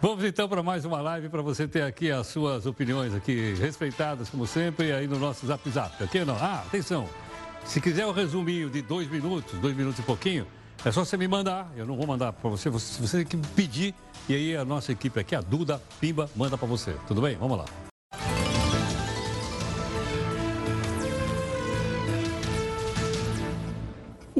Vamos 0.00 0.24
então 0.24 0.48
para 0.48 0.62
mais 0.62 0.84
uma 0.84 1.00
live 1.00 1.28
para 1.28 1.40
você 1.40 1.68
ter 1.68 1.82
aqui 1.82 2.10
as 2.10 2.26
suas 2.26 2.66
opiniões 2.66 3.14
aqui 3.14 3.54
respeitadas, 3.54 4.28
como 4.28 4.46
sempre, 4.46 4.92
aí 4.92 5.06
no 5.06 5.18
nosso 5.18 5.46
Zap 5.46 5.70
Zap. 5.70 6.02
Aqui 6.02 6.24
não? 6.24 6.36
Ah, 6.36 6.62
atenção. 6.66 7.08
Se 7.64 7.80
quiser 7.80 8.06
um 8.06 8.12
resuminho 8.12 8.68
de 8.68 8.82
dois 8.82 9.08
minutos, 9.10 9.58
dois 9.60 9.74
minutos 9.74 9.98
e 10.00 10.02
pouquinho, 10.02 10.46
é 10.84 10.92
só 10.92 11.04
você 11.04 11.16
me 11.16 11.28
mandar. 11.28 11.72
Eu 11.76 11.86
não 11.86 11.96
vou 11.96 12.06
mandar 12.06 12.32
para 12.32 12.50
você, 12.50 12.68
você, 12.68 13.24
tem 13.24 13.40
que 13.40 13.48
pedir. 13.54 13.94
E 14.28 14.34
aí 14.34 14.56
a 14.56 14.64
nossa 14.64 14.92
equipe 14.92 15.18
aqui, 15.18 15.34
a 15.34 15.40
Duda 15.40 15.80
Pimba, 16.00 16.28
manda 16.36 16.58
para 16.58 16.68
você. 16.68 16.94
Tudo 17.06 17.22
bem? 17.22 17.36
Vamos 17.36 17.58
lá. 17.58 17.83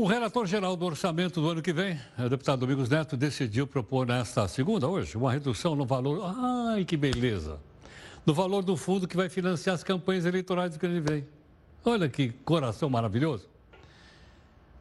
O 0.04 0.06
relator 0.06 0.46
geral 0.46 0.76
do 0.76 0.84
orçamento 0.84 1.40
do 1.40 1.48
ano 1.48 1.62
que 1.62 1.72
vem, 1.72 1.98
o 2.18 2.28
deputado 2.28 2.60
Domingos 2.60 2.90
Neto, 2.90 3.16
decidiu 3.16 3.66
propor 3.66 4.06
nesta 4.06 4.46
segunda, 4.46 4.86
hoje, 4.86 5.16
uma 5.16 5.32
redução 5.32 5.74
no 5.74 5.86
valor. 5.86 6.20
Ai, 6.26 6.84
que 6.84 6.94
beleza! 6.94 7.58
No 8.26 8.34
valor 8.34 8.62
do 8.62 8.76
fundo 8.76 9.08
que 9.08 9.16
vai 9.16 9.30
financiar 9.30 9.74
as 9.74 9.82
campanhas 9.82 10.26
eleitorais 10.26 10.74
do 10.74 10.78
que 10.78 10.86
vem. 11.00 11.26
Olha 11.82 12.06
que 12.06 12.28
coração 12.44 12.90
maravilhoso. 12.90 13.48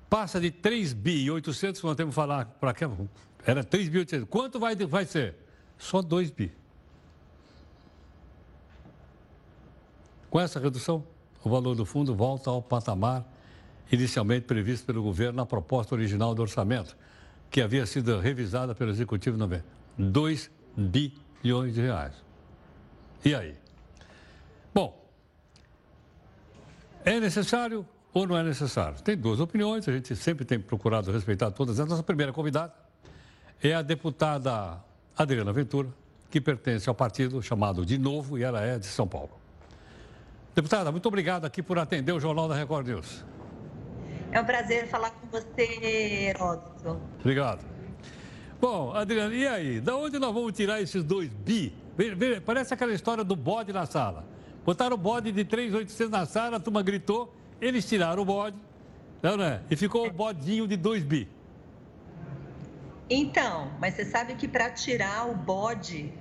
Passa 0.09 0.41
de 0.41 0.51
3 0.51 0.91
bi 0.91 1.24
e 1.24 1.32
800, 1.32 1.82
nós 1.84 1.95
temos 1.95 2.13
que 2.13 2.15
falar 2.15 2.43
para 2.59 2.74
cá. 2.74 2.91
Era 3.45 3.63
3 3.63 3.88
bi 3.88 3.99
800. 3.99 4.28
Quanto 4.28 4.59
vai, 4.59 4.76
vai 4.76 5.05
ser? 5.05 5.36
Só 5.78 6.01
2 6.01 6.32
bi. 6.32 6.51
Com 10.30 10.41
essa 10.41 10.59
redução, 10.59 11.01
o 11.41 11.49
valor 11.49 11.76
do 11.76 11.86
fundo 11.86 12.13
volta 12.13 12.49
ao 12.49 12.61
patamar 12.61 13.33
inicialmente 13.92 14.46
previsto 14.46 14.86
pelo 14.86 15.04
governo 15.04 15.38
na 15.38 15.46
proposta 15.46 15.96
original 15.96 16.34
do 16.34 16.42
orçamento, 16.42 16.96
que 17.50 17.62
havia 17.62 17.86
sido 17.86 18.20
revisada 18.20 18.74
pelo 18.74 18.90
Executivo 18.90 19.38
no 19.38 19.50
2 19.98 20.52
bilhões 20.76 21.74
de 21.74 21.82
reais. 21.82 22.14
E 23.24 23.36
aí? 23.36 23.56
Bom, 24.74 25.08
é 27.06 27.20
necessário 27.20 27.86
ou 28.14 28.28
não 28.28 28.38
é 28.38 28.44
necessário? 28.44 29.02
Tem 29.02 29.18
duas 29.18 29.40
opiniões, 29.40 29.88
a 29.88 29.92
gente 29.92 30.16
sempre 30.16 30.46
tem 30.46 30.60
procurado 30.60 31.12
respeitar 31.12 31.52
todas. 31.52 31.80
A 31.80 31.86
nossa 31.86 32.04
primeira 32.04 32.32
convidada 32.32 32.74
é 33.62 33.74
a 33.74 33.82
deputada 33.82 34.84
Adriana 35.18 35.52
Ventura, 35.52 35.90
que 36.30 36.42
pertence 36.42 36.88
ao 36.90 36.96
partido 36.96 37.42
chamado 37.42 37.86
De 37.86 37.98
Novo 37.98 38.38
e 38.38 38.44
ela 38.44 38.62
é 38.62 38.78
de 38.78 38.86
São 38.86 39.08
Paulo. 39.08 39.32
Deputada, 40.56 40.92
muito 40.92 41.08
obrigado 41.08 41.46
aqui 41.46 41.64
por 41.64 41.80
atender 41.80 42.12
o 42.12 42.20
Jornal 42.20 42.48
da 42.48 42.56
Record 42.56 42.88
News. 42.88 43.24
É 44.34 44.42
um 44.42 44.46
prazer 44.46 44.88
falar 44.88 45.12
com 45.12 45.28
você, 45.28 46.26
Heródoto. 46.30 47.00
Obrigado. 47.20 47.64
Bom, 48.60 48.92
Adriana, 48.92 49.32
e 49.36 49.48
aí? 49.48 49.80
Da 49.80 49.96
onde 49.96 50.18
nós 50.18 50.34
vamos 50.34 50.54
tirar 50.54 50.82
esses 50.82 51.04
dois 51.04 51.30
bi? 51.30 51.72
Parece 52.44 52.74
aquela 52.74 52.92
história 52.94 53.24
do 53.24 53.36
bode 53.36 53.72
na 53.72 53.86
sala. 53.86 54.26
Botaram 54.66 54.96
o 54.96 54.98
bode 54.98 55.32
de 55.32 55.46
3,800 55.46 56.10
na 56.10 56.26
sala, 56.26 56.58
a 56.58 56.60
turma 56.60 56.82
gritou, 56.82 57.32
eles 57.62 57.88
tiraram 57.88 58.24
o 58.24 58.26
bode, 58.26 58.58
não, 59.22 59.38
né? 59.38 59.62
E 59.70 59.76
ficou 59.76 60.08
o 60.08 60.12
bodinho 60.12 60.68
de 60.68 60.78
2 60.78 61.04
bi. 61.04 61.30
Então, 63.08 63.72
mas 63.80 63.94
você 63.94 64.06
sabe 64.06 64.34
que 64.34 64.48
para 64.48 64.72
tirar 64.72 65.30
o 65.30 65.36
bode 65.36 66.12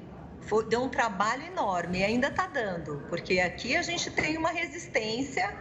foi, 0.43 0.67
deu 0.67 0.83
um 0.83 0.89
trabalho 0.91 1.45
enorme 1.45 2.01
e 2.01 2.05
ainda 2.05 2.29
está 2.29 2.47
dando, 2.47 3.03
porque 3.09 3.41
aqui 3.41 3.75
a 3.75 3.81
gente 3.81 4.11
tem 4.11 4.37
uma 4.37 4.51
resistência 4.51 5.57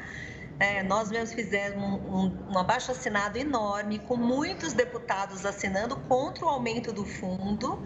é, 0.61 0.83
nós 0.83 1.09
mesmos 1.09 1.33
fizemos 1.33 1.75
um, 1.75 2.15
um, 2.15 2.51
um 2.51 2.57
abaixo 2.59 2.91
assinado 2.91 3.35
enorme, 3.35 3.97
com 3.97 4.15
muitos 4.15 4.73
deputados 4.73 5.43
assinando 5.43 5.95
contra 6.01 6.45
o 6.45 6.47
aumento 6.47 6.93
do 6.93 7.03
fundo. 7.03 7.81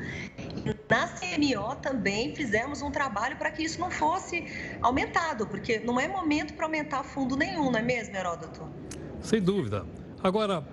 Na 0.90 1.08
CMO 1.08 1.78
também 1.82 2.36
fizemos 2.36 2.82
um 2.82 2.92
trabalho 2.92 3.38
para 3.38 3.50
que 3.50 3.64
isso 3.64 3.80
não 3.80 3.90
fosse 3.90 4.46
aumentado, 4.82 5.48
porque 5.48 5.80
não 5.80 5.98
é 5.98 6.06
momento 6.10 6.54
para 6.54 6.66
aumentar 6.66 7.04
fundo 7.04 7.38
nenhum, 7.38 7.72
não 7.72 7.80
é 7.80 7.82
mesmo, 7.82 8.14
Heródoto? 8.14 8.68
Sem 9.22 9.42
dúvida. 9.42 9.86
Agora, 10.22 10.68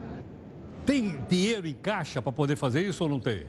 tem 0.84 1.24
dinheiro 1.28 1.68
em 1.68 1.74
caixa 1.74 2.20
para 2.20 2.32
poder 2.32 2.56
fazer 2.56 2.82
isso 2.82 3.04
ou 3.04 3.10
não 3.10 3.20
tem? 3.20 3.46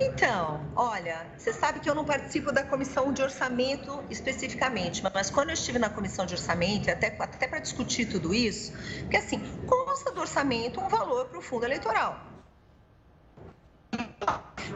Então, 0.00 0.72
olha, 0.74 1.26
você 1.36 1.52
sabe 1.52 1.80
que 1.80 1.88
eu 1.88 1.94
não 1.94 2.04
participo 2.04 2.50
da 2.50 2.64
comissão 2.64 3.12
de 3.12 3.22
orçamento 3.22 4.04
especificamente, 4.10 5.02
mas 5.14 5.30
quando 5.30 5.50
eu 5.50 5.54
estive 5.54 5.78
na 5.78 5.90
comissão 5.90 6.26
de 6.26 6.34
orçamento, 6.34 6.90
até, 6.90 7.16
até 7.18 7.46
para 7.46 7.60
discutir 7.60 8.06
tudo 8.06 8.34
isso, 8.34 8.72
porque 9.02 9.16
assim, 9.16 9.38
consta 9.66 10.12
do 10.12 10.20
orçamento 10.20 10.80
um 10.80 10.88
valor 10.88 11.26
para 11.26 11.38
o 11.38 11.42
fundo 11.42 11.64
eleitoral. 11.64 12.20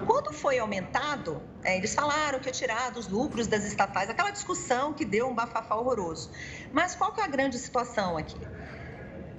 Quando 0.07 0.33
foi 0.33 0.59
aumentado, 0.59 1.43
é, 1.65 1.77
eles 1.77 1.95
falaram 1.95 2.39
que 2.39 2.49
ia 2.49 2.53
tirar 2.53 2.91
dos 2.91 3.09
lucros 3.09 3.47
das 3.47 3.65
estatais, 3.65 4.09
aquela 4.09 4.31
discussão 4.31 4.93
que 4.93 5.05
deu 5.05 5.29
um 5.29 5.35
bafafá 5.35 5.75
horroroso. 5.75 6.31
Mas 6.73 6.95
qual 6.95 7.13
que 7.13 7.21
é 7.21 7.25
a 7.25 7.29
grande 7.29 7.59
situação 7.59 8.17
aqui? 8.17 8.39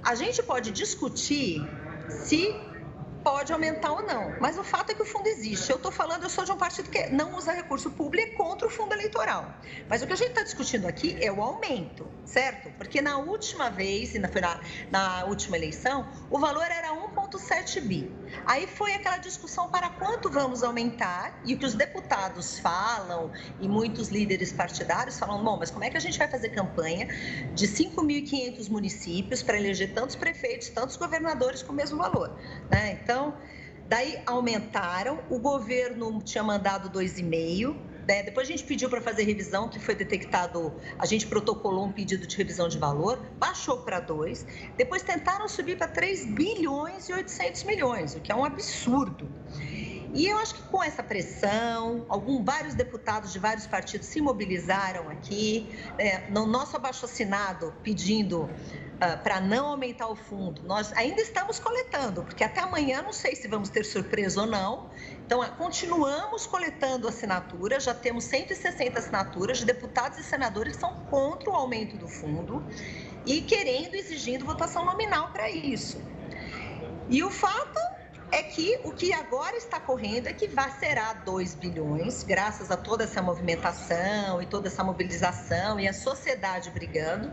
A 0.02 0.14
gente 0.14 0.42
pode 0.42 0.70
discutir 0.70 1.62
se 2.08 2.67
pode 3.28 3.52
aumentar 3.52 3.92
ou 3.92 4.02
não. 4.02 4.34
Mas 4.40 4.56
o 4.56 4.64
fato 4.64 4.90
é 4.90 4.94
que 4.94 5.02
o 5.02 5.04
fundo 5.04 5.26
existe. 5.26 5.70
Eu 5.70 5.76
estou 5.76 5.92
falando, 5.92 6.22
eu 6.22 6.30
sou 6.30 6.46
de 6.46 6.52
um 6.52 6.56
partido 6.56 6.88
que 6.88 7.08
não 7.10 7.36
usa 7.36 7.52
recurso 7.52 7.90
público 7.90 8.18
é 8.18 8.36
contra 8.36 8.66
o 8.66 8.70
fundo 8.70 8.94
eleitoral. 8.94 9.54
Mas 9.86 10.00
o 10.00 10.06
que 10.06 10.14
a 10.14 10.16
gente 10.16 10.30
está 10.30 10.42
discutindo 10.42 10.86
aqui 10.86 11.18
é 11.20 11.30
o 11.30 11.42
aumento, 11.42 12.08
certo? 12.24 12.70
Porque 12.78 13.02
na 13.02 13.18
última 13.18 13.68
vez, 13.68 14.14
e 14.14 14.18
na, 14.18 14.30
na 14.90 15.24
última 15.26 15.58
eleição, 15.58 16.08
o 16.30 16.38
valor 16.38 16.64
era 16.64 16.88
1,7 16.88 17.82
bi. 17.82 18.10
Aí 18.46 18.66
foi 18.66 18.94
aquela 18.94 19.18
discussão 19.18 19.68
para 19.68 19.90
quanto 19.90 20.30
vamos 20.30 20.62
aumentar, 20.62 21.40
e 21.44 21.54
o 21.54 21.58
que 21.58 21.66
os 21.66 21.74
deputados 21.74 22.58
falam, 22.58 23.30
e 23.60 23.68
muitos 23.68 24.08
líderes 24.08 24.52
partidários 24.52 25.18
falam, 25.18 25.42
bom, 25.42 25.56
mas 25.56 25.70
como 25.70 25.84
é 25.84 25.90
que 25.90 25.96
a 25.96 26.00
gente 26.00 26.18
vai 26.18 26.28
fazer 26.28 26.50
campanha 26.50 27.08
de 27.54 27.66
5.500 27.66 28.68
municípios 28.68 29.42
para 29.42 29.58
eleger 29.58 29.92
tantos 29.92 30.16
prefeitos, 30.16 30.68
tantos 30.68 30.96
governadores 30.96 31.62
com 31.62 31.72
o 31.72 31.76
mesmo 31.76 31.98
valor? 31.98 32.38
Né? 32.70 32.98
Então, 33.02 33.34
daí 33.86 34.20
aumentaram, 34.26 35.20
o 35.30 35.38
governo 35.38 36.20
tinha 36.22 36.42
mandado 36.42 36.90
2,5. 36.90 37.87
Né? 38.08 38.22
Depois 38.22 38.48
a 38.48 38.50
gente 38.50 38.64
pediu 38.64 38.88
para 38.88 39.02
fazer 39.02 39.24
revisão, 39.24 39.68
que 39.68 39.78
foi 39.78 39.94
detectado, 39.94 40.72
a 40.98 41.04
gente 41.04 41.26
protocolou 41.26 41.84
um 41.84 41.92
pedido 41.92 42.26
de 42.26 42.34
revisão 42.38 42.66
de 42.66 42.78
valor, 42.78 43.18
baixou 43.38 43.82
para 43.82 44.00
2. 44.00 44.46
Depois 44.78 45.02
tentaram 45.02 45.46
subir 45.46 45.76
para 45.76 45.88
3 45.88 46.24
bilhões 46.24 47.10
e 47.10 47.12
800 47.12 47.64
milhões, 47.64 48.14
o 48.14 48.20
que 48.20 48.32
é 48.32 48.34
um 48.34 48.46
absurdo. 48.46 49.28
E 50.14 50.26
eu 50.26 50.38
acho 50.38 50.54
que 50.54 50.62
com 50.62 50.82
essa 50.82 51.02
pressão, 51.02 52.06
algum, 52.08 52.42
vários 52.42 52.74
deputados 52.74 53.30
de 53.30 53.38
vários 53.38 53.66
partidos 53.66 54.08
se 54.08 54.22
mobilizaram 54.22 55.10
aqui, 55.10 55.68
é, 55.98 56.30
no 56.30 56.46
nosso 56.46 56.76
abaixo-assinado 56.76 57.74
pedindo 57.82 58.48
Uh, 58.98 59.16
para 59.22 59.40
não 59.40 59.66
aumentar 59.66 60.08
o 60.08 60.16
fundo. 60.16 60.60
Nós 60.64 60.92
ainda 60.94 61.20
estamos 61.20 61.60
coletando, 61.60 62.24
porque 62.24 62.42
até 62.42 62.58
amanhã 62.58 63.00
não 63.00 63.12
sei 63.12 63.36
se 63.36 63.46
vamos 63.46 63.68
ter 63.68 63.84
surpresa 63.84 64.40
ou 64.40 64.46
não. 64.48 64.90
Então, 65.28 65.42
uh, 65.42 65.52
continuamos 65.58 66.46
coletando 66.46 67.06
assinaturas, 67.06 67.84
já 67.84 67.92
temos 67.92 68.24
160 68.24 68.98
assinaturas 68.98 69.58
de 69.58 69.66
deputados 69.66 70.16
e 70.16 70.22
senadores 70.22 70.72
que 70.72 70.80
são 70.80 70.94
contra 71.10 71.50
o 71.50 71.54
aumento 71.54 71.98
do 71.98 72.08
fundo 72.08 72.64
e 73.26 73.42
querendo, 73.42 73.94
exigindo 73.94 74.46
votação 74.46 74.86
nominal 74.86 75.28
para 75.28 75.50
isso. 75.50 76.00
E 77.10 77.22
o 77.22 77.30
fato 77.30 77.78
é 78.32 78.42
que 78.42 78.80
o 78.84 78.90
que 78.90 79.12
agora 79.12 79.54
está 79.58 79.78
correndo 79.78 80.28
é 80.28 80.32
que 80.32 80.48
vai 80.48 80.70
será 80.78 81.12
2 81.12 81.56
bilhões, 81.56 82.22
graças 82.22 82.70
a 82.70 82.76
toda 82.78 83.04
essa 83.04 83.20
movimentação 83.20 84.40
e 84.40 84.46
toda 84.46 84.68
essa 84.68 84.82
mobilização 84.82 85.78
e 85.78 85.86
a 85.86 85.92
sociedade 85.92 86.70
brigando 86.70 87.30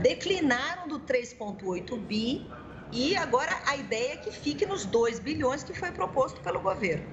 declinaram 0.00 0.88
do 0.88 1.00
3,8 1.00 1.98
bi 1.98 2.48
e 2.92 3.16
agora 3.16 3.52
a 3.66 3.76
ideia 3.76 4.14
é 4.14 4.16
que 4.16 4.30
fique 4.30 4.64
nos 4.64 4.84
2 4.84 5.18
bilhões 5.18 5.62
que 5.62 5.72
foi 5.74 5.90
proposto 5.90 6.40
pelo 6.40 6.60
governo. 6.60 7.04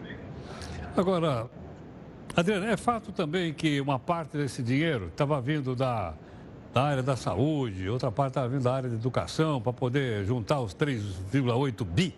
Agora, 0.95 1.49
Adriana, 2.35 2.71
é 2.71 2.77
fato 2.77 3.11
também 3.11 3.53
que 3.53 3.79
uma 3.81 3.99
parte 3.99 4.37
desse 4.37 4.63
dinheiro 4.63 5.07
estava 5.07 5.39
vindo 5.41 5.75
da, 5.75 6.13
da 6.73 6.83
área 6.83 7.03
da 7.03 7.15
saúde, 7.15 7.89
outra 7.89 8.11
parte 8.11 8.31
estava 8.31 8.47
vindo 8.47 8.63
da 8.63 8.73
área 8.73 8.89
da 8.89 8.95
educação, 8.95 9.61
para 9.61 9.73
poder 9.73 10.25
juntar 10.25 10.59
os 10.61 10.73
3,8 10.73 11.83
bi? 11.85 12.15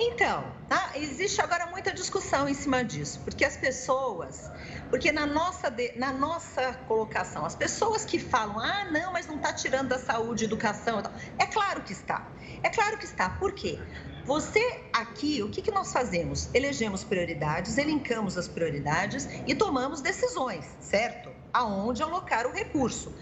Então, 0.00 0.52
tá? 0.68 0.92
existe 0.94 1.40
agora 1.40 1.66
muita 1.66 1.92
discussão 1.92 2.48
em 2.48 2.54
cima 2.54 2.84
disso, 2.84 3.20
porque 3.24 3.44
as 3.44 3.56
pessoas, 3.56 4.48
porque 4.90 5.10
na 5.10 5.26
nossa, 5.26 5.74
na 5.96 6.12
nossa 6.12 6.72
colocação, 6.86 7.44
as 7.44 7.56
pessoas 7.56 8.04
que 8.04 8.16
falam, 8.16 8.60
ah, 8.60 8.84
não, 8.92 9.12
mas 9.12 9.26
não 9.26 9.36
está 9.36 9.52
tirando 9.52 9.88
da 9.88 9.98
saúde, 9.98 10.44
educação, 10.44 11.02
é 11.36 11.46
claro 11.46 11.82
que 11.82 11.92
está. 11.92 12.30
É 12.62 12.70
claro 12.70 12.96
que 12.96 13.06
está. 13.06 13.28
Por 13.30 13.52
quê? 13.52 13.78
Você 14.24 14.84
aqui, 14.92 15.42
o 15.42 15.50
que, 15.50 15.62
que 15.62 15.70
nós 15.70 15.92
fazemos? 15.92 16.48
Elegemos 16.54 17.02
prioridades, 17.02 17.76
elencamos 17.76 18.36
as 18.36 18.46
prioridades 18.46 19.28
e 19.46 19.54
tomamos 19.54 20.00
decisões, 20.00 20.64
certo? 20.80 21.30
Aonde 21.52 22.02
alocar 22.02 22.46
o 22.46 22.52
recurso. 22.52 23.12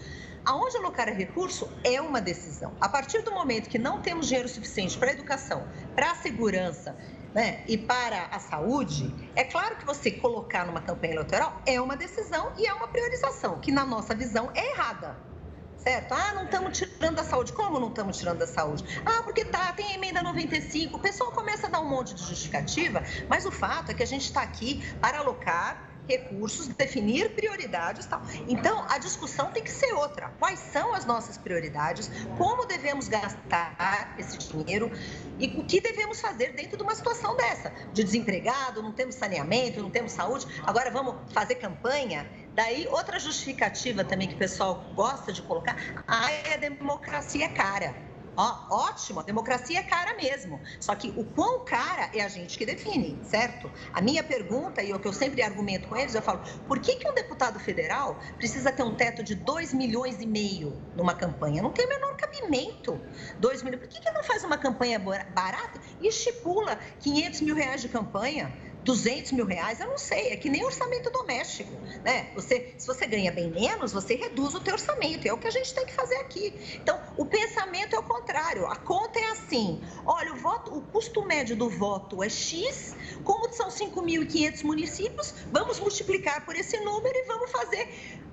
Aonde 0.47 0.77
alocar 0.77 1.09
recurso 1.09 1.69
é 1.83 1.99
uma 1.99 2.21
decisão. 2.21 2.73
A 2.79 2.87
partir 2.87 3.21
do 3.21 3.31
momento 3.31 3.67
que 3.67 3.77
não 3.77 4.01
temos 4.01 4.27
dinheiro 4.27 4.47
suficiente 4.47 4.97
para 4.97 5.09
a 5.09 5.11
educação, 5.11 5.67
para 5.93 6.11
a 6.11 6.15
segurança 6.15 6.95
né, 7.35 7.65
e 7.67 7.77
para 7.77 8.27
a 8.31 8.39
saúde, 8.39 9.13
é 9.35 9.43
claro 9.43 9.75
que 9.75 9.85
você 9.85 10.09
colocar 10.09 10.65
numa 10.65 10.79
campanha 10.79 11.15
eleitoral 11.15 11.61
é 11.65 11.81
uma 11.81 11.97
decisão 11.97 12.53
e 12.57 12.65
é 12.65 12.73
uma 12.73 12.87
priorização, 12.87 13.59
que 13.59 13.73
na 13.73 13.83
nossa 13.83 14.15
visão 14.15 14.49
é 14.55 14.71
errada. 14.71 15.17
Certo? 15.75 16.13
Ah, 16.13 16.33
não 16.33 16.45
estamos 16.45 16.77
tirando 16.77 17.15
da 17.17 17.25
saúde. 17.25 17.51
Como 17.51 17.77
não 17.77 17.89
estamos 17.89 18.17
tirando 18.17 18.39
da 18.39 18.47
saúde? 18.47 18.85
Ah, 19.05 19.23
porque 19.23 19.43
tá, 19.43 19.73
tem 19.73 19.85
a 19.85 19.95
emenda 19.95 20.23
95. 20.23 20.95
O 20.95 20.99
pessoal 20.99 21.31
começa 21.33 21.67
a 21.67 21.69
dar 21.69 21.81
um 21.81 21.89
monte 21.89 22.13
de 22.13 22.23
justificativa, 22.23 23.03
mas 23.27 23.45
o 23.45 23.51
fato 23.51 23.91
é 23.91 23.93
que 23.93 24.03
a 24.03 24.07
gente 24.07 24.23
está 24.23 24.41
aqui 24.41 24.81
para 25.01 25.19
alocar 25.19 25.86
recursos, 26.07 26.67
definir 26.67 27.31
prioridades 27.35 28.05
tal. 28.05 28.21
Então, 28.47 28.85
a 28.89 28.97
discussão 28.97 29.51
tem 29.51 29.63
que 29.63 29.71
ser 29.71 29.93
outra. 29.93 30.29
Quais 30.39 30.59
são 30.59 30.93
as 30.93 31.05
nossas 31.05 31.37
prioridades? 31.37 32.09
Como 32.37 32.65
devemos 32.65 33.07
gastar 33.07 34.15
esse 34.17 34.37
dinheiro? 34.37 34.91
E 35.39 35.47
o 35.59 35.65
que 35.65 35.79
devemos 35.81 36.19
fazer 36.19 36.53
dentro 36.53 36.77
de 36.77 36.83
uma 36.83 36.95
situação 36.95 37.35
dessa? 37.35 37.71
De 37.93 38.03
desempregado, 38.03 38.81
não 38.81 38.91
temos 38.91 39.15
saneamento, 39.15 39.81
não 39.81 39.89
temos 39.89 40.11
saúde, 40.11 40.47
agora 40.63 40.89
vamos 40.89 41.15
fazer 41.33 41.55
campanha? 41.55 42.29
Daí, 42.53 42.87
outra 42.87 43.19
justificativa 43.19 44.03
também 44.03 44.27
que 44.27 44.33
o 44.33 44.37
pessoal 44.37 44.83
gosta 44.95 45.31
de 45.31 45.41
colocar, 45.43 45.75
ah, 46.07 46.31
é 46.31 46.55
a 46.55 46.57
democracia 46.57 47.49
cara. 47.49 48.06
Ó, 48.37 48.55
ótimo, 48.69 49.19
a 49.19 49.23
democracia 49.23 49.79
é 49.79 49.83
cara 49.83 50.15
mesmo. 50.15 50.61
Só 50.79 50.93
que 50.93 51.09
o 51.17 51.25
quão 51.25 51.65
cara 51.65 52.11
é 52.13 52.21
a 52.21 52.27
gente 52.27 52.55
que 52.55 52.67
define, 52.67 53.19
certo? 53.23 53.71
A 53.91 53.99
minha 53.99 54.23
pergunta, 54.23 54.83
e 54.83 54.93
o 54.93 54.99
que 54.99 55.07
eu 55.07 55.13
sempre 55.13 55.41
argumento 55.41 55.87
com 55.87 55.97
eles, 55.97 56.13
eu 56.13 56.21
falo, 56.21 56.41
por 56.67 56.79
que, 56.79 56.95
que 56.97 57.09
um 57.09 57.15
deputado 57.15 57.59
federal 57.59 58.19
precisa 58.37 58.71
ter 58.71 58.83
um 58.83 58.95
teto 58.95 59.23
de 59.23 59.33
2 59.33 59.73
milhões 59.73 60.21
e 60.21 60.27
meio 60.27 60.79
numa 60.95 61.15
campanha? 61.15 61.63
Não 61.63 61.71
tem 61.71 61.87
o 61.87 61.89
menor 61.89 62.15
cabimento. 62.15 63.01
2 63.39 63.63
milhões. 63.63 63.81
Por 63.81 63.89
que, 63.89 63.99
que 63.99 64.11
não 64.11 64.23
faz 64.23 64.43
uma 64.43 64.57
campanha 64.57 64.99
barata 64.99 65.81
e 65.99 66.07
estipula 66.07 66.77
500 66.99 67.41
mil 67.41 67.55
reais 67.55 67.81
de 67.81 67.89
campanha? 67.89 68.66
200 68.87 69.33
mil 69.33 69.45
reais, 69.45 69.81
eu 69.81 69.87
não 69.87 69.97
sei, 69.97 70.29
é 70.29 70.37
que 70.37 70.49
nem 70.49 70.63
orçamento 70.63 71.09
doméstico, 71.09 71.69
né? 72.05 72.31
Você, 72.35 72.73
se 72.77 72.87
você 72.87 73.05
ganha 73.05 73.33
bem 73.33 73.51
menos, 73.51 73.91
você 73.91 74.15
reduz 74.15 74.55
o 74.55 74.61
teu 74.61 74.75
orçamento, 74.75 75.27
é 75.27 75.33
o 75.33 75.37
que 75.37 75.45
a 75.45 75.51
gente 75.51 75.73
tem 75.73 75.85
que 75.85 75.91
fazer 75.91 76.15
aqui. 76.15 76.53
Então, 76.75 76.97
o 77.17 77.25
pensamento 77.25 77.97
é 77.97 77.99
o 77.99 78.03
contrário, 78.03 78.65
a 78.65 78.77
conta 78.77 79.19
é 79.19 79.25
assim, 79.31 79.83
olha, 80.05 80.31
o, 80.31 80.37
voto, 80.37 80.73
o 80.73 80.81
custo 80.83 81.21
médio 81.25 81.53
do 81.57 81.69
voto 81.69 82.23
é 82.23 82.29
X, 82.29 82.95
como 83.25 83.51
são 83.51 83.67
5.500 83.67 84.63
municípios, 84.63 85.33
vamos 85.51 85.81
multiplicar 85.81 86.45
por 86.45 86.55
esse 86.55 86.79
número 86.79 87.13
e 87.13 87.23
vamos 87.23 87.51
fazer 87.51 87.89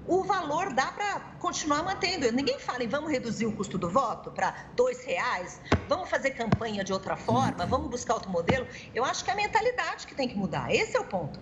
o 0.07 0.23
valor 0.23 0.73
dá 0.73 0.87
para 0.87 1.21
continuar 1.41 1.83
mantendo. 1.83 2.31
Ninguém 2.31 2.59
fala 2.59 2.85
em 2.85 2.89
vamos 2.89 3.11
reduzir 3.11 3.47
o 3.47 3.53
custo 3.53 3.79
do 3.79 3.89
voto 3.89 4.31
para 4.31 4.55
dois 4.75 5.05
reais, 5.05 5.61
vamos 5.89 6.09
fazer 6.09 6.31
campanha 6.33 6.85
de 6.85 6.93
outra 6.93 7.17
forma, 7.17 7.65
vamos 7.67 7.91
buscar 7.91 8.15
outro 8.15 8.31
modelo. 8.31 8.67
Eu 8.95 9.05
acho 9.05 9.25
que 9.25 9.31
é 9.31 9.33
a 9.33 9.37
mentalidade 9.37 10.07
que 10.07 10.15
tem 10.15 10.29
que 10.29 10.37
mudar. 10.37 10.44
Esse 10.73 10.97
é 10.97 11.01
o 11.01 11.05
ponto. 11.05 11.39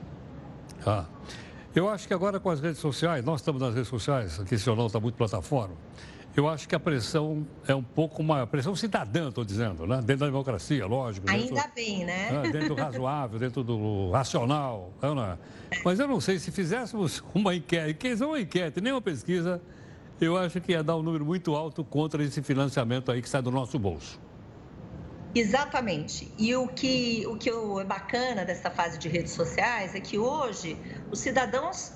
Ah, 0.87 1.05
eu 1.75 1.89
acho 1.89 2.07
que 2.07 2.15
agora 2.15 2.39
com 2.39 2.51
as 2.51 2.61
redes 2.61 2.79
sociais, 2.79 3.25
nós 3.25 3.41
estamos 3.41 3.63
nas 3.63 3.75
redes 3.75 3.89
sociais, 3.89 4.39
aqui 4.41 4.55
esse 4.55 4.65
jornal 4.65 4.87
está 4.87 5.01
muito 5.01 5.15
plataforma. 5.15 5.75
Eu 6.35 6.49
acho 6.49 6.67
que 6.67 6.75
a 6.75 6.81
pressão 6.81 7.47
é 7.69 7.75
um 7.75 7.83
pouco 7.83 8.23
uma 8.23 8.47
pressão 8.47 8.75
cidadã, 8.75 9.29
estou 9.29 9.45
dizendo, 9.45 9.87
né? 9.87 9.97
Dentro 9.97 10.19
da 10.19 10.27
democracia, 10.27 10.87
lógico. 10.87 11.31
Ainda 11.31 11.55
dentro, 11.55 11.71
bem, 11.75 12.05
né? 12.07 12.31
né? 12.31 12.51
Dentro 12.51 12.75
do 12.75 12.81
razoável, 12.81 13.39
dentro 13.39 13.63
do 13.63 14.11
racional. 14.11 14.91
Né? 15.03 15.39
Mas 15.85 16.01
eu 16.01 16.09
não 16.09 16.21
sei, 16.23 16.39
se 16.39 16.51
fizéssemos 16.51 17.23
uma 17.35 17.55
enquete, 17.55 18.25
uma 18.25 18.41
enquete, 18.41 18.81
nem 18.81 18.93
uma 18.93 19.03
pesquisa, 19.03 19.61
eu 20.19 20.37
acho 20.37 20.59
que 20.61 20.73
ia 20.73 20.83
dar 20.83 20.97
um 20.97 21.03
número 21.03 21.25
muito 21.25 21.55
alto 21.55 21.85
contra 21.85 22.23
esse 22.23 22.43
financiamento 22.43 23.13
aí 23.13 23.21
que 23.21 23.29
sai 23.29 23.43
do 23.43 23.51
nosso 23.51 23.79
bolso. 23.79 24.19
Exatamente. 25.35 26.35
E 26.37 26.55
o 26.55 26.68
que, 26.68 27.26
o 27.26 27.39
que 27.39 27.49
é 27.49 27.85
bacana 27.85 28.45
dessa 28.45 28.70
fase 28.70 28.99
de 28.99 29.09
redes 29.09 29.33
sociais 29.33 29.95
é 29.95 30.01
que 30.01 30.18
hoje 30.18 30.78
os 31.11 31.20
cidadãos 31.20 31.93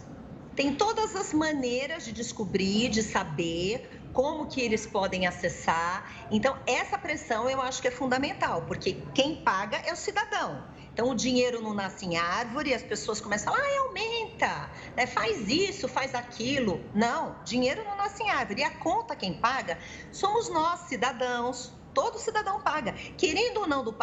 têm 0.55 0.75
todas 0.75 1.15
as 1.15 1.35
maneiras 1.35 2.05
de 2.05 2.13
descobrir, 2.13 2.89
de 2.89 3.03
saber 3.03 4.09
como 4.11 4.49
que 4.49 4.63
eles 4.63 4.87
podem 4.87 5.27
acessar. 5.27 6.27
Então, 6.31 6.57
essa 6.67 6.97
pressão 6.97 7.51
eu 7.51 7.61
acho 7.61 7.83
que 7.83 7.89
é 7.89 7.91
fundamental, 7.91 8.63
porque 8.63 8.95
quem 9.15 9.45
paga 9.45 9.77
é 9.85 9.93
o 9.93 9.97
cidadão. 9.97 10.67
Então, 10.91 11.11
o 11.11 11.15
dinheiro 11.15 11.61
não 11.61 11.75
nasce 11.75 12.07
em 12.07 12.17
árvore, 12.17 12.73
as 12.73 12.83
pessoas 12.83 13.21
começam 13.21 13.53
a 13.53 13.57
falar, 13.57 13.69
ah, 13.69 13.81
aumenta, 13.89 14.71
né? 14.97 15.07
faz 15.07 15.47
isso, 15.47 15.87
faz 15.87 16.15
aquilo. 16.15 16.83
Não, 16.95 17.45
dinheiro 17.45 17.85
não 17.85 17.99
nasce 17.99 18.23
em 18.23 18.31
árvore. 18.31 18.63
E 18.63 18.65
a 18.65 18.71
conta 18.79 19.15
quem 19.15 19.39
paga 19.39 19.79
somos 20.11 20.49
nós, 20.49 20.89
cidadãos. 20.89 21.77
Todo 21.97 22.19
cidadão 22.19 22.61
paga. 22.61 22.93
Querendo 23.17 23.61
ou 23.61 23.67
não 23.67 23.83
do 23.83 23.95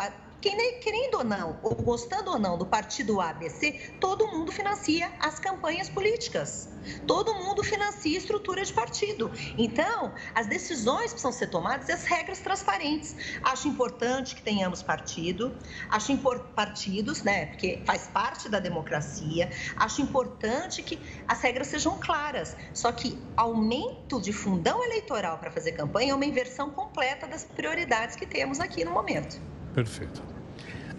querendo 0.50 1.16
ou 1.16 1.24
não, 1.24 1.60
ou 1.64 1.74
gostando 1.76 2.32
ou 2.32 2.40
não 2.40 2.58
do 2.58 2.66
partido 2.66 3.22
ABC, 3.22 3.96
todo 4.00 4.28
mundo 4.28 4.52
financia 4.52 5.12
as 5.20 5.40
campanhas 5.40 5.90
políticas. 5.90 6.70
Todo 7.08 7.34
mundo 7.36 7.64
financia 7.64 8.18
estrutura 8.18 8.64
de 8.64 8.74
partido. 8.74 9.32
Então, 9.58 10.14
as 10.36 10.48
decisões 10.48 11.12
precisam 11.12 11.32
ser 11.32 11.48
tomadas 11.48 11.88
e 11.88 11.94
as 11.94 12.04
regras 12.04 12.40
transparentes. 12.40 13.16
Acho 13.42 13.70
importante 13.70 14.36
que 14.36 14.42
tenhamos 14.42 14.84
partido, 14.84 15.56
acho 15.90 16.14
partidos, 16.56 17.24
né, 17.24 17.48
porque 17.48 17.82
faz 17.86 18.08
parte 18.08 18.50
da 18.50 18.60
democracia. 18.60 19.50
Acho 19.78 20.02
importante 20.02 20.84
que 20.84 21.00
as 21.28 21.42
regras 21.42 21.68
sejam 21.68 21.98
claras. 22.00 22.56
Só 22.74 22.92
que 22.92 23.18
aumento 23.38 24.20
de 24.20 24.34
fundão 24.34 24.84
eleitoral 24.84 25.38
para 25.38 25.52
fazer 25.52 25.72
campanha 25.72 26.12
é 26.12 26.16
uma 26.16 26.26
inversão 26.26 26.70
completa 26.70 27.28
das 27.28 27.46
prioridades 27.46 28.16
que 28.16 28.26
temos 28.26 28.60
aqui 28.60 28.84
no 28.84 28.92
momento. 28.92 29.40
Perfeito. 29.74 30.33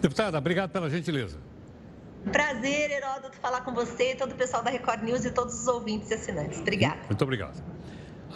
Deputada, 0.04 0.36
obrigado 0.36 0.70
pela 0.70 0.90
gentileza. 0.90 1.38
Prazer, 2.30 2.90
Heródoto, 2.90 3.38
falar 3.38 3.62
com 3.62 3.72
você, 3.72 4.14
todo 4.14 4.32
o 4.32 4.34
pessoal 4.34 4.62
da 4.62 4.68
Record 4.68 5.02
News 5.02 5.24
e 5.24 5.30
todos 5.30 5.58
os 5.58 5.66
ouvintes 5.66 6.10
e 6.10 6.14
assinantes. 6.14 6.60
Obrigada. 6.60 7.00
Muito 7.08 7.22
obrigado. 7.22 7.64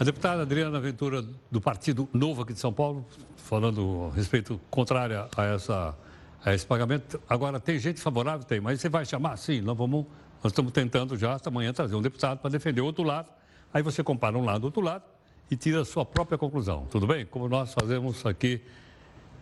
A 0.01 0.03
deputada 0.03 0.41
Adriana 0.41 0.81
Ventura, 0.81 1.23
do 1.51 1.61
Partido 1.61 2.09
Novo 2.11 2.41
aqui 2.41 2.55
de 2.55 2.59
São 2.59 2.73
Paulo, 2.73 3.05
falando 3.37 4.09
a 4.11 4.17
respeito 4.17 4.59
contrário 4.71 5.29
a, 5.37 5.45
essa, 5.45 5.95
a 6.43 6.55
esse 6.55 6.65
pagamento. 6.65 7.21
Agora, 7.29 7.61
tem 7.61 7.79
gente 7.79 8.01
favorável? 8.01 8.47
Tem, 8.47 8.63
mas 8.63 8.81
você 8.81 8.89
vai 8.89 9.05
chamar? 9.05 9.37
Sim, 9.37 9.61
nós, 9.61 9.77
vamos, 9.77 10.07
nós 10.43 10.53
estamos 10.53 10.73
tentando 10.73 11.19
já, 11.19 11.35
esta 11.35 11.51
manhã, 11.51 11.71
trazer 11.75 11.95
um 11.95 12.01
deputado 12.01 12.39
para 12.39 12.49
defender 12.49 12.81
o 12.81 12.87
outro 12.87 13.05
lado. 13.05 13.31
Aí 13.75 13.83
você 13.83 14.03
compara 14.03 14.39
um 14.39 14.45
lado 14.47 14.61
do 14.61 14.65
outro 14.69 14.81
lado 14.81 15.05
e 15.51 15.55
tira 15.55 15.83
a 15.83 15.85
sua 15.85 16.07
própria 16.07 16.39
conclusão. 16.39 16.87
Tudo 16.91 17.07
bem? 17.07 17.27
Como 17.27 17.47
nós 17.47 17.75
fazemos 17.75 18.25
aqui 18.25 18.63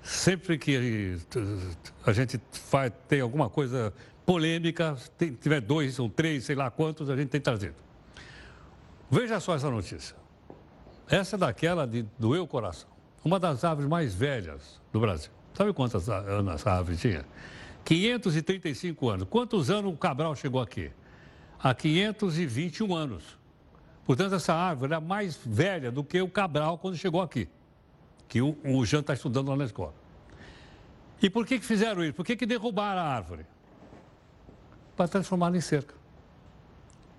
sempre 0.07 0.57
que 0.57 1.19
a 2.07 2.13
gente 2.13 2.41
vai 2.71 2.91
ter 2.91 3.21
alguma 3.21 3.51
coisa 3.51 3.93
polêmica, 4.25 4.97
tem, 5.19 5.33
tiver 5.33 5.61
dois 5.61 5.99
ou 5.99 6.09
três, 6.09 6.45
sei 6.45 6.55
lá 6.55 6.71
quantos, 6.71 7.11
a 7.11 7.17
gente 7.17 7.29
tem 7.29 7.41
trazido. 7.41 7.75
Veja 9.11 9.41
só 9.41 9.55
essa 9.55 9.69
notícia. 9.69 10.17
Essa 11.09 11.37
é 11.37 11.39
daquela 11.39 11.87
de 11.87 12.05
doer 12.19 12.41
o 12.41 12.47
coração. 12.47 12.89
Uma 13.25 13.39
das 13.39 13.65
árvores 13.65 13.89
mais 13.89 14.15
velhas 14.15 14.81
do 14.93 15.01
Brasil. 15.01 15.31
Sabe 15.55 15.73
quantas 15.73 16.09
anos 16.09 16.55
essa 16.55 16.71
árvore 16.71 16.97
tinha? 16.97 17.25
535 17.85 19.09
anos. 19.09 19.29
Quantos 19.29 19.71
anos 19.71 19.93
o 19.93 19.97
Cabral 19.97 20.35
chegou 20.37 20.61
aqui? 20.61 20.91
Há 21.61 21.75
521 21.75 22.95
anos. 22.95 23.39
Portanto, 24.05 24.37
essa 24.37 24.55
árvore 24.55 24.95
é 24.95 25.01
mais 25.01 25.39
velha 25.45 25.91
do 25.91 26.05
que 26.05 26.21
o 26.21 26.29
Cabral 26.29 26.79
quando 26.79 26.97
chegou 26.97 27.21
aqui 27.21 27.49
que 28.29 28.43
o, 28.43 28.57
o 28.65 28.85
Jean 28.85 29.01
está 29.01 29.15
estudando 29.15 29.49
lá 29.49 29.57
na 29.57 29.65
escola. 29.65 29.95
E 31.23 31.31
por 31.31 31.47
que, 31.47 31.59
que 31.59 31.65
fizeram 31.65 32.05
isso? 32.05 32.15
Por 32.15 32.25
que, 32.25 32.37
que 32.37 32.47
derrubaram 32.47 33.01
a 33.01 33.05
árvore? 33.05 33.47
Para 34.97 35.09
transformá-la 35.09 35.57
em 35.57 35.61
cerca. 35.61 35.95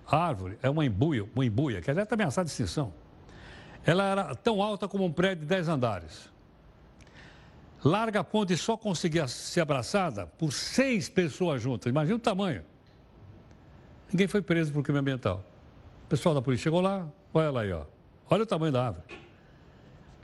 A 0.05 0.17
árvore 0.17 0.57
é 0.61 0.69
uma 0.69 0.85
embuia, 0.85 1.25
uma 1.35 1.45
embuia 1.45 1.81
que 1.81 1.93
já 1.93 2.03
está 2.03 2.15
ameaçada 2.15 2.45
de 2.45 2.51
extinção. 2.51 2.93
Ela 3.85 4.03
era 4.03 4.35
tão 4.35 4.61
alta 4.61 4.87
como 4.87 5.03
um 5.05 5.11
prédio 5.11 5.41
de 5.41 5.47
10 5.47 5.69
andares. 5.69 6.29
Larga 7.83 8.21
a 8.21 8.23
ponte 8.23 8.55
só 8.57 8.75
conseguia 8.75 9.27
ser 9.27 9.61
abraçada 9.61 10.25
por 10.25 10.51
seis 10.51 11.09
pessoas 11.09 11.61
juntas. 11.61 11.89
Imagina 11.89 12.15
o 12.15 12.19
tamanho. 12.19 12.63
Ninguém 14.11 14.27
foi 14.27 14.41
preso 14.41 14.71
por 14.71 14.83
crime 14.83 14.99
ambiental. 14.99 15.43
O 16.05 16.07
pessoal 16.07 16.33
da 16.33 16.41
polícia 16.41 16.63
chegou 16.63 16.81
lá, 16.81 17.07
olha 17.33 17.45
ela 17.45 17.61
aí, 17.61 17.71
ó. 17.71 17.83
Olha 18.29 18.43
o 18.43 18.45
tamanho 18.45 18.71
da 18.71 18.87
árvore. 18.87 19.05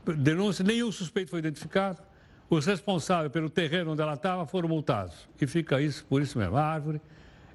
Denúncia, 0.06 0.64
nenhum 0.64 0.92
suspeito 0.92 1.32
foi 1.32 1.40
identificado. 1.40 2.02
Os 2.50 2.66
responsáveis 2.66 3.32
pelo 3.32 3.50
terreno 3.50 3.94
onde 3.94 4.02
ela 4.02 4.14
estava 4.14 4.46
foram 4.46 4.68
multados. 4.68 5.28
E 5.40 5.48
fica 5.48 5.82
isso, 5.82 6.06
por 6.06 6.22
isso 6.22 6.38
mesmo. 6.38 6.58
A 6.58 6.64
árvore 6.64 7.02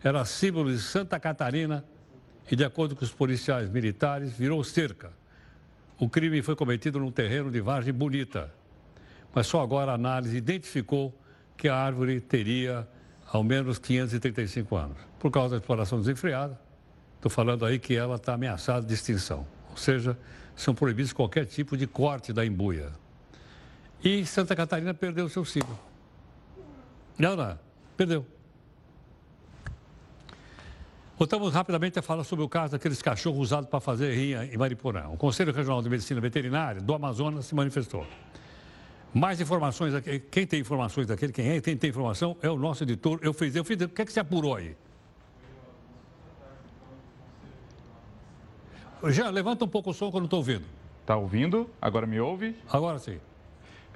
era 0.02 0.24
símbolo 0.24 0.70
de 0.70 0.78
Santa 0.78 1.20
Catarina 1.20 1.84
e, 2.50 2.56
de 2.56 2.64
acordo 2.64 2.96
com 2.96 3.04
os 3.04 3.12
policiais 3.12 3.68
militares, 3.68 4.32
virou 4.32 4.62
cerca. 4.64 5.12
O 5.98 6.08
crime 6.08 6.40
foi 6.42 6.56
cometido 6.56 6.98
num 6.98 7.10
terreno 7.10 7.50
de 7.50 7.60
Vargem 7.60 7.92
Bonita. 7.92 8.52
Mas 9.34 9.46
só 9.46 9.60
agora 9.60 9.92
a 9.92 9.94
análise 9.94 10.36
identificou 10.36 11.14
que 11.56 11.68
a 11.68 11.76
árvore 11.76 12.20
teria 12.20 12.88
ao 13.30 13.42
menos 13.42 13.78
535 13.78 14.76
anos. 14.76 14.96
Por 15.18 15.30
causa 15.30 15.50
da 15.50 15.56
exploração 15.60 15.98
desenfreada, 15.98 16.58
estou 17.16 17.30
falando 17.30 17.66
aí 17.66 17.78
que 17.78 17.94
ela 17.94 18.16
está 18.16 18.34
ameaçada 18.34 18.86
de 18.86 18.94
extinção. 18.94 19.46
Ou 19.70 19.76
seja, 19.76 20.16
são 20.58 20.74
proibidos 20.74 21.12
qualquer 21.12 21.46
tipo 21.46 21.76
de 21.76 21.86
corte 21.86 22.32
da 22.32 22.44
embuia. 22.44 22.92
E 24.02 24.26
Santa 24.26 24.54
Catarina 24.56 24.92
perdeu 24.92 25.26
o 25.26 25.28
seu 25.28 25.44
ciclo. 25.44 25.78
Não, 27.16 27.36
não, 27.36 27.58
perdeu. 27.96 28.26
Voltamos 31.16 31.52
rapidamente 31.52 31.98
a 31.98 32.02
falar 32.02 32.24
sobre 32.24 32.44
o 32.44 32.48
caso 32.48 32.72
daqueles 32.72 33.00
cachorros 33.00 33.40
usados 33.40 33.68
para 33.70 33.80
fazer 33.80 34.14
rinha 34.14 34.44
em 34.44 34.56
Mariporã. 34.56 35.08
O 35.08 35.16
Conselho 35.16 35.52
Regional 35.52 35.80
de 35.80 35.88
Medicina 35.88 36.20
Veterinária 36.20 36.80
do 36.80 36.92
Amazonas 36.94 37.46
se 37.46 37.54
manifestou. 37.54 38.06
Mais 39.14 39.40
informações 39.40 39.94
aqui. 39.94 40.18
Quem 40.18 40.46
tem 40.46 40.60
informações 40.60 41.06
daquele, 41.06 41.32
quem 41.32 41.48
é, 41.50 41.60
quem 41.60 41.76
tem 41.76 41.90
informação 41.90 42.36
é 42.42 42.50
o 42.50 42.56
nosso 42.56 42.82
editor. 42.82 43.18
Eu 43.22 43.32
fiz, 43.32 43.54
eu 43.54 43.64
fiz. 43.64 43.80
O 43.80 43.88
que 43.88 44.02
é 44.02 44.04
que 44.04 44.12
se 44.12 44.20
apurou 44.20 44.54
aí? 44.54 44.76
Já 49.04 49.30
levanta 49.30 49.64
um 49.64 49.68
pouco 49.68 49.90
o 49.90 49.94
som 49.94 50.10
que 50.10 50.16
eu 50.16 50.20
não 50.20 50.26
estou 50.26 50.38
ouvindo. 50.38 50.64
Está 51.00 51.16
ouvindo? 51.16 51.70
Agora 51.80 52.06
me 52.06 52.20
ouve? 52.20 52.56
Agora 52.70 52.98
sim. 52.98 53.18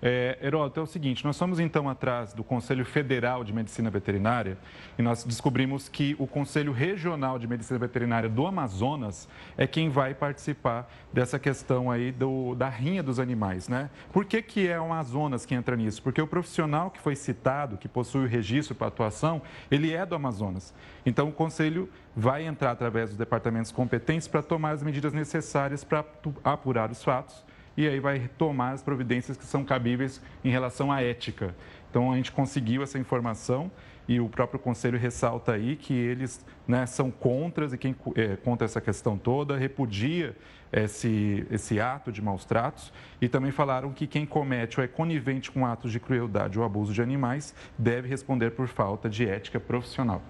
É, 0.04 0.36
Heródoto, 0.42 0.80
é 0.80 0.82
o 0.82 0.86
seguinte, 0.86 1.24
nós 1.24 1.38
fomos 1.38 1.60
então 1.60 1.88
atrás 1.88 2.34
do 2.34 2.42
Conselho 2.42 2.84
Federal 2.84 3.44
de 3.44 3.52
Medicina 3.52 3.88
Veterinária 3.88 4.58
e 4.98 5.02
nós 5.02 5.22
descobrimos 5.22 5.88
que 5.88 6.16
o 6.18 6.26
Conselho 6.26 6.72
Regional 6.72 7.38
de 7.38 7.46
Medicina 7.46 7.78
Veterinária 7.78 8.28
do 8.28 8.44
Amazonas 8.44 9.28
é 9.56 9.64
quem 9.64 9.88
vai 9.88 10.12
participar 10.12 10.92
dessa 11.12 11.38
questão 11.38 11.88
aí 11.88 12.10
do, 12.10 12.56
da 12.56 12.68
rinha 12.68 13.00
dos 13.00 13.20
animais, 13.20 13.68
né? 13.68 13.90
Por 14.12 14.24
que, 14.24 14.42
que 14.42 14.66
é 14.66 14.80
o 14.80 14.86
Amazonas 14.86 15.46
que 15.46 15.54
entra 15.54 15.76
nisso? 15.76 16.02
Porque 16.02 16.20
o 16.20 16.26
profissional 16.26 16.90
que 16.90 17.00
foi 17.00 17.14
citado, 17.14 17.76
que 17.76 17.86
possui 17.86 18.24
o 18.24 18.28
registro 18.28 18.74
para 18.74 18.88
atuação, 18.88 19.40
ele 19.70 19.92
é 19.92 20.04
do 20.04 20.16
Amazonas. 20.16 20.74
Então 21.06 21.28
o 21.28 21.32
Conselho 21.32 21.88
vai 22.16 22.44
entrar 22.44 22.72
através 22.72 23.10
dos 23.10 23.18
departamentos 23.18 23.70
competentes 23.70 24.26
para 24.26 24.42
tomar 24.42 24.72
as 24.72 24.82
medidas 24.82 25.12
necessárias 25.12 25.84
para 25.84 26.04
apurar 26.42 26.90
os 26.90 27.04
fatos 27.04 27.51
e 27.76 27.86
aí 27.86 28.00
vai 28.00 28.28
tomar 28.38 28.72
as 28.72 28.82
providências 28.82 29.36
que 29.36 29.44
são 29.44 29.64
cabíveis 29.64 30.20
em 30.44 30.50
relação 30.50 30.90
à 30.92 31.02
ética. 31.02 31.54
Então, 31.90 32.12
a 32.12 32.16
gente 32.16 32.32
conseguiu 32.32 32.82
essa 32.82 32.98
informação 32.98 33.70
e 34.08 34.18
o 34.18 34.28
próprio 34.28 34.58
Conselho 34.58 34.98
ressalta 34.98 35.52
aí 35.52 35.76
que 35.76 35.92
eles 35.94 36.44
né, 36.66 36.86
são 36.86 37.10
contras 37.10 37.72
e 37.72 37.78
quem 37.78 37.94
é, 38.16 38.36
contra 38.36 38.64
essa 38.64 38.80
questão 38.80 39.16
toda 39.16 39.56
repudia 39.56 40.36
esse, 40.72 41.46
esse 41.50 41.78
ato 41.78 42.10
de 42.10 42.22
maus 42.22 42.44
tratos 42.44 42.92
e 43.20 43.28
também 43.28 43.52
falaram 43.52 43.92
que 43.92 44.06
quem 44.06 44.24
comete 44.24 44.80
ou 44.80 44.84
é 44.84 44.88
conivente 44.88 45.50
com 45.50 45.66
atos 45.66 45.92
de 45.92 46.00
crueldade 46.00 46.58
ou 46.58 46.64
abuso 46.64 46.92
de 46.92 47.02
animais 47.02 47.54
deve 47.78 48.08
responder 48.08 48.52
por 48.52 48.66
falta 48.66 49.08
de 49.08 49.28
ética 49.28 49.60
profissional. 49.60 50.22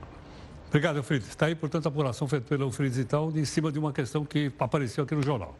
Obrigado, 0.68 1.02
Fritz. 1.02 1.28
Está 1.28 1.46
aí, 1.46 1.54
portanto, 1.54 1.86
a 1.86 1.88
apuração 1.90 2.26
feita 2.26 2.46
pelo 2.48 2.72
Fritz 2.72 2.96
e 2.96 3.04
tal, 3.04 3.30
em 3.30 3.44
cima 3.44 3.70
de 3.70 3.78
uma 3.78 3.92
questão 3.92 4.24
que 4.24 4.50
apareceu 4.58 5.04
aqui 5.04 5.14
no 5.14 5.22
jornal. 5.22 5.54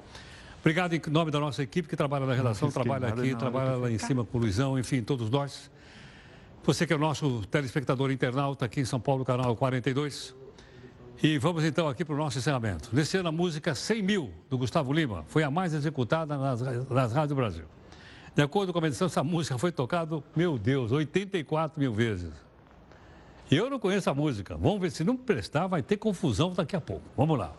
Obrigado 0.62 0.94
em 0.94 1.02
nome 1.10 1.32
da 1.32 1.40
nossa 1.40 1.60
equipe 1.60 1.88
que 1.88 1.96
trabalha 1.96 2.24
na 2.24 2.34
redação, 2.34 2.70
trabalha 2.70 3.08
aqui, 3.08 3.34
trabalha 3.34 3.76
lá 3.76 3.90
em 3.90 3.98
cima 3.98 4.24
com 4.24 4.38
o 4.38 4.40
Luizão, 4.42 4.78
enfim, 4.78 5.02
todos 5.02 5.28
nós. 5.28 5.68
Você 6.62 6.86
que 6.86 6.92
é 6.92 6.96
o 6.96 7.00
nosso 7.00 7.44
telespectador 7.46 8.12
internauta 8.12 8.64
aqui 8.64 8.80
em 8.80 8.84
São 8.84 9.00
Paulo, 9.00 9.24
canal 9.24 9.56
42. 9.56 10.32
E 11.20 11.36
vamos 11.36 11.64
então 11.64 11.88
aqui 11.88 12.04
para 12.04 12.14
o 12.14 12.16
nosso 12.16 12.38
encerramento. 12.38 12.90
Nesse 12.92 13.16
ano, 13.16 13.30
a 13.30 13.32
música 13.32 13.74
100 13.74 14.02
mil, 14.04 14.30
do 14.48 14.56
Gustavo 14.56 14.92
Lima, 14.92 15.24
foi 15.26 15.42
a 15.42 15.50
mais 15.50 15.74
executada 15.74 16.38
nas, 16.38 16.60
nas 16.88 17.12
rádios 17.12 17.30
do 17.30 17.34
Brasil. 17.34 17.64
De 18.32 18.40
acordo 18.40 18.72
com 18.72 18.78
a 18.78 18.82
medição, 18.82 19.06
essa 19.06 19.24
música 19.24 19.58
foi 19.58 19.72
tocada, 19.72 20.22
meu 20.36 20.56
Deus, 20.56 20.92
84 20.92 21.80
mil 21.80 21.92
vezes. 21.92 22.30
E 23.50 23.56
eu 23.56 23.68
não 23.68 23.80
conheço 23.80 24.08
a 24.08 24.14
música. 24.14 24.56
Vamos 24.56 24.80
ver, 24.80 24.92
se 24.92 25.02
não 25.02 25.16
prestar, 25.16 25.66
vai 25.66 25.82
ter 25.82 25.96
confusão 25.96 26.52
daqui 26.52 26.76
a 26.76 26.80
pouco. 26.80 27.02
Vamos 27.16 27.36
lá. 27.36 27.52